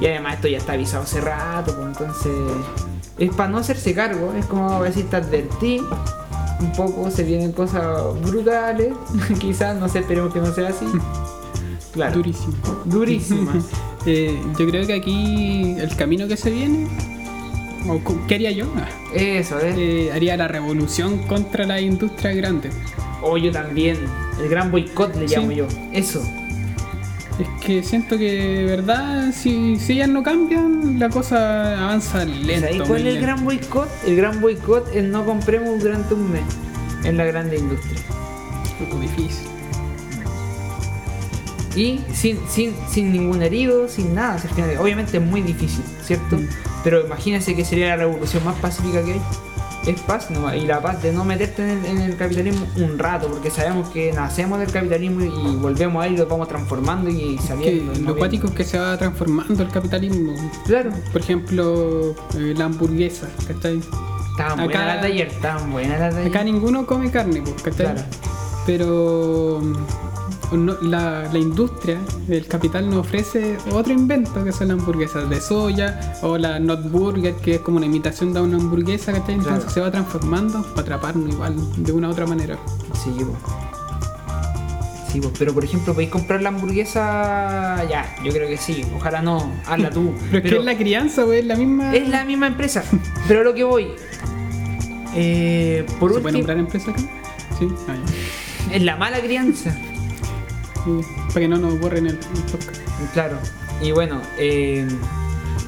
y 0.01 0.07
además 0.07 0.35
esto 0.35 0.49
ya 0.49 0.59
está 0.59 0.73
avisado 0.75 1.05
hace 1.05 1.21
rato 1.23 1.75
pues 1.75 1.87
entonces 1.87 2.33
es 3.19 3.31
para 3.35 3.49
no 3.49 3.59
hacerse 3.59 3.95
cargo 3.95 4.35
es 4.39 4.45
como 4.45 4.83
decir 4.83 5.09
te 5.09 5.17
advertí 5.17 5.81
un 6.61 6.73
poco 6.73 7.11
se 7.11 7.23
vienen 7.25 7.53
cosas 7.53 7.85
brutales 8.23 8.93
quizás 9.39 9.79
no 9.79 9.89
sé 9.89 10.01
esperemos 10.01 10.33
que 10.33 10.41
no 10.41 10.53
sea 10.53 10.69
así 10.71 10.87
claro 11.93 12.17
Durísimo. 12.17 12.55
durísimas 12.85 13.65
Eh, 14.07 14.41
yo 14.59 14.67
creo 14.71 14.87
que 14.87 14.95
aquí 14.95 15.75
el 15.77 15.95
camino 15.97 16.29
que 16.29 16.37
se 16.37 16.51
viene, 16.51 16.87
o 17.89 18.01
¿qué 18.27 18.37
haría 18.37 18.53
yo? 18.53 18.65
Ah, 18.77 18.89
eso 19.13 19.59
¿eh? 19.61 19.75
eh, 19.77 20.11
haría 20.15 20.37
la 20.37 20.49
revolución 20.49 21.19
contra 21.27 21.67
la 21.67 21.81
industria 21.81 22.33
grande. 22.33 22.71
o 23.23 23.37
yo 23.37 23.51
también 23.51 23.99
el 24.41 24.49
gran 24.49 24.71
boicot 24.71 25.15
le 25.17 25.27
Sí. 25.29 25.35
llamo 25.35 25.51
yo 25.51 25.67
eso 25.93 26.23
Es 27.39 27.49
que 27.65 27.83
siento 27.85 28.19
que 28.19 28.33
de 28.33 28.65
verdad, 28.65 29.33
si, 29.33 29.77
si 29.77 29.93
ellas 29.93 30.09
no 30.09 30.23
cambian, 30.23 30.99
la 30.99 31.09
cosa 31.09 31.85
avanza 31.85 32.25
lento. 32.25 32.67
¿Sabéis 32.67 32.83
cuál 32.83 33.07
es 33.07 33.15
el 33.15 33.21
gran 33.23 33.45
boicot? 33.45 33.89
El 34.07 34.17
gran 34.17 34.41
boicot 34.41 34.95
es 34.95 35.05
no 35.05 35.25
compremos 35.25 35.81
durante 35.81 36.15
un 36.15 36.33
mes 36.33 36.43
en 37.05 37.17
la 37.17 37.25
grande 37.25 37.59
industria. 37.59 38.01
Un 38.81 38.87
poco 38.87 39.01
difícil. 39.01 39.47
Y 41.77 42.01
sin, 42.13 42.39
sin, 42.49 42.75
sin 42.91 43.13
ningún 43.13 43.41
herido, 43.43 43.89
sin 43.89 44.15
nada. 44.15 44.43
obviamente 44.81 45.19
es 45.19 45.23
muy 45.23 45.43
difícil, 45.43 45.85
¿cierto? 46.03 46.37
Mm. 46.37 46.49
Pero 46.83 47.07
imagínense 47.07 47.55
que 47.55 47.65
sería 47.65 47.89
la 47.89 47.97
revolución 47.97 48.45
más 48.45 48.57
pacífica 48.57 49.05
que 49.05 49.13
hay. 49.13 49.21
Es 49.87 50.01
paz. 50.03 50.29
Y 50.57 50.67
la 50.67 50.81
paz 50.83 51.03
de 51.03 51.13
no 51.13 51.25
meterte 51.25 51.63
en 51.63 51.79
el, 51.79 51.87
en 51.87 52.01
el 52.03 52.17
capitalismo 52.17 52.67
un 52.77 52.99
rato, 52.99 53.29
porque 53.29 53.51
sabemos 53.51 53.89
que 53.89 54.13
nacemos 54.13 54.59
del 54.59 54.71
capitalismo 54.71 55.23
y 55.23 55.57
volvemos 55.57 56.03
a 56.03 56.07
él 56.07 56.15
y 56.15 56.17
lo 56.19 56.27
vamos 56.27 56.49
transformando 56.49 57.09
y 57.09 57.37
Que 57.37 57.43
saliendo. 57.43 57.71
y 57.71 57.79
lo 57.81 57.85
moviendo. 57.93 58.17
cuático 58.17 58.47
es 58.49 58.53
que 58.55 58.65
se 58.65 58.79
va 58.79 58.97
transformando 58.99 59.63
el 59.63 59.71
capitalismo. 59.71 60.35
Claro. 60.67 60.91
Por 61.13 61.21
ejemplo, 61.23 62.11
eh, 62.37 62.55
la 62.57 62.67
hamburguesa, 62.67 63.29
¿cachai? 63.47 63.81
Estaban 64.33 64.61
Acá- 64.61 65.01
ayer, 65.03 65.29
estaban 65.29 65.73
buenas 65.73 65.99
las 66.01 66.15
de 66.15 66.21
ayer. 66.23 66.33
Acá 66.33 66.45
ninguno 66.45 66.85
come 66.87 67.11
carne, 67.11 67.41
pues, 67.43 67.63
¿cachai? 67.63 67.87
Claro. 67.95 68.03
Pero 68.67 69.63
no- 70.53 70.81
la, 70.83 71.29
la 71.33 71.39
industria, 71.39 71.99
el 72.29 72.47
capital 72.47 72.89
nos 72.89 72.99
ofrece 73.01 73.57
otro 73.73 73.93
invento 73.93 74.43
que 74.45 74.53
son 74.53 74.69
las 74.69 74.79
hamburguesas 74.79 75.29
de 75.29 75.41
soya 75.41 76.15
o 76.23 76.39
la 76.39 76.59
not 76.59 76.91
burger 76.91 77.35
que 77.37 77.57
es 77.57 77.61
como 77.61 77.77
una 77.79 77.87
imitación 77.87 78.33
de 78.33 78.41
una 78.41 78.57
hamburguesa, 78.57 79.13
¿cachai? 79.13 79.35
Entonces 79.35 79.59
Claro. 79.65 79.71
se 79.75 79.81
va 79.81 79.91
transformando 79.91 80.63
para 80.63 80.81
atraparnos 80.83 81.29
igual 81.33 81.55
de 81.77 81.93
una 81.93 82.09
u 82.09 82.13
otra 82.13 82.27
manera. 82.27 82.59
Sí, 82.95 83.11
po. 83.25 83.37
Sí, 85.13 85.21
pues, 85.21 85.33
pero 85.39 85.55
por 85.55 85.65
ejemplo, 85.65 85.95
podéis 85.95 86.11
comprar 86.11 86.43
la 86.43 86.51
hamburguesa. 86.51 87.83
Ya, 87.89 88.15
yo 88.23 88.31
creo 88.31 88.47
que 88.47 88.59
sí. 88.59 88.85
Ojalá 88.95 89.23
no. 89.23 89.51
Hazla 89.67 89.89
tú. 89.91 90.13
Pero 90.31 90.45
es 90.45 90.51
que 90.53 90.59
es 90.59 90.65
la 90.65 90.77
crianza, 90.77 91.23
güey, 91.23 91.39
es 91.41 91.47
la 91.47 91.57
misma. 91.57 91.95
es 91.95 92.09
la 92.11 92.25
misma 92.27 92.47
empresa. 92.49 92.85
pero 93.27 93.43
lo 93.43 93.55
que 93.55 93.65
voy. 93.65 93.89
Eh, 95.15 95.87
por 95.99 96.13
¿Se 96.13 96.21
puede 96.21 96.37
último, 96.37 96.39
nombrar 96.39 96.59
empresa 96.59 96.91
acá? 96.91 97.01
Sí, 97.59 97.69
ah, 97.89 97.95
es 98.73 98.83
la 98.83 98.97
mala 98.97 99.21
crianza. 99.21 99.75
Sí, 100.85 101.01
Para 101.29 101.41
que 101.41 101.49
no 101.49 101.59
nos 101.59 101.79
borren 101.81 102.07
el, 102.07 102.15
el 102.15 102.43
podcast. 102.51 102.81
Claro. 103.13 103.37
Y 103.83 103.93
bueno, 103.93 104.21
eh, 104.39 104.87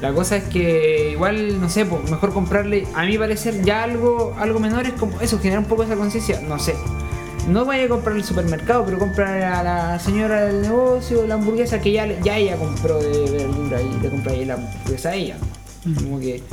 la 0.01 0.13
cosa 0.13 0.37
es 0.37 0.43
que 0.45 1.11
igual, 1.11 1.59
no 1.61 1.69
sé, 1.69 1.85
pues, 1.85 2.09
mejor 2.09 2.33
comprarle, 2.33 2.87
a 2.95 3.03
mi 3.05 3.17
parecer, 3.17 3.61
ya 3.63 3.83
algo, 3.83 4.35
algo 4.39 4.59
menor 4.59 4.85
es 4.85 4.93
como 4.93 5.19
eso, 5.21 5.37
generar 5.39 5.59
un 5.59 5.65
poco 5.69 5.83
esa 5.83 5.95
conciencia, 5.95 6.41
no 6.41 6.59
sé. 6.59 6.75
No 7.47 7.65
vaya 7.65 7.85
a 7.85 7.87
comprar 7.87 8.15
el 8.15 8.23
supermercado, 8.23 8.85
pero 8.85 8.99
comprar 8.99 9.41
a 9.41 9.63
la 9.63 9.99
señora 9.99 10.45
del 10.45 10.61
negocio 10.61 11.25
la 11.25 11.35
hamburguesa 11.35 11.81
que 11.81 11.91
ya, 11.91 12.05
ya 12.21 12.37
ella 12.37 12.55
compró 12.57 12.99
de 12.99 13.31
verdura 13.31 13.81
y 13.81 13.99
le 13.99 14.09
compra 14.09 14.33
ahí 14.33 14.45
la 14.45 14.53
hamburguesa 14.55 15.09
a 15.09 15.15
ella. 15.15 15.37
Como 15.95 16.19
que. 16.19 16.43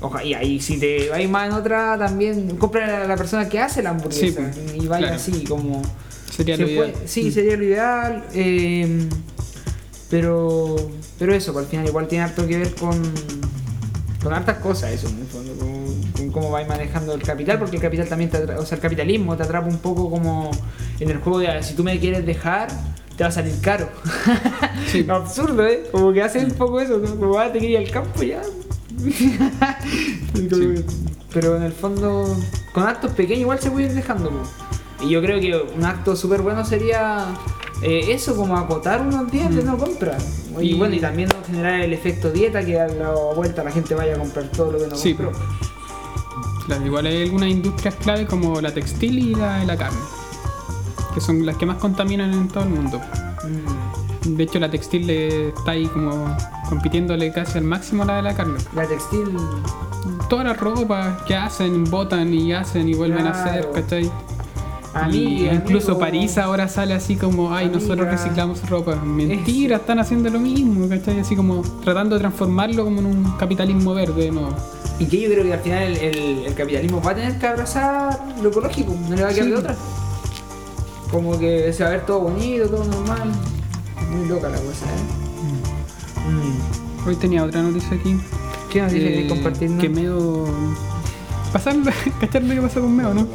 Oja, 0.00 0.24
y 0.24 0.32
ahí 0.34 0.60
si 0.60 0.78
te 0.78 1.08
vais 1.10 1.28
más 1.28 1.48
en 1.48 1.52
otra 1.54 1.96
también 1.98 2.56
compra 2.56 3.04
a 3.04 3.06
la 3.06 3.16
persona 3.16 3.48
que 3.48 3.58
hace 3.60 3.82
la 3.82 3.90
hamburguesa 3.90 4.52
Sí, 4.52 4.60
y 4.80 4.86
vaya 4.86 5.06
claro. 5.08 5.14
así 5.16 5.44
como 5.44 5.82
Sería 6.36 6.56
se 6.56 6.62
lo 6.62 6.68
ideal. 6.68 6.92
puede- 6.92 7.08
sí, 7.08 7.30
sería 7.32 7.56
lo 7.56 7.64
ideal. 7.64 8.24
eh, 8.34 9.08
pero, 10.10 10.76
pero 11.18 11.34
eso, 11.34 11.52
pues, 11.52 11.64
al 11.64 11.70
final 11.70 11.86
igual 11.86 12.06
tiene 12.08 12.24
harto 12.24 12.46
que 12.46 12.58
ver 12.58 12.74
con, 12.74 13.00
con 14.22 14.32
hartas 14.32 14.58
cosas 14.58 14.92
eso, 14.92 15.08
en 15.08 15.18
el 15.20 15.26
fondo, 15.26 15.52
con, 15.56 16.12
con 16.12 16.30
cómo 16.30 16.50
vais 16.50 16.68
manejando 16.68 17.14
el 17.14 17.22
capital, 17.22 17.58
porque 17.58 17.76
el 17.76 17.82
capital 17.82 18.06
también 18.08 18.30
te 18.30 18.38
atra- 18.38 18.58
o 18.58 18.64
sea, 18.66 18.76
el 18.76 18.82
capitalismo 18.82 19.36
te 19.36 19.42
atrapa 19.42 19.66
un 19.66 19.78
poco 19.78 20.10
como 20.10 20.50
en 21.00 21.10
el 21.10 21.18
juego 21.18 21.38
de 21.40 21.48
"Ah, 21.48 21.62
si 21.62 21.74
tú 21.74 21.82
me 21.84 21.98
quieres 21.98 22.24
dejar, 22.26 22.68
te 23.16 23.24
va 23.24 23.28
a 23.30 23.32
salir 23.32 23.54
caro. 23.60 23.88
Sí. 24.92 25.04
Absurdo, 25.08 25.66
¿eh? 25.66 25.84
Como 25.90 26.12
que 26.12 26.22
hace 26.22 26.38
un 26.44 26.50
poco 26.52 26.78
eso, 26.80 26.98
¿no? 26.98 27.16
como 27.16 27.32
va 27.34 27.46
a 27.46 27.52
tener 27.52 27.70
ir 27.70 27.78
al 27.78 27.90
campo 27.90 28.22
ya. 28.22 28.42
Pero 31.32 31.56
en 31.56 31.62
el 31.64 31.72
fondo, 31.72 32.36
con 32.72 32.84
actos 32.86 33.10
pequeños 33.12 33.40
igual 33.42 33.58
se 33.58 33.70
puede 33.70 33.86
ir 33.86 33.92
dejando. 33.94 34.30
po. 34.30 34.36
Y 35.04 35.10
yo 35.10 35.20
creo 35.20 35.38
que 35.40 35.54
un 35.76 35.84
acto 35.84 36.16
súper 36.16 36.40
bueno 36.42 36.64
sería 36.64 37.26
eh, 37.82 38.06
eso, 38.12 38.34
como 38.36 38.56
acotar 38.56 39.02
unos 39.02 39.30
días 39.30 39.54
de 39.54 39.62
no 39.62 39.76
compra. 39.76 40.16
Y, 40.60 40.70
Y- 40.70 40.74
bueno, 40.74 40.94
y 40.94 41.00
también 41.00 41.28
no 41.28 41.36
generar 41.46 41.80
el 41.80 41.92
efecto 41.92 42.30
dieta 42.30 42.64
que 42.64 42.80
a 42.80 42.86
la 42.88 43.10
vuelta 43.34 43.62
la 43.64 43.70
gente 43.70 43.94
vaya 43.94 44.14
a 44.14 44.18
comprar 44.18 44.46
todo 44.48 44.72
lo 44.72 44.78
que 44.78 44.86
no 44.86 44.96
Sí, 44.96 45.14
compró. 45.14 45.32
Claro, 46.66 46.86
igual 46.86 47.06
hay 47.06 47.24
algunas 47.24 47.50
industrias 47.50 47.94
clave 47.96 48.26
como 48.26 48.60
la 48.60 48.72
textil 48.72 49.18
y 49.18 49.34
la 49.34 49.58
de 49.58 49.66
la 49.66 49.76
carne, 49.76 49.98
que 51.12 51.20
son 51.20 51.44
las 51.44 51.56
que 51.58 51.66
más 51.66 51.76
contaminan 51.76 52.32
en 52.32 52.48
todo 52.48 52.64
el 52.64 52.70
mundo. 52.70 53.00
Mm. 53.44 54.36
De 54.36 54.44
hecho, 54.44 54.58
la 54.58 54.70
textil 54.70 55.10
está 55.10 55.72
ahí 55.72 55.86
como 55.88 56.34
compitiéndole 56.70 57.30
casi 57.30 57.58
al 57.58 57.64
máximo 57.64 58.04
a 58.04 58.06
la 58.06 58.16
de 58.16 58.22
la 58.22 58.34
carne. 58.34 58.58
La 58.74 58.86
textil. 58.86 59.36
Toda 60.30 60.44
la 60.44 60.54
ropa 60.54 61.22
que 61.26 61.36
hacen, 61.36 61.84
botan 61.84 62.32
y 62.32 62.54
hacen 62.54 62.88
y 62.88 62.94
vuelven 62.94 63.26
a 63.26 63.30
hacer. 63.32 63.68
¿cachai? 63.74 64.10
Y 65.10 65.46
incluso 65.48 65.92
amigo, 65.92 65.98
París 65.98 66.38
ahora 66.38 66.68
sale 66.68 66.94
así 66.94 67.16
como, 67.16 67.52
ay, 67.52 67.68
nosotros 67.68 68.06
reciclamos 68.08 68.68
ropa. 68.68 68.94
Mentira, 68.96 69.76
están 69.76 69.98
haciendo 69.98 70.30
lo 70.30 70.38
mismo, 70.38 70.88
¿cachai? 70.88 71.18
Así 71.20 71.34
como 71.34 71.62
tratando 71.82 72.14
de 72.14 72.20
transformarlo 72.20 72.84
como 72.84 73.00
en 73.00 73.06
un 73.06 73.24
capitalismo 73.38 73.92
verde, 73.94 74.30
¿no? 74.30 74.48
Y 75.00 75.06
que 75.06 75.20
yo 75.22 75.30
creo 75.30 75.42
que 75.42 75.52
al 75.52 75.60
final 75.60 75.82
el, 75.82 75.96
el- 75.96 76.44
el 76.46 76.54
capitalismo 76.54 77.02
va 77.02 77.10
a 77.10 77.14
tener 77.16 77.38
que 77.38 77.46
abrazar 77.46 78.20
lo 78.40 78.48
ecológico, 78.50 78.94
no 79.08 79.16
le 79.16 79.22
va 79.22 79.28
a 79.30 79.32
quedar 79.32 79.44
Sí. 79.46 79.50
de 79.50 79.56
otra. 79.56 79.74
Como 81.10 81.38
que 81.38 81.72
se 81.72 81.82
va 81.82 81.88
a 81.90 81.92
ver 81.92 82.06
todo 82.06 82.20
bonito, 82.20 82.68
todo 82.68 82.84
normal. 82.84 83.32
Muy 84.10 84.28
loca 84.28 84.48
la 84.48 84.56
cosa, 84.58 84.86
¿eh? 84.86 86.30
Mm. 86.30 87.08
Hoy 87.08 87.16
tenía 87.16 87.44
otra 87.44 87.62
noticia 87.62 87.96
aquí. 87.96 88.16
¿Qué 88.72 88.82
dice 88.84 88.98
que 88.98 89.26
Eh, 89.26 89.28
compartir? 89.28 89.76
Que 89.78 89.88
Meo. 89.88 90.46
Pasar, 91.54 91.76
cachar 92.20 92.42
lo 92.42 92.52
que 92.52 92.60
pasó 92.62 92.80
con 92.80 92.96
Meo, 92.96 93.14
¿no? 93.14 93.28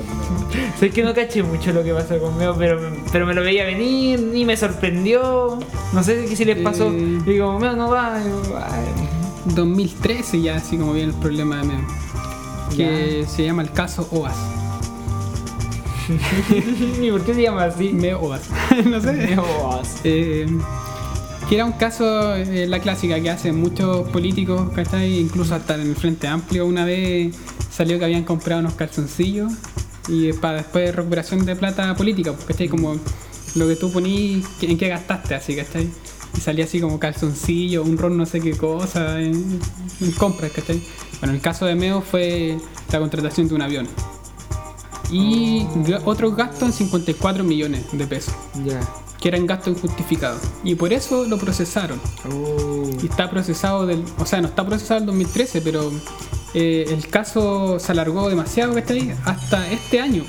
Sé 0.77 0.89
que 0.89 1.03
no 1.03 1.13
caché 1.13 1.41
mucho 1.41 1.71
lo 1.71 1.86
que 1.86 1.93
pasó 1.93 2.19
conmigo, 2.19 2.53
pero, 2.60 2.77
pero 3.13 3.25
me 3.25 3.34
lo 3.34 3.41
veía 3.41 3.63
venir, 3.63 4.19
ni 4.19 4.43
me 4.43 4.58
sorprendió. 4.58 5.58
No 5.93 6.03
sé 6.03 6.25
qué 6.27 6.36
si 6.36 6.43
les 6.43 6.58
pasó. 6.58 6.89
Eh. 6.91 6.97
Y 7.25 7.29
digo, 7.32 7.58
Meo 7.58 7.77
no 7.77 7.89
va. 7.89 8.19
y 8.19 8.25
digo, 8.25 8.60
"Ay". 8.62 9.53
2013 9.55 10.41
ya, 10.41 10.58
así 10.58 10.75
como 10.77 10.91
viene 10.91 11.13
el 11.13 11.17
problema 11.17 11.62
de 11.62 11.67
Meo. 11.69 11.88
Que 12.75 13.25
se 13.25 13.45
llama 13.45 13.62
el 13.62 13.71
caso 13.71 14.05
OAS. 14.12 14.36
¿Y 17.01 17.10
por 17.12 17.21
qué 17.21 17.34
se 17.34 17.41
llama 17.43 17.63
así? 17.63 17.93
Meo 17.93 18.19
OAS. 18.19 18.41
no 18.86 18.99
sé. 18.99 19.13
Meo. 19.13 19.45
Eh, 20.03 20.45
que 21.47 21.55
era 21.55 21.63
un 21.63 21.71
caso, 21.71 22.36
eh, 22.36 22.67
la 22.67 22.79
clásica 22.79 23.17
que 23.21 23.29
hacen 23.29 23.58
muchos 23.62 24.10
políticos, 24.10 24.69
¿cachai? 24.75 25.19
Incluso 25.19 25.55
hasta 25.55 25.75
en 25.75 25.82
el 25.82 25.95
Frente 25.95 26.27
Amplio 26.27 26.65
una 26.65 26.84
vez 26.84 27.34
salió 27.71 27.97
que 27.99 28.05
habían 28.05 28.23
comprado 28.23 28.62
unos 28.62 28.73
calzoncillos 28.73 29.51
y 30.08 30.34
para 30.34 30.58
después 30.58 30.95
recuperación 30.95 31.45
de 31.45 31.55
plata 31.55 31.95
política, 31.95 32.34
pues, 32.34 32.45
¿cachai? 32.45 32.67
Como 32.67 32.95
lo 33.55 33.67
que 33.67 33.75
tú 33.75 33.91
ponís, 33.91 34.47
que- 34.60 34.69
en 34.71 34.77
qué 34.77 34.88
gastaste, 34.88 35.36
así, 35.36 35.55
¿cachai? 35.55 35.89
Y 36.38 36.41
salía 36.41 36.65
así 36.65 36.79
como 36.79 36.99
calzoncillo, 36.99 37.84
un 37.84 37.97
ron 37.97 38.15
no 38.17 38.25
sé 38.25 38.39
qué 38.39 38.51
cosa, 38.55 39.19
en, 39.21 39.60
en 40.01 40.12
compras, 40.13 40.51
¿cachai? 40.51 40.82
Bueno, 41.19 41.34
el 41.36 41.41
caso 41.41 41.65
de 41.65 41.75
Meo 41.75 42.01
fue 42.01 42.58
la 42.91 42.99
contratación 42.99 43.47
de 43.47 43.55
un 43.55 43.62
avión. 43.62 43.88
Y 45.12 45.62
ga- 45.86 46.01
otros 46.05 46.36
gastos 46.36 46.63
en 46.69 46.73
54 46.73 47.43
millones 47.43 47.84
de 47.91 48.05
pesos 48.05 48.34
Ya. 48.63 48.79
Que 49.19 49.27
eran 49.27 49.45
gastos 49.45 49.77
injustificados. 49.77 50.41
Y 50.63 50.75
por 50.75 50.93
eso 50.93 51.25
lo 51.25 51.38
procesaron. 51.38 51.99
Oh. 52.32 52.89
Y 53.01 53.08
está 53.08 53.29
procesado 53.29 53.86
del. 53.86 54.03
O 54.17 54.25
sea, 54.25 54.41
no 54.41 54.47
está 54.47 54.65
procesado 54.65 55.01
el 55.01 55.05
2013, 55.08 55.62
pero 55.62 55.91
eh, 56.53 56.86
el 56.89 57.08
caso 57.08 57.79
se 57.79 57.91
alargó 57.91 58.29
demasiado, 58.29 58.73
¿cachai? 58.73 59.13
Hasta 59.25 59.69
este 59.71 59.99
año. 59.99 60.23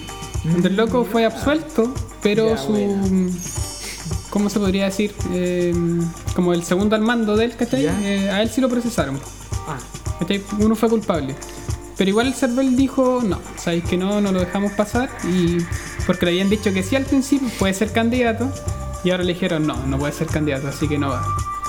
Donde 0.44 0.68
el 0.68 0.76
loco 0.76 1.05
fue 1.05 1.24
absuelto, 1.24 1.92
pero 2.22 2.50
Ya, 2.50 2.57
su. 2.57 2.68
buena. 2.68 3.03
¿Cómo 4.31 4.48
se 4.48 4.59
podría 4.61 4.85
decir? 4.85 5.12
Eh, 5.33 5.74
como 6.35 6.55
el 6.55 6.62
segundo 6.64 6.94
al 6.96 7.03
mando 7.03 7.37
de 7.37 7.46
él, 7.46 7.57
¿cachai? 7.57 7.87
Eh, 7.87 8.31
a 8.31 8.42
él 8.42 8.48
sí 8.48 8.61
lo 8.61 8.68
procesaron. 8.68 9.20
Ah. 9.68 9.79
¿cachai? 10.18 10.42
Uno 10.59 10.74
fue 10.76 10.88
culpable. 10.88 11.35
Pero 11.96 12.09
igual 12.11 12.29
el 12.29 12.35
Cervel 12.35 12.76
dijo, 12.76 13.20
no, 13.22 13.38
sabéis 13.59 13.85
que 13.85 13.98
no, 13.98 14.22
no 14.22 14.33
lo 14.33 14.40
dejamos 14.40 14.72
pasar. 14.72 15.11
Y 15.31 15.59
porque 16.07 16.24
le 16.24 16.33
habían 16.33 16.48
dicho 16.48 16.72
que 16.72 16.83
sí 16.83 16.96
al 16.96 17.05
principio, 17.05 17.48
puede 17.59 17.74
ser 17.74 17.92
candidato. 17.92 18.50
Y 19.04 19.10
ahora 19.10 19.24
le 19.24 19.32
dijeron, 19.32 19.66
no, 19.66 19.76
no 19.86 19.98
puede 19.98 20.12
ser 20.12 20.26
candidato, 20.26 20.68
así 20.68 20.86
que 20.88 20.98
no 20.98 21.10
va. 21.10 21.22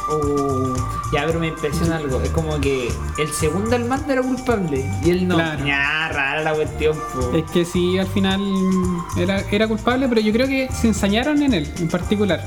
Oh. 0.10 0.74
Ya, 1.14 1.26
pero 1.26 1.40
me 1.40 1.48
impresiona 1.48 1.98
algo. 1.98 2.20
Es 2.22 2.30
como 2.32 2.60
que 2.60 2.92
el 3.18 3.32
segundo 3.32 3.76
al 3.76 3.86
mando 3.86 4.12
era 4.12 4.22
culpable 4.22 4.86
y 5.04 5.10
él 5.10 5.28
no. 5.28 5.36
Claro. 5.36 5.66
Ya, 5.66 6.10
rara 6.10 6.42
la 6.42 6.54
cuestión, 6.54 6.98
po. 7.14 7.32
Es 7.36 7.50
que 7.52 7.64
sí, 7.64 7.98
al 7.98 8.08
final 8.08 8.42
era, 9.18 9.40
era 9.52 9.68
culpable, 9.68 10.08
pero 10.10 10.22
yo 10.22 10.34
creo 10.34 10.48
que 10.48 10.70
se 10.74 10.88
ensañaron 10.88 11.42
en 11.42 11.54
él, 11.54 11.74
en 11.80 11.88
particular. 11.88 12.42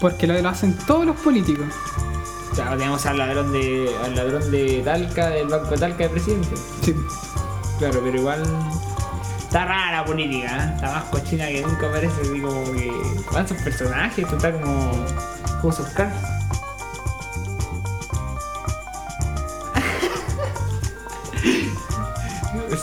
Porque 0.00 0.26
lo, 0.26 0.40
lo 0.40 0.48
hacen 0.48 0.76
todos 0.86 1.06
los 1.06 1.16
políticos. 1.16 1.66
Ya, 2.56 2.70
tenemos 2.76 3.04
al 3.06 3.18
ladrón 3.18 3.52
de. 3.52 3.90
al 4.04 4.14
ladrón 4.14 4.50
de 4.50 4.82
Talca, 4.84 5.30
del 5.30 5.48
banco 5.48 5.70
de 5.70 5.78
Talca 5.78 6.04
de 6.04 6.08
presidente. 6.10 6.54
Sí. 6.82 6.94
Claro, 7.78 8.00
pero 8.04 8.16
igual. 8.16 8.42
Está 9.54 9.66
rara 9.66 9.92
la 9.98 10.04
política, 10.04 10.64
¿eh? 10.66 10.72
Está 10.74 10.90
más 10.90 11.04
cochina 11.04 11.46
que 11.46 11.62
nunca 11.62 11.88
parece, 11.88 12.22
así 12.22 12.40
como 12.40 12.64
que. 12.72 12.90
¿Cuántos 13.30 13.56
personajes? 13.58 14.24
Esto 14.24 14.36
está 14.36 14.50
como. 14.50 14.90
House 15.62 15.78
of 15.78 15.94
Cards. 15.94 16.16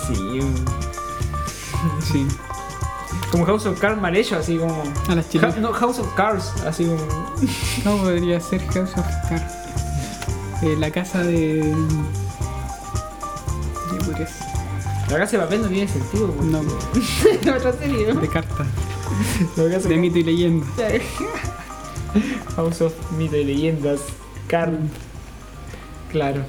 sí. 0.08 0.40
Sí. 2.12 2.28
Como 3.32 3.46
House 3.46 3.66
of 3.66 3.80
Cards 3.80 4.02
mal 4.02 4.16
hecho, 4.16 4.38
así 4.38 4.58
como. 4.58 4.84
A 5.10 5.16
las 5.16 5.30
chilenas. 5.30 5.56
Ja- 5.56 5.62
no, 5.62 5.74
House 5.74 6.00
of 6.00 6.14
Cards, 6.16 6.54
así 6.66 6.86
como. 6.86 7.02
No 7.86 7.98
podría 7.98 8.40
ser 8.40 8.66
House 8.68 8.92
of 8.98 9.06
Cards. 9.30 9.54
Eh, 10.62 10.76
la 10.78 10.92
casa 10.92 11.24
de. 11.24 11.74
La 15.12 15.18
casa 15.20 15.38
de 15.38 15.44
papel 15.44 15.62
no 15.62 15.68
tiene 15.68 15.88
sentido, 15.88 16.32
pues. 16.32 16.48
No. 16.52 16.62
no, 16.64 17.58
otra 17.58 17.74
serie, 17.74 18.14
¿no? 18.14 18.20
De 18.22 18.28
casa 18.30 19.88
De 19.90 19.98
mito 19.98 20.18
y 20.20 20.24
leyenda. 20.24 20.66
House 22.56 22.82
of 22.82 22.94
Mito 23.18 23.38
y 23.38 23.44
Leyendas. 23.46 24.02
Carl. 24.48 24.78
Claro. 26.12 26.44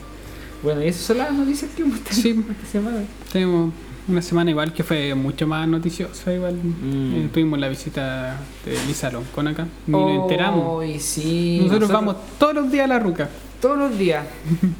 Bueno, 0.63 0.83
y 0.83 0.89
esas 0.89 1.03
son 1.03 1.19
las 1.19 1.33
noticias 1.33 1.71
que 1.77 1.83
hemos 1.83 2.01
tenido 2.01 2.23
Sí. 2.23 2.45
esta 2.51 2.67
semana. 2.67 2.99
Tenemos 3.33 3.73
una 4.09 4.23
semana 4.23 4.51
igual 4.51 4.73
que 4.73 4.83
fue 4.83 5.15
mucho 5.15 5.47
más 5.47 5.69
noticiosa. 5.69 6.33
Igual 6.33 6.55
Mm. 6.55 7.15
Eh, 7.15 7.29
tuvimos 7.33 7.59
la 7.61 7.69
visita 7.69 8.41
de 8.65 8.73
Lisa 8.87 9.13
con 9.35 9.47
acá. 9.49 9.67
Ni 9.87 9.93
nos 9.99 10.23
enteramos. 10.23 10.85
Sí. 11.03 11.61
Nosotros, 11.65 11.91
vamos 11.93 12.17
todos 12.39 12.55
los 12.55 12.71
días 12.71 12.85
a 12.85 12.89
la 12.89 12.99
ruca. 12.99 13.29
todos 13.61 13.79
los 13.79 13.97
días. 13.97 14.25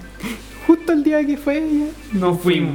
Justo 0.67 0.93
el 0.93 1.05
día 1.05 1.25
que 1.25 1.37
fue 1.37 1.59
ella. 1.59 1.87
Nos 2.13 2.41
fuimos. 2.41 2.75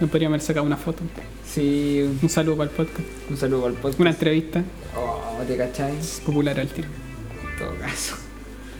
Nos 0.00 0.10
podríamos 0.10 0.34
haber 0.36 0.46
sacado 0.46 0.64
una 0.66 0.76
foto. 0.76 1.02
Sí, 1.46 2.18
Un 2.22 2.28
saludo 2.28 2.56
para 2.58 2.70
el 2.70 2.76
podcast. 2.76 3.00
un 3.30 3.36
saludo 3.36 3.66
al 3.66 3.72
podcast. 3.74 4.00
Una 4.00 4.10
entrevista 4.10 4.62
Oh, 4.96 5.42
¿te 5.46 5.56
cacháis? 5.56 6.22
popular 6.24 6.58
al 6.60 6.68
tiro. 6.68 6.88
En 7.52 7.58
todo 7.58 7.74
caso. 7.78 8.14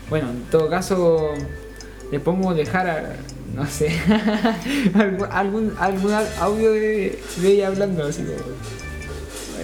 Bueno, 0.08 0.30
en 0.30 0.42
todo 0.44 0.68
caso, 0.70 1.34
le 2.12 2.20
podemos 2.20 2.56
dejar, 2.56 2.88
a- 2.88 3.16
no 3.54 3.66
sé, 3.66 3.98
algún, 4.94 5.26
algún, 5.30 5.74
algún 5.78 6.12
audio 6.40 6.72
de, 6.72 7.20
de 7.38 7.48
ella 7.52 7.68
hablando, 7.68 8.04
así 8.06 8.22
para 8.22 8.38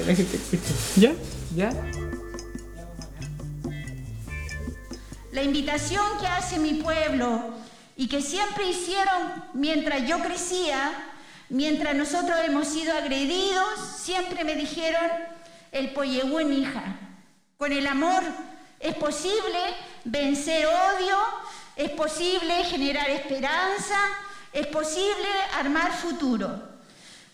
que 0.01 0.07
La 0.07 0.15
gente 0.17 0.37
escuche. 0.37 0.75
¿Ya? 0.97 1.13
¿Ya? 1.55 1.71
La 5.33 5.43
invitación 5.43 6.03
que 6.21 6.27
hace 6.27 6.59
mi 6.59 6.75
pueblo 6.75 7.41
y 7.97 8.09
que 8.09 8.21
siempre 8.23 8.69
hicieron 8.69 9.45
mientras 9.55 10.07
yo 10.09 10.19
crecía, 10.21 10.93
mientras 11.49 11.95
nosotros 11.95 12.39
hemos 12.45 12.69
sido 12.69 12.97
agredidos, 12.97 13.79
siempre 13.99 14.45
me 14.45 14.55
dijeron, 14.55 15.11
el 15.73 15.93
pollehuen 15.93 16.53
hija. 16.53 16.97
Con 17.57 17.73
el 17.73 17.87
amor 17.87 18.23
es 18.81 18.95
posible 18.95 19.59
vencer 20.05 20.67
odio, 20.67 21.17
es 21.77 21.91
posible 21.91 22.65
generar 22.65 23.11
esperanza, 23.11 23.97
es 24.53 24.67
posible 24.69 25.29
armar 25.55 25.93
futuro. 25.93 26.75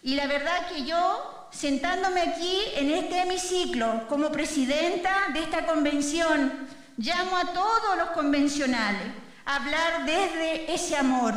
Y 0.02 0.14
la 0.14 0.26
verdad 0.26 0.68
que 0.68 0.84
yo, 0.84 1.48
sentándome 1.50 2.22
aquí 2.22 2.58
en 2.76 2.90
este 2.90 3.20
hemiciclo 3.20 4.06
como 4.08 4.32
presidenta 4.32 5.28
de 5.32 5.40
esta 5.40 5.66
convención, 5.66 6.68
llamo 6.96 7.36
a 7.36 7.52
todos 7.52 7.98
los 7.98 8.10
convencionales 8.10 9.08
a 9.44 9.56
hablar 9.56 10.06
desde 10.06 10.72
ese 10.72 10.96
amor. 10.96 11.34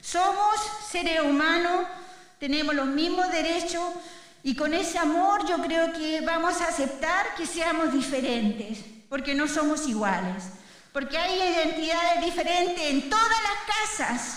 Somos 0.00 0.56
seres 0.90 1.20
humanos, 1.20 1.86
tenemos 2.40 2.74
los 2.74 2.86
mismos 2.86 3.30
derechos 3.30 3.84
y 4.42 4.56
con 4.56 4.72
ese 4.72 4.98
amor 4.98 5.46
yo 5.46 5.58
creo 5.58 5.92
que 5.92 6.22
vamos 6.22 6.60
a 6.62 6.68
aceptar 6.68 7.34
que 7.36 7.46
seamos 7.46 7.92
diferentes, 7.92 8.78
porque 9.08 9.34
no 9.34 9.46
somos 9.46 9.86
iguales, 9.86 10.44
porque 10.92 11.18
hay 11.18 11.36
identidades 11.36 12.24
diferentes 12.24 12.82
en 12.82 13.10
todas 13.10 13.28
las 13.28 13.98
casas. 13.98 14.36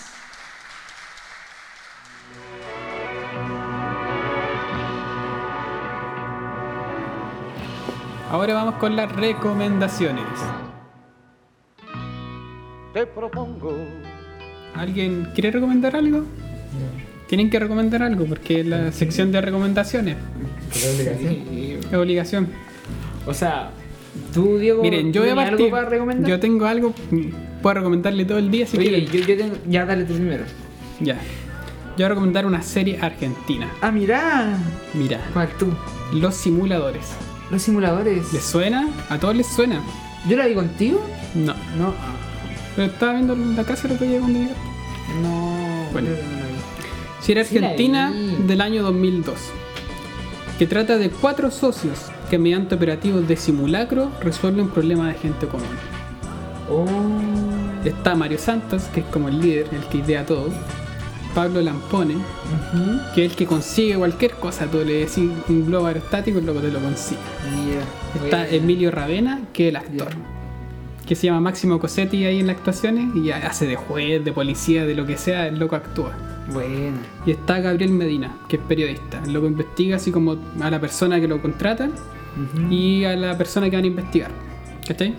Ahora 8.30 8.54
vamos 8.54 8.74
con 8.74 8.96
las 8.96 9.10
recomendaciones. 9.10 10.26
Te 12.92 13.06
propongo 13.06 13.72
¿Alguien 14.74 15.30
quiere 15.34 15.52
recomendar 15.52 15.94
algo? 15.94 16.24
Tienen 17.28 17.50
que 17.50 17.58
recomendar 17.58 18.02
algo 18.02 18.26
porque 18.26 18.60
es 18.60 18.66
la 18.66 18.92
sección 18.92 19.32
de 19.32 19.40
recomendaciones. 19.40 20.16
Es 20.72 21.94
obligación. 21.94 22.48
O 23.26 23.32
sea, 23.34 23.70
tú, 24.32 24.58
Diego, 24.58 24.82
Miren, 24.82 25.12
yo 25.12 25.22
voy 25.22 25.30
a 25.30 25.34
¿tienes 25.34 25.50
partir. 25.50 25.64
algo 25.66 25.76
para 25.76 25.88
recomendar? 25.88 26.30
Yo 26.30 26.40
tengo 26.40 26.66
algo. 26.66 26.94
Puedo 27.62 27.74
recomendarle 27.74 28.24
todo 28.24 28.38
el 28.38 28.50
día 28.50 28.66
si 28.66 28.76
Oye, 28.76 28.88
quieren. 29.06 29.06
yo, 29.06 29.20
yo 29.26 29.36
tengo. 29.38 29.56
Ya, 29.68 29.86
dale 29.86 30.04
tú 30.04 30.14
primero. 30.14 30.44
Ya. 31.00 31.14
Yo 31.14 31.98
voy 31.98 32.04
a 32.04 32.08
recomendar 32.10 32.44
una 32.46 32.60
serie 32.62 32.98
argentina. 33.00 33.70
Ah, 33.80 33.90
mira. 33.90 34.58
Mira, 34.92 35.20
¿Cuál 35.32 35.48
tú? 35.58 35.68
Los 36.12 36.34
Simuladores. 36.34 37.06
Los 37.50 37.62
simuladores. 37.62 38.32
¿Les 38.32 38.42
suena? 38.42 38.88
¿A 39.10 39.18
todos 39.18 39.36
les 39.36 39.46
suena? 39.46 39.80
¿Yo 40.28 40.36
la 40.36 40.46
vi 40.46 40.54
contigo? 40.54 41.04
No. 41.34 41.54
No. 41.78 41.94
Pero 42.74 42.88
estaba 42.88 43.12
viendo 43.14 43.36
la 43.36 43.64
casa 43.64 43.86
lo 43.86 43.98
que 43.98 44.06
cuando 44.18 44.38
llegaste. 44.38 44.60
No. 45.22 45.88
Bueno. 45.92 46.08
Serie 47.24 47.40
argentina 47.40 48.12
del 48.12 48.60
año 48.60 48.82
2002. 48.82 49.34
Que 50.58 50.66
trata 50.66 50.98
de 50.98 51.08
cuatro 51.08 51.50
socios 51.50 52.10
que 52.28 52.38
mediante 52.38 52.74
operativos 52.74 53.26
de 53.26 53.38
simulacro 53.38 54.10
resuelven 54.20 54.68
problemas 54.68 55.14
de 55.14 55.20
gente 55.20 55.46
común. 55.46 55.66
Oh. 56.70 56.84
Está 57.82 58.14
Mario 58.14 58.36
Santos, 58.36 58.82
que 58.92 59.00
es 59.00 59.06
como 59.06 59.28
el 59.28 59.40
líder, 59.40 59.68
el 59.72 59.84
que 59.88 59.98
idea 59.98 60.26
todo. 60.26 60.50
Pablo 61.34 61.62
Lampone, 61.62 62.16
que 63.14 63.24
es 63.24 63.30
el 63.30 63.36
que 63.38 63.46
consigue 63.46 63.96
cualquier 63.96 64.32
cosa. 64.32 64.66
Tú 64.66 64.84
le 64.84 65.06
decís 65.06 65.30
un 65.48 65.66
globo 65.66 65.86
aerostático 65.86 66.40
y 66.40 66.42
luego 66.42 66.60
te 66.60 66.70
lo 66.70 66.78
consigue. 66.78 67.20
Yeah. 67.66 68.24
Está. 68.26 68.48
Emilio 68.48 68.90
Ravena, 68.90 69.40
que 69.54 69.68
es 69.68 69.70
el 69.70 69.76
actor. 69.76 70.08
Que 71.06 71.14
se 71.14 71.26
llama 71.26 71.40
Máximo 71.40 71.78
Cosetti 71.78 72.24
ahí 72.24 72.40
en 72.40 72.46
las 72.46 72.56
actuaciones 72.56 73.14
y 73.14 73.30
hace 73.30 73.66
de 73.66 73.76
juez, 73.76 74.24
de 74.24 74.32
policía, 74.32 74.86
de 74.86 74.94
lo 74.94 75.04
que 75.04 75.18
sea, 75.18 75.46
el 75.48 75.58
loco 75.58 75.76
actúa. 75.76 76.12
Bueno. 76.52 76.96
Y 77.26 77.32
está 77.32 77.60
Gabriel 77.60 77.90
Medina, 77.90 78.34
que 78.48 78.56
es 78.56 78.62
periodista. 78.62 79.20
El 79.24 79.34
loco 79.34 79.46
investiga 79.46 79.96
así 79.96 80.10
como 80.10 80.36
a 80.60 80.70
la 80.70 80.80
persona 80.80 81.20
que 81.20 81.28
lo 81.28 81.42
contrata 81.42 81.86
Ujú. 81.86 82.72
y 82.72 83.04
a 83.04 83.16
la 83.16 83.36
persona 83.36 83.68
que 83.68 83.76
van 83.76 83.84
a 83.84 83.88
investigar. 83.88 84.30
¿Cachai? 84.86 85.14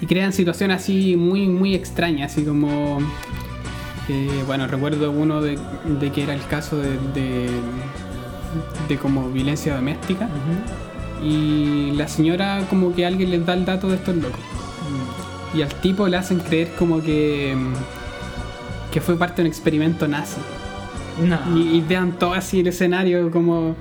Y 0.00 0.06
crean 0.06 0.32
situaciones 0.32 0.78
así 0.82 1.16
muy, 1.16 1.48
muy 1.48 1.74
extrañas, 1.74 2.32
así 2.32 2.42
como. 2.44 2.98
eh, 4.08 4.42
bueno, 4.46 4.66
recuerdo 4.66 5.10
uno 5.10 5.40
de, 5.42 5.58
de 6.00 6.10
que 6.12 6.22
era 6.24 6.34
el 6.34 6.44
caso 6.46 6.76
de, 6.78 6.88
de, 7.14 7.50
de 8.88 8.96
como 8.98 9.30
violencia 9.30 9.74
doméstica. 9.76 10.28
Y 11.22 11.92
la 11.92 12.08
señora, 12.08 12.66
como 12.68 12.94
que 12.94 13.06
alguien 13.06 13.30
les 13.30 13.46
da 13.46 13.54
el 13.54 13.64
dato 13.64 13.88
de 13.88 13.94
estos 13.96 14.16
locos. 14.16 14.40
Y 15.54 15.62
al 15.62 15.68
tipo 15.80 16.08
le 16.08 16.16
hacen 16.16 16.38
creer 16.40 16.68
como 16.78 17.02
que. 17.02 17.54
mm, 17.56 17.72
que 18.92 19.00
fue 19.00 19.16
parte 19.16 19.36
de 19.36 19.42
un 19.42 19.46
experimento 19.48 20.06
nazi. 20.08 20.40
No. 21.26 21.38
Y, 21.58 21.76
y 21.76 21.80
vean 21.86 22.12
todo 22.18 22.34
así 22.34 22.60
el 22.60 22.66
escenario 22.66 23.30
como 23.30 23.74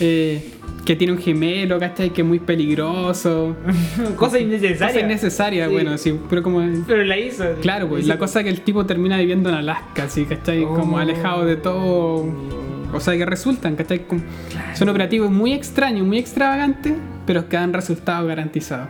eh, 0.00 0.50
que 0.84 0.94
tiene 0.96 1.12
un 1.12 1.18
gemelo, 1.20 1.78
¿cachai? 1.80 2.10
Que 2.10 2.22
es 2.22 2.26
muy 2.26 2.38
peligroso. 2.40 3.56
Cosa 4.16 4.38
innecesaria. 4.40 4.86
Cosa 4.88 5.00
innecesaria, 5.00 5.66
Sí. 5.66 5.72
bueno, 5.72 5.98
sí, 5.98 6.18
pero 6.28 6.42
como... 6.42 6.60
Pero 6.86 7.04
la 7.04 7.18
hizo. 7.18 7.44
Claro, 7.60 7.88
pues 7.88 8.06
la 8.06 8.18
cosa 8.18 8.40
es 8.40 8.44
que 8.44 8.50
el 8.50 8.60
tipo 8.62 8.84
termina 8.86 9.16
viviendo 9.18 9.48
en 9.48 9.56
Alaska, 9.56 10.04
así, 10.04 10.24
¿cachai? 10.24 10.62
Como 10.64 10.96
Oh. 10.96 10.98
alejado 10.98 11.44
de 11.44 11.56
todo. 11.56 12.26
O 12.92 13.00
sea, 13.00 13.16
que 13.16 13.24
resultan, 13.26 13.74
¿cachai? 13.76 14.06
Como- 14.06 14.22
Son 14.74 14.88
operativos 14.88 15.30
muy 15.30 15.52
extraños, 15.52 16.04
muy 16.06 16.18
extravagantes, 16.18 16.94
pero 17.26 17.48
que 17.48 17.56
dan 17.56 17.72
resultados 17.72 18.26
garantizados. 18.28 18.88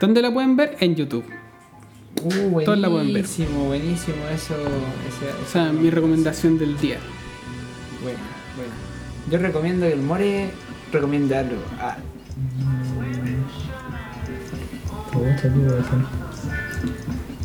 ¿Dónde 0.00 0.22
la 0.22 0.32
pueden 0.32 0.56
ver? 0.56 0.76
En 0.80 0.94
YouTube. 0.96 1.24
Uh, 2.24 2.62
Todos 2.64 2.78
la 2.78 2.88
pueden 2.88 3.06
ver. 3.12 3.22
buenísimo, 3.22 3.64
buenísimo 3.66 4.16
eso. 4.34 4.54
ese- 4.54 5.42
O 5.44 5.50
sea, 5.50 5.72
mi 5.72 5.90
recomendación 5.90 6.58
del 6.58 6.78
día. 6.78 6.98
Bueno, 8.02 8.18
bueno. 8.56 8.72
Yo 9.30 9.38
recomiendo 9.38 9.86
que 9.86 9.92
el 9.92 10.02
More 10.02 10.50
recomiende 10.92 11.36
algo. 11.36 11.56
Ah. 11.80 11.96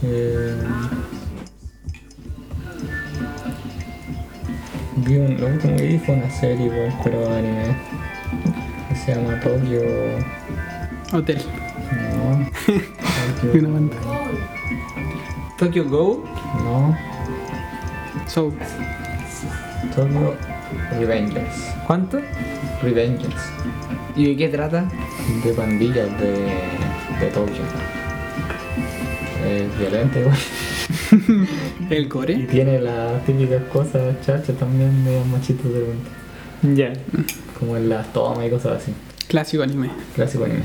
Eh, 0.03 0.55
vi 4.97 5.17
un, 5.17 5.39
lo 5.39 5.47
último 5.47 5.75
que 5.75 5.84
vi 5.88 5.97
fue 5.99 6.15
una 6.15 6.30
serie, 6.30 6.69
pues, 6.69 6.93
pero 7.03 7.30
anime. 7.34 7.75
Que 8.89 8.95
se 8.95 9.15
llama 9.15 9.39
Tokyo. 9.39 9.82
Hotel. 11.13 11.41
No. 12.15 12.49
Tokyo. 13.41 14.56
Tokyo 15.57 15.85
Go. 15.85 16.23
No. 16.63 16.95
So, 18.27 18.53
Tokyo 19.95 20.35
Revengers. 20.99 21.73
¿Cuánto? 21.85 22.19
Revengers. 22.83 23.33
¿Y 24.15 24.29
de 24.29 24.37
qué 24.37 24.49
trata? 24.49 24.87
De 25.43 25.51
pandillas 25.53 26.09
de, 26.19 26.31
de 27.19 27.27
Tokio. 27.33 27.63
Es 29.47 29.79
violenta 29.79 30.19
igual. 30.19 30.37
el 31.89 32.03
Y 32.03 32.07
gore. 32.07 32.35
tiene 32.51 32.79
las 32.79 33.23
típicas 33.25 33.63
cosas 33.71 34.15
chachas 34.25 34.55
también 34.57 35.05
de 35.05 35.23
machitos 35.25 35.71
de 35.73 35.79
repente. 35.79 36.09
Ya. 36.75 36.93
Como 37.57 37.77
en 37.77 37.89
las 37.89 38.11
tomas 38.13 38.45
y 38.45 38.49
cosas 38.49 38.81
así. 38.81 38.93
Clásico 39.27 39.63
anime. 39.63 39.89
Clásico 40.15 40.45
anime. 40.45 40.61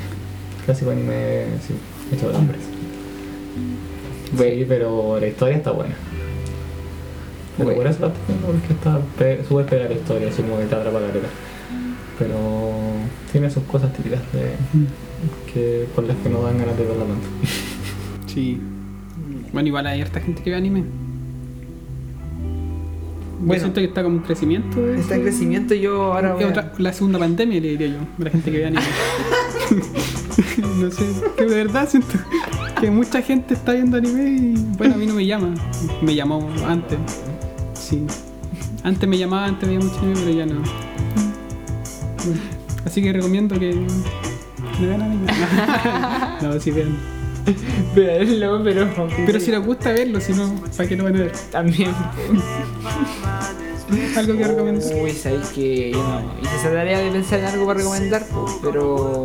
Clásico 0.64 0.90
anime, 0.90 1.47
sí, 1.66 1.74
hecho 2.14 2.30
de 2.30 2.36
hombres. 2.36 2.61
Sí, 4.39 4.64
pero 4.68 5.18
la 5.20 5.26
historia 5.26 5.57
está 5.57 5.72
buena. 5.72 5.95
Pero 7.59 7.74
por 7.74 7.87
eso 7.87 8.01
la 8.01 8.07
estoy 8.09 8.22
viendo, 8.28 8.47
porque 8.47 8.72
está 8.72 8.99
pe- 9.18 9.45
súper 9.47 9.66
pegada 9.66 9.89
la 9.91 9.95
historia, 9.95 10.28
así 10.28 10.43
como 10.43 10.59
que 10.59 10.64
te 10.64 10.74
atrapa 10.74 11.01
la 11.01 11.07
letra. 11.09 11.28
Pero 12.18 12.39
tiene 13.30 13.51
sus 13.51 13.62
cosas 13.64 13.93
típicas 13.93 14.20
de, 14.33 14.53
que, 15.53 15.87
por 15.95 16.05
las 16.05 16.16
que 16.18 16.28
no 16.30 16.43
dan 16.43 16.59
ganas 16.59 16.76
de 16.78 16.85
verla 16.85 17.05
tanto. 17.05 17.26
Sí. 18.26 18.61
Bueno, 19.53 19.68
igual 19.68 19.87
hay 19.87 20.01
harta 20.01 20.20
gente 20.20 20.43
que 20.43 20.51
ve 20.51 20.57
anime. 20.57 20.80
Yo 20.80 20.87
Bueno. 23.47 23.61
siento 23.61 23.80
que 23.80 23.87
está 23.87 24.03
como 24.03 24.16
un 24.16 24.22
crecimiento. 24.22 24.80
de 24.80 24.99
Está 25.01 25.16
en 25.16 25.22
crecimiento 25.22 25.74
yo 25.74 26.12
ahora 26.14 26.33
voy 26.35 26.43
Es 26.45 26.49
a- 26.49 26.51
otra- 26.51 26.72
la 26.78 26.93
segunda 26.93 27.18
pandemia, 27.18 27.61
le 27.61 27.68
diría 27.70 27.89
yo, 27.89 27.99
de 28.18 28.24
la 28.24 28.30
gente 28.30 28.51
que 28.51 28.59
ve 28.59 28.66
anime. 28.66 28.83
no 30.80 30.91
sé, 30.91 31.05
que 31.37 31.45
de 31.45 31.55
verdad 31.64 31.89
siento 31.89 32.09
que 32.83 32.91
mucha 32.91 33.22
gente 33.22 33.55
está 33.55 33.74
viendo 33.74 33.97
anime 33.97 34.24
y 34.24 34.55
bueno, 34.76 34.95
a 34.95 34.99
mí 34.99 35.07
no 35.07 35.14
me 35.14 35.24
llama. 35.24 35.55
Me 36.03 36.16
llamó 36.16 36.51
antes. 36.66 36.99
Sí. 37.74 38.05
Antes 38.83 39.09
me 39.09 39.16
llamaba, 39.16 39.45
antes 39.47 39.68
veía 39.68 39.78
mucho 39.78 40.01
anime, 40.01 40.20
pero 40.24 40.30
ya 40.33 40.47
no. 40.47 40.62
Así 42.85 43.01
que 43.01 43.12
recomiendo 43.12 43.57
que 43.57 43.72
me 44.80 44.87
vean 44.89 45.03
anime. 45.03 45.33
no, 46.43 46.59
si 46.59 46.72
vean. 46.72 46.99
Verlo, 47.95 48.61
pero. 48.64 48.91
Pero 49.26 49.39
si 49.39 49.53
les 49.53 49.64
gusta 49.64 49.93
verlo, 49.93 50.20
si 50.20 50.33
no, 50.33 50.53
¿para 50.76 50.89
qué 50.89 50.97
lo 50.97 51.05
van 51.05 51.14
a 51.14 51.18
ver? 51.20 51.33
También. 51.53 51.93
Algo 54.16 54.36
que 54.36 54.45
recomiendo. 54.45 54.84
Uy, 55.03 55.12
sabéis 55.12 55.49
que 55.49 55.90
yo 55.93 56.03
no 56.03 56.22
hice 56.43 56.57
esa 56.57 56.70
tarea 56.72 56.99
de 56.99 57.11
pensar 57.11 57.38
en 57.40 57.45
algo 57.47 57.66
para 57.66 57.78
recomendar, 57.80 58.26
pero. 58.62 59.24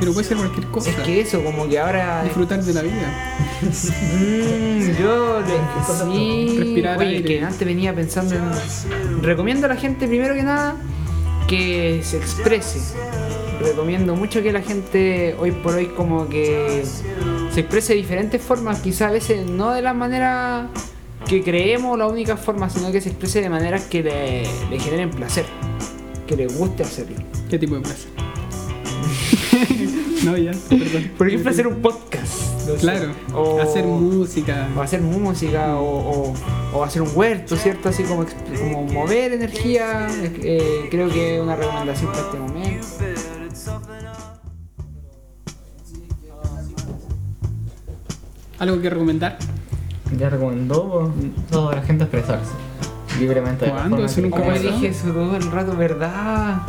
Pero 0.00 0.12
puede 0.12 0.26
ser 0.26 0.36
cualquier 0.36 0.66
cosa. 0.66 0.90
Es 0.90 0.96
que 0.96 1.20
eso, 1.20 1.42
como 1.42 1.68
que 1.68 1.78
ahora. 1.78 2.22
Disfrutar 2.24 2.62
de 2.62 2.72
la 2.74 2.82
vida. 2.82 3.38
Mm, 3.62 4.80
yo 5.00 5.40
le- 5.40 6.14
sí. 6.14 6.56
Respirar 6.58 6.98
Oye, 6.98 7.08
aire. 7.08 7.24
que 7.24 7.42
antes 7.44 7.66
venía 7.66 7.94
pensando 7.94 8.34
en. 8.34 9.22
Recomiendo 9.22 9.66
a 9.66 9.68
la 9.70 9.76
gente, 9.76 10.06
primero 10.06 10.34
que 10.34 10.42
nada, 10.42 10.76
que 11.46 12.00
se 12.02 12.16
exprese. 12.18 12.80
Recomiendo 13.60 14.14
mucho 14.14 14.40
que 14.42 14.52
la 14.52 14.62
gente 14.62 15.34
hoy 15.38 15.50
por 15.50 15.74
hoy 15.74 15.86
como 15.86 16.28
que 16.28 16.84
se 17.52 17.60
exprese 17.60 17.94
de 17.94 17.98
diferentes 17.98 18.40
formas, 18.40 18.80
quizás 18.80 19.08
a 19.08 19.10
veces 19.10 19.44
no 19.46 19.72
de 19.72 19.82
la 19.82 19.94
manera 19.94 20.68
que 21.28 21.42
creemos 21.42 21.98
la 21.98 22.06
única 22.06 22.36
forma, 22.36 22.70
sino 22.70 22.90
que 22.90 23.00
se 23.00 23.10
exprese 23.10 23.40
de 23.42 23.50
maneras 23.50 23.84
que 23.84 24.02
le, 24.02 24.42
le 24.70 24.78
generen 24.80 25.10
placer, 25.10 25.44
que 26.26 26.36
le 26.36 26.46
guste 26.46 26.82
hacerlo. 26.82 27.16
¿Qué 27.50 27.58
tipo 27.58 27.74
de 27.74 27.82
placer? 27.82 28.08
no, 30.24 30.36
ya, 30.36 30.52
perdón. 30.68 31.10
Por 31.18 31.28
ejemplo, 31.28 31.50
hacer 31.50 31.66
un 31.66 31.82
podcast. 31.82 32.32
no 32.66 32.74
sé, 32.74 32.78
Claro, 32.80 33.12
o- 33.34 33.60
hacer 33.60 33.84
música. 33.84 34.68
o 34.76 34.80
hacer 34.80 35.00
música 35.02 35.76
o, 35.76 36.30
o- 36.30 36.34
o 36.74 36.82
hacer 36.84 37.02
un 37.02 37.10
huerto, 37.14 37.56
¿cierto? 37.56 37.88
Así 37.90 38.02
como, 38.04 38.24
como 38.58 38.84
mover 38.84 39.32
energía, 39.32 40.08
eh, 40.22 40.86
creo 40.90 41.08
que 41.10 41.36
es 41.36 41.42
una 41.42 41.56
recomendación 41.56 42.10
para 42.12 42.24
este 42.24 42.38
momento. 42.38 42.86
¿Algo 48.58 48.80
que 48.82 48.90
recomendar? 48.90 49.38
Ya 50.16 50.30
recomendó 50.30 51.12
toda 51.50 51.76
la 51.76 51.82
gente 51.82 52.04
expresarse 52.04 52.52
libremente. 53.18 53.66
de 53.66 53.72
la 53.72 53.78
¿Cuándo? 53.78 54.04
Eso 54.04 54.20
nunca 54.20 54.42
pasó. 54.44 54.62
dije 54.62 54.88
eso 54.88 55.08
todo 55.08 55.36
el 55.36 55.50
rato, 55.50 55.76
¿verdad? 55.76 56.62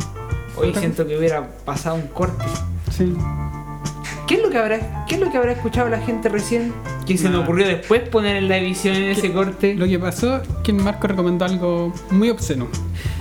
Hoy 0.56 0.74
siento 0.74 1.06
que 1.06 1.16
hubiera 1.16 1.48
pasado 1.64 1.96
un 1.96 2.08
corte. 2.08 2.44
Sí. 2.90 3.14
¿Qué 4.30 4.36
es 4.36 4.42
lo 4.44 4.50
que 4.50 4.58
habrá, 4.58 5.04
qué 5.08 5.16
es 5.16 5.20
lo 5.20 5.28
que 5.28 5.38
habrá 5.38 5.50
escuchado 5.50 5.88
la 5.88 5.98
gente 5.98 6.28
recién? 6.28 6.72
Que 7.04 7.18
se 7.18 7.28
me 7.28 7.38
ocurrió 7.38 7.66
después 7.66 8.08
poner 8.08 8.36
en 8.36 8.48
la 8.48 8.58
edición 8.58 8.94
en 8.94 9.10
ese 9.10 9.32
corte. 9.32 9.74
Lo 9.74 9.86
que 9.86 9.98
pasó 9.98 10.36
es 10.36 10.48
que 10.62 10.72
Marco 10.72 11.08
recomendó 11.08 11.44
algo 11.46 11.92
muy 12.12 12.30
obsceno. 12.30 12.68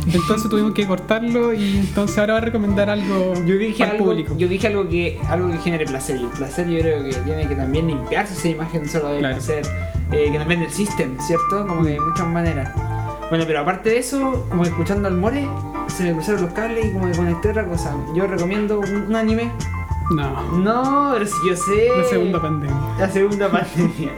Entonces 0.06 0.48
tuvimos 0.52 0.74
que 0.76 0.86
cortarlo 0.86 1.52
y 1.52 1.78
entonces 1.80 2.16
ahora 2.20 2.34
va 2.34 2.38
a 2.38 2.44
recomendar 2.44 2.92
algo 2.92 3.34
Yo 3.44 3.56
dije 3.58 3.80
para 3.80 3.94
el 3.94 3.98
algo, 3.98 4.12
público. 4.12 4.36
yo 4.38 4.48
dije 4.48 4.68
algo 4.68 4.88
que 4.88 5.20
algo 5.30 5.50
que 5.50 5.58
genere 5.58 5.88
placer 5.88 6.18
y 6.18 6.26
el 6.26 6.30
placer 6.30 6.68
yo 6.70 6.78
creo 6.80 7.04
que 7.04 7.10
tiene 7.12 7.48
que 7.48 7.56
también 7.56 7.88
limpiarse 7.88 8.36
esa 8.36 8.48
imagen 8.50 8.88
solo 8.88 9.10
del 9.10 9.20
Claro. 9.22 9.36
placer 9.38 9.66
eh, 10.12 10.30
que 10.32 10.38
nos 10.38 10.48
vende 10.48 10.66
el 10.66 10.72
system, 10.72 11.18
¿cierto? 11.20 11.66
Como 11.66 11.84
que 11.86 11.90
de 11.94 12.00
muchas 12.02 12.28
maneras. 12.28 12.72
Bueno, 13.32 13.46
pero 13.48 13.62
aparte 13.62 13.90
de 13.90 13.98
eso, 13.98 14.46
como 14.50 14.64
escuchando 14.64 15.08
al 15.08 15.16
More, 15.18 15.48
se 15.88 16.04
me 16.04 16.14
cruzaron 16.14 16.44
los 16.44 16.54
cables 16.54 16.86
y 16.86 16.92
como 16.92 17.10
que 17.10 17.18
conecté 17.18 17.50
otra 17.50 17.66
cosa. 17.66 17.96
Yo 18.16 18.28
recomiendo 18.28 18.80
un, 18.80 18.94
un 19.08 19.16
anime. 19.16 19.52
No, 20.10 20.42
No, 20.58 21.12
pero 21.14 21.26
si 21.26 21.48
yo 21.48 21.56
sé. 21.56 21.90
la 21.96 22.04
segunda 22.06 22.42
pandemia. 22.42 22.76
La 22.98 23.10
segunda 23.10 23.50
pandemia. 23.50 24.12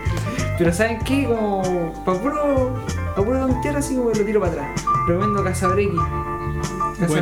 Pero 0.57 0.73
¿saben 0.73 0.99
qué? 1.03 1.25
Como 1.25 1.61
para 2.05 2.19
puro, 2.19 2.73
pa' 3.15 3.23
puro 3.23 3.47
tontear 3.47 3.75
así 3.77 3.95
como 3.95 4.11
que 4.11 4.19
lo 4.19 4.25
tiro 4.25 4.39
para 4.39 4.51
atrás. 4.53 4.85
Recomiendo 5.07 5.43
Casabreki, 5.43 5.97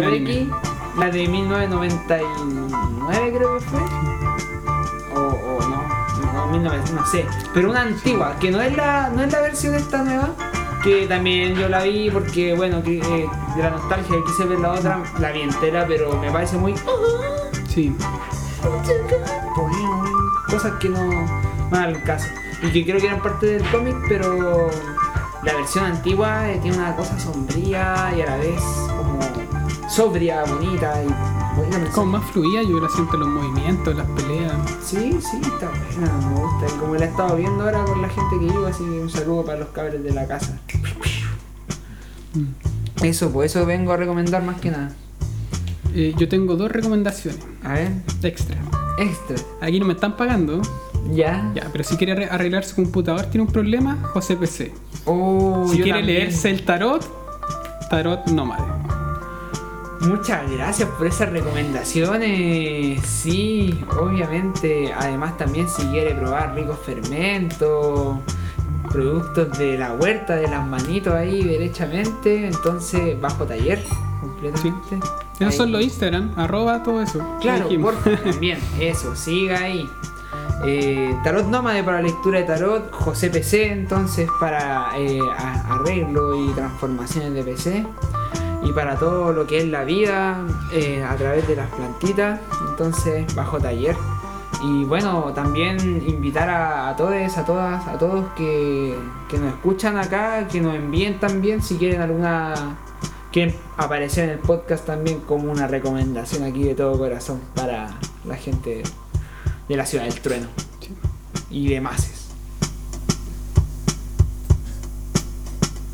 anime. 0.05 0.49
la 0.97 1.09
de 1.09 1.27
1999 1.27 3.33
creo 3.37 3.57
que 3.57 3.65
fue. 3.65 3.79
O, 5.15 5.19
o 5.19 5.59
no, 5.61 6.33
no, 6.33 6.47
1900, 6.51 6.91
no 6.91 7.05
sé. 7.07 7.25
Pero 7.53 7.69
una 7.71 7.81
antigua, 7.83 8.35
que 8.39 8.51
no 8.51 8.61
es 8.61 8.75
la, 8.75 9.09
no 9.09 9.23
es 9.23 9.31
la 9.31 9.41
versión 9.41 9.75
esta 9.75 10.03
nueva. 10.03 10.29
Que 10.83 11.07
también 11.07 11.55
yo 11.55 11.67
la 11.67 11.83
vi 11.83 12.09
porque, 12.09 12.53
bueno, 12.55 12.81
que, 12.81 12.99
eh, 12.99 13.27
de 13.55 13.63
la 13.63 13.69
nostalgia 13.71 14.15
quise 14.25 14.45
ver 14.45 14.59
la 14.59 14.71
otra, 14.73 15.03
la 15.19 15.31
vi 15.31 15.41
entera, 15.41 15.85
pero 15.87 16.15
me 16.17 16.31
parece 16.31 16.57
muy 16.57 16.73
Sí. 17.67 17.93
Cosas 20.49 20.73
que 20.79 20.89
no 20.89 20.99
van 21.69 21.83
al 21.83 22.03
caso 22.03 22.27
y 22.63 22.71
que 22.71 22.83
creo 22.83 22.99
que 22.99 23.07
eran 23.07 23.21
parte 23.21 23.45
del 23.45 23.71
cómic 23.71 23.95
pero 24.07 24.69
la 25.43 25.53
versión 25.53 25.85
antigua 25.85 26.49
eh, 26.49 26.59
tiene 26.61 26.77
una 26.77 26.95
cosa 26.95 27.17
sombría 27.19 28.13
y 28.15 28.21
a 28.21 28.25
la 28.25 28.37
vez 28.37 28.61
como 28.87 29.19
sobria, 29.89 30.43
bonita 30.43 31.01
y 31.03 31.57
buena. 31.57 31.89
Como 31.91 32.17
más 32.17 32.31
fluida, 32.31 32.61
yo 32.61 32.79
la 32.79 32.89
siento 32.89 33.15
en 33.15 33.19
los 33.21 33.29
movimientos, 33.29 33.95
las 33.95 34.07
peleas. 34.07 34.53
Sí, 34.83 35.17
sí, 35.21 35.41
está 35.41 35.69
buena, 35.69 36.13
me 36.29 36.39
gusta. 36.41 36.75
Y 36.75 36.79
como 36.79 36.95
la 36.95 37.05
he 37.05 37.07
estado 37.09 37.35
viendo 37.37 37.63
ahora 37.63 37.83
con 37.85 38.01
la 38.01 38.09
gente 38.09 38.39
que 38.39 38.45
vivo, 38.45 38.65
así 38.65 38.83
que 38.83 38.99
un 38.99 39.09
saludo 39.09 39.45
para 39.45 39.59
los 39.59 39.69
cabres 39.69 40.03
de 40.03 40.11
la 40.11 40.27
casa. 40.27 40.59
Mm. 42.33 43.05
Eso, 43.05 43.31
pues 43.31 43.51
eso 43.55 43.65
vengo 43.65 43.91
a 43.93 43.97
recomendar 43.97 44.43
más 44.43 44.59
que 44.59 44.71
nada. 44.71 44.91
Eh, 45.93 46.13
yo 46.17 46.27
tengo 46.29 46.55
dos 46.55 46.71
recomendaciones 46.71 47.39
A 47.63 47.73
ver, 47.73 47.91
extra. 48.23 48.57
extra. 48.99 49.37
Aquí 49.61 49.79
no 49.79 49.85
me 49.87 49.93
están 49.93 50.15
pagando, 50.15 50.61
Ya. 51.11 51.51
ya, 51.55 51.67
pero 51.71 51.83
si 51.83 51.97
quiere 51.97 52.13
arre- 52.13 52.29
arreglar 52.31 52.63
su 52.63 52.75
computador, 52.75 53.25
tiene 53.25 53.45
un 53.47 53.51
problema, 53.51 53.97
José 54.13 54.35
PC. 54.35 54.71
Oh, 55.05 55.65
Si 55.69 55.77
quiere 55.81 55.99
también. 55.99 56.19
leerse 56.19 56.49
el 56.51 56.63
tarot, 56.63 57.03
tarot 57.89 58.27
nómade. 58.27 58.63
Muchas 60.01 60.49
gracias 60.51 60.87
por 60.97 61.07
esas 61.07 61.29
recomendaciones. 61.29 63.01
Sí, 63.05 63.77
obviamente. 63.99 64.93
Además 64.93 65.37
también 65.37 65.67
si 65.67 65.81
quiere 65.87 66.15
probar 66.15 66.55
ricos 66.55 66.77
fermentos, 66.85 68.17
productos 68.91 69.57
de 69.57 69.77
la 69.77 69.93
huerta, 69.93 70.35
de 70.37 70.47
las 70.47 70.65
manitos 70.65 71.13
ahí 71.13 71.43
derechamente, 71.43 72.47
entonces 72.47 73.19
bajo 73.19 73.43
taller 73.45 73.83
completamente. 74.21 74.97
Esos 75.39 75.53
Ahí. 75.53 75.57
son 75.57 75.71
los 75.71 75.81
Instagram, 75.81 76.31
arroba 76.35 76.83
todo 76.83 77.01
eso. 77.01 77.19
Claro, 77.39 77.69
por 77.81 77.95
también, 77.95 78.59
eso, 78.79 79.15
siga 79.15 79.59
ahí. 79.61 79.89
Eh, 80.65 81.15
tarot 81.23 81.47
Nómade 81.47 81.83
para 81.83 82.01
lectura 82.01 82.39
de 82.39 82.45
tarot, 82.45 82.91
José 82.91 83.29
PC 83.29 83.71
entonces 83.71 84.27
para 84.41 84.89
eh, 84.97 85.21
arreglo 85.69 86.35
y 86.35 86.49
transformaciones 86.51 87.33
de 87.33 87.43
PC 87.43 87.85
y 88.63 88.73
para 88.73 88.97
todo 88.97 89.31
lo 89.31 89.47
que 89.47 89.59
es 89.59 89.65
la 89.69 89.85
vida 89.85 90.45
eh, 90.73 91.01
a 91.01 91.15
través 91.15 91.47
de 91.47 91.55
las 91.55 91.69
plantitas, 91.69 92.41
entonces 92.69 93.33
bajo 93.35 93.57
taller. 93.59 93.95
Y 94.61 94.83
bueno, 94.83 95.31
también 95.33 96.03
invitar 96.05 96.49
a, 96.49 96.89
a 96.89 96.95
todos, 96.97 97.37
a 97.37 97.45
todas, 97.45 97.87
a 97.87 97.97
todos 97.97 98.25
que, 98.35 98.93
que 99.29 99.37
nos 99.37 99.53
escuchan 99.53 99.97
acá, 99.97 100.45
que 100.49 100.59
nos 100.59 100.75
envíen 100.75 101.17
también 101.17 101.63
si 101.63 101.77
quieren 101.77 102.01
alguna 102.01 102.75
quieren 103.31 103.55
aparecer 103.77 104.25
en 104.25 104.29
el 104.31 104.39
podcast 104.39 104.85
también 104.85 105.19
como 105.21 105.51
una 105.51 105.67
recomendación 105.67 106.43
aquí 106.43 106.63
de 106.63 106.75
todo 106.75 106.97
corazón 106.97 107.41
para 107.55 107.97
la 108.25 108.35
gente 108.35 108.83
de 109.67 109.75
la 109.75 109.85
ciudad 109.85 110.05
del 110.05 110.19
trueno 110.19 110.47
y 111.49 111.69
demás. 111.69 112.29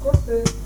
Corte. 0.01 0.64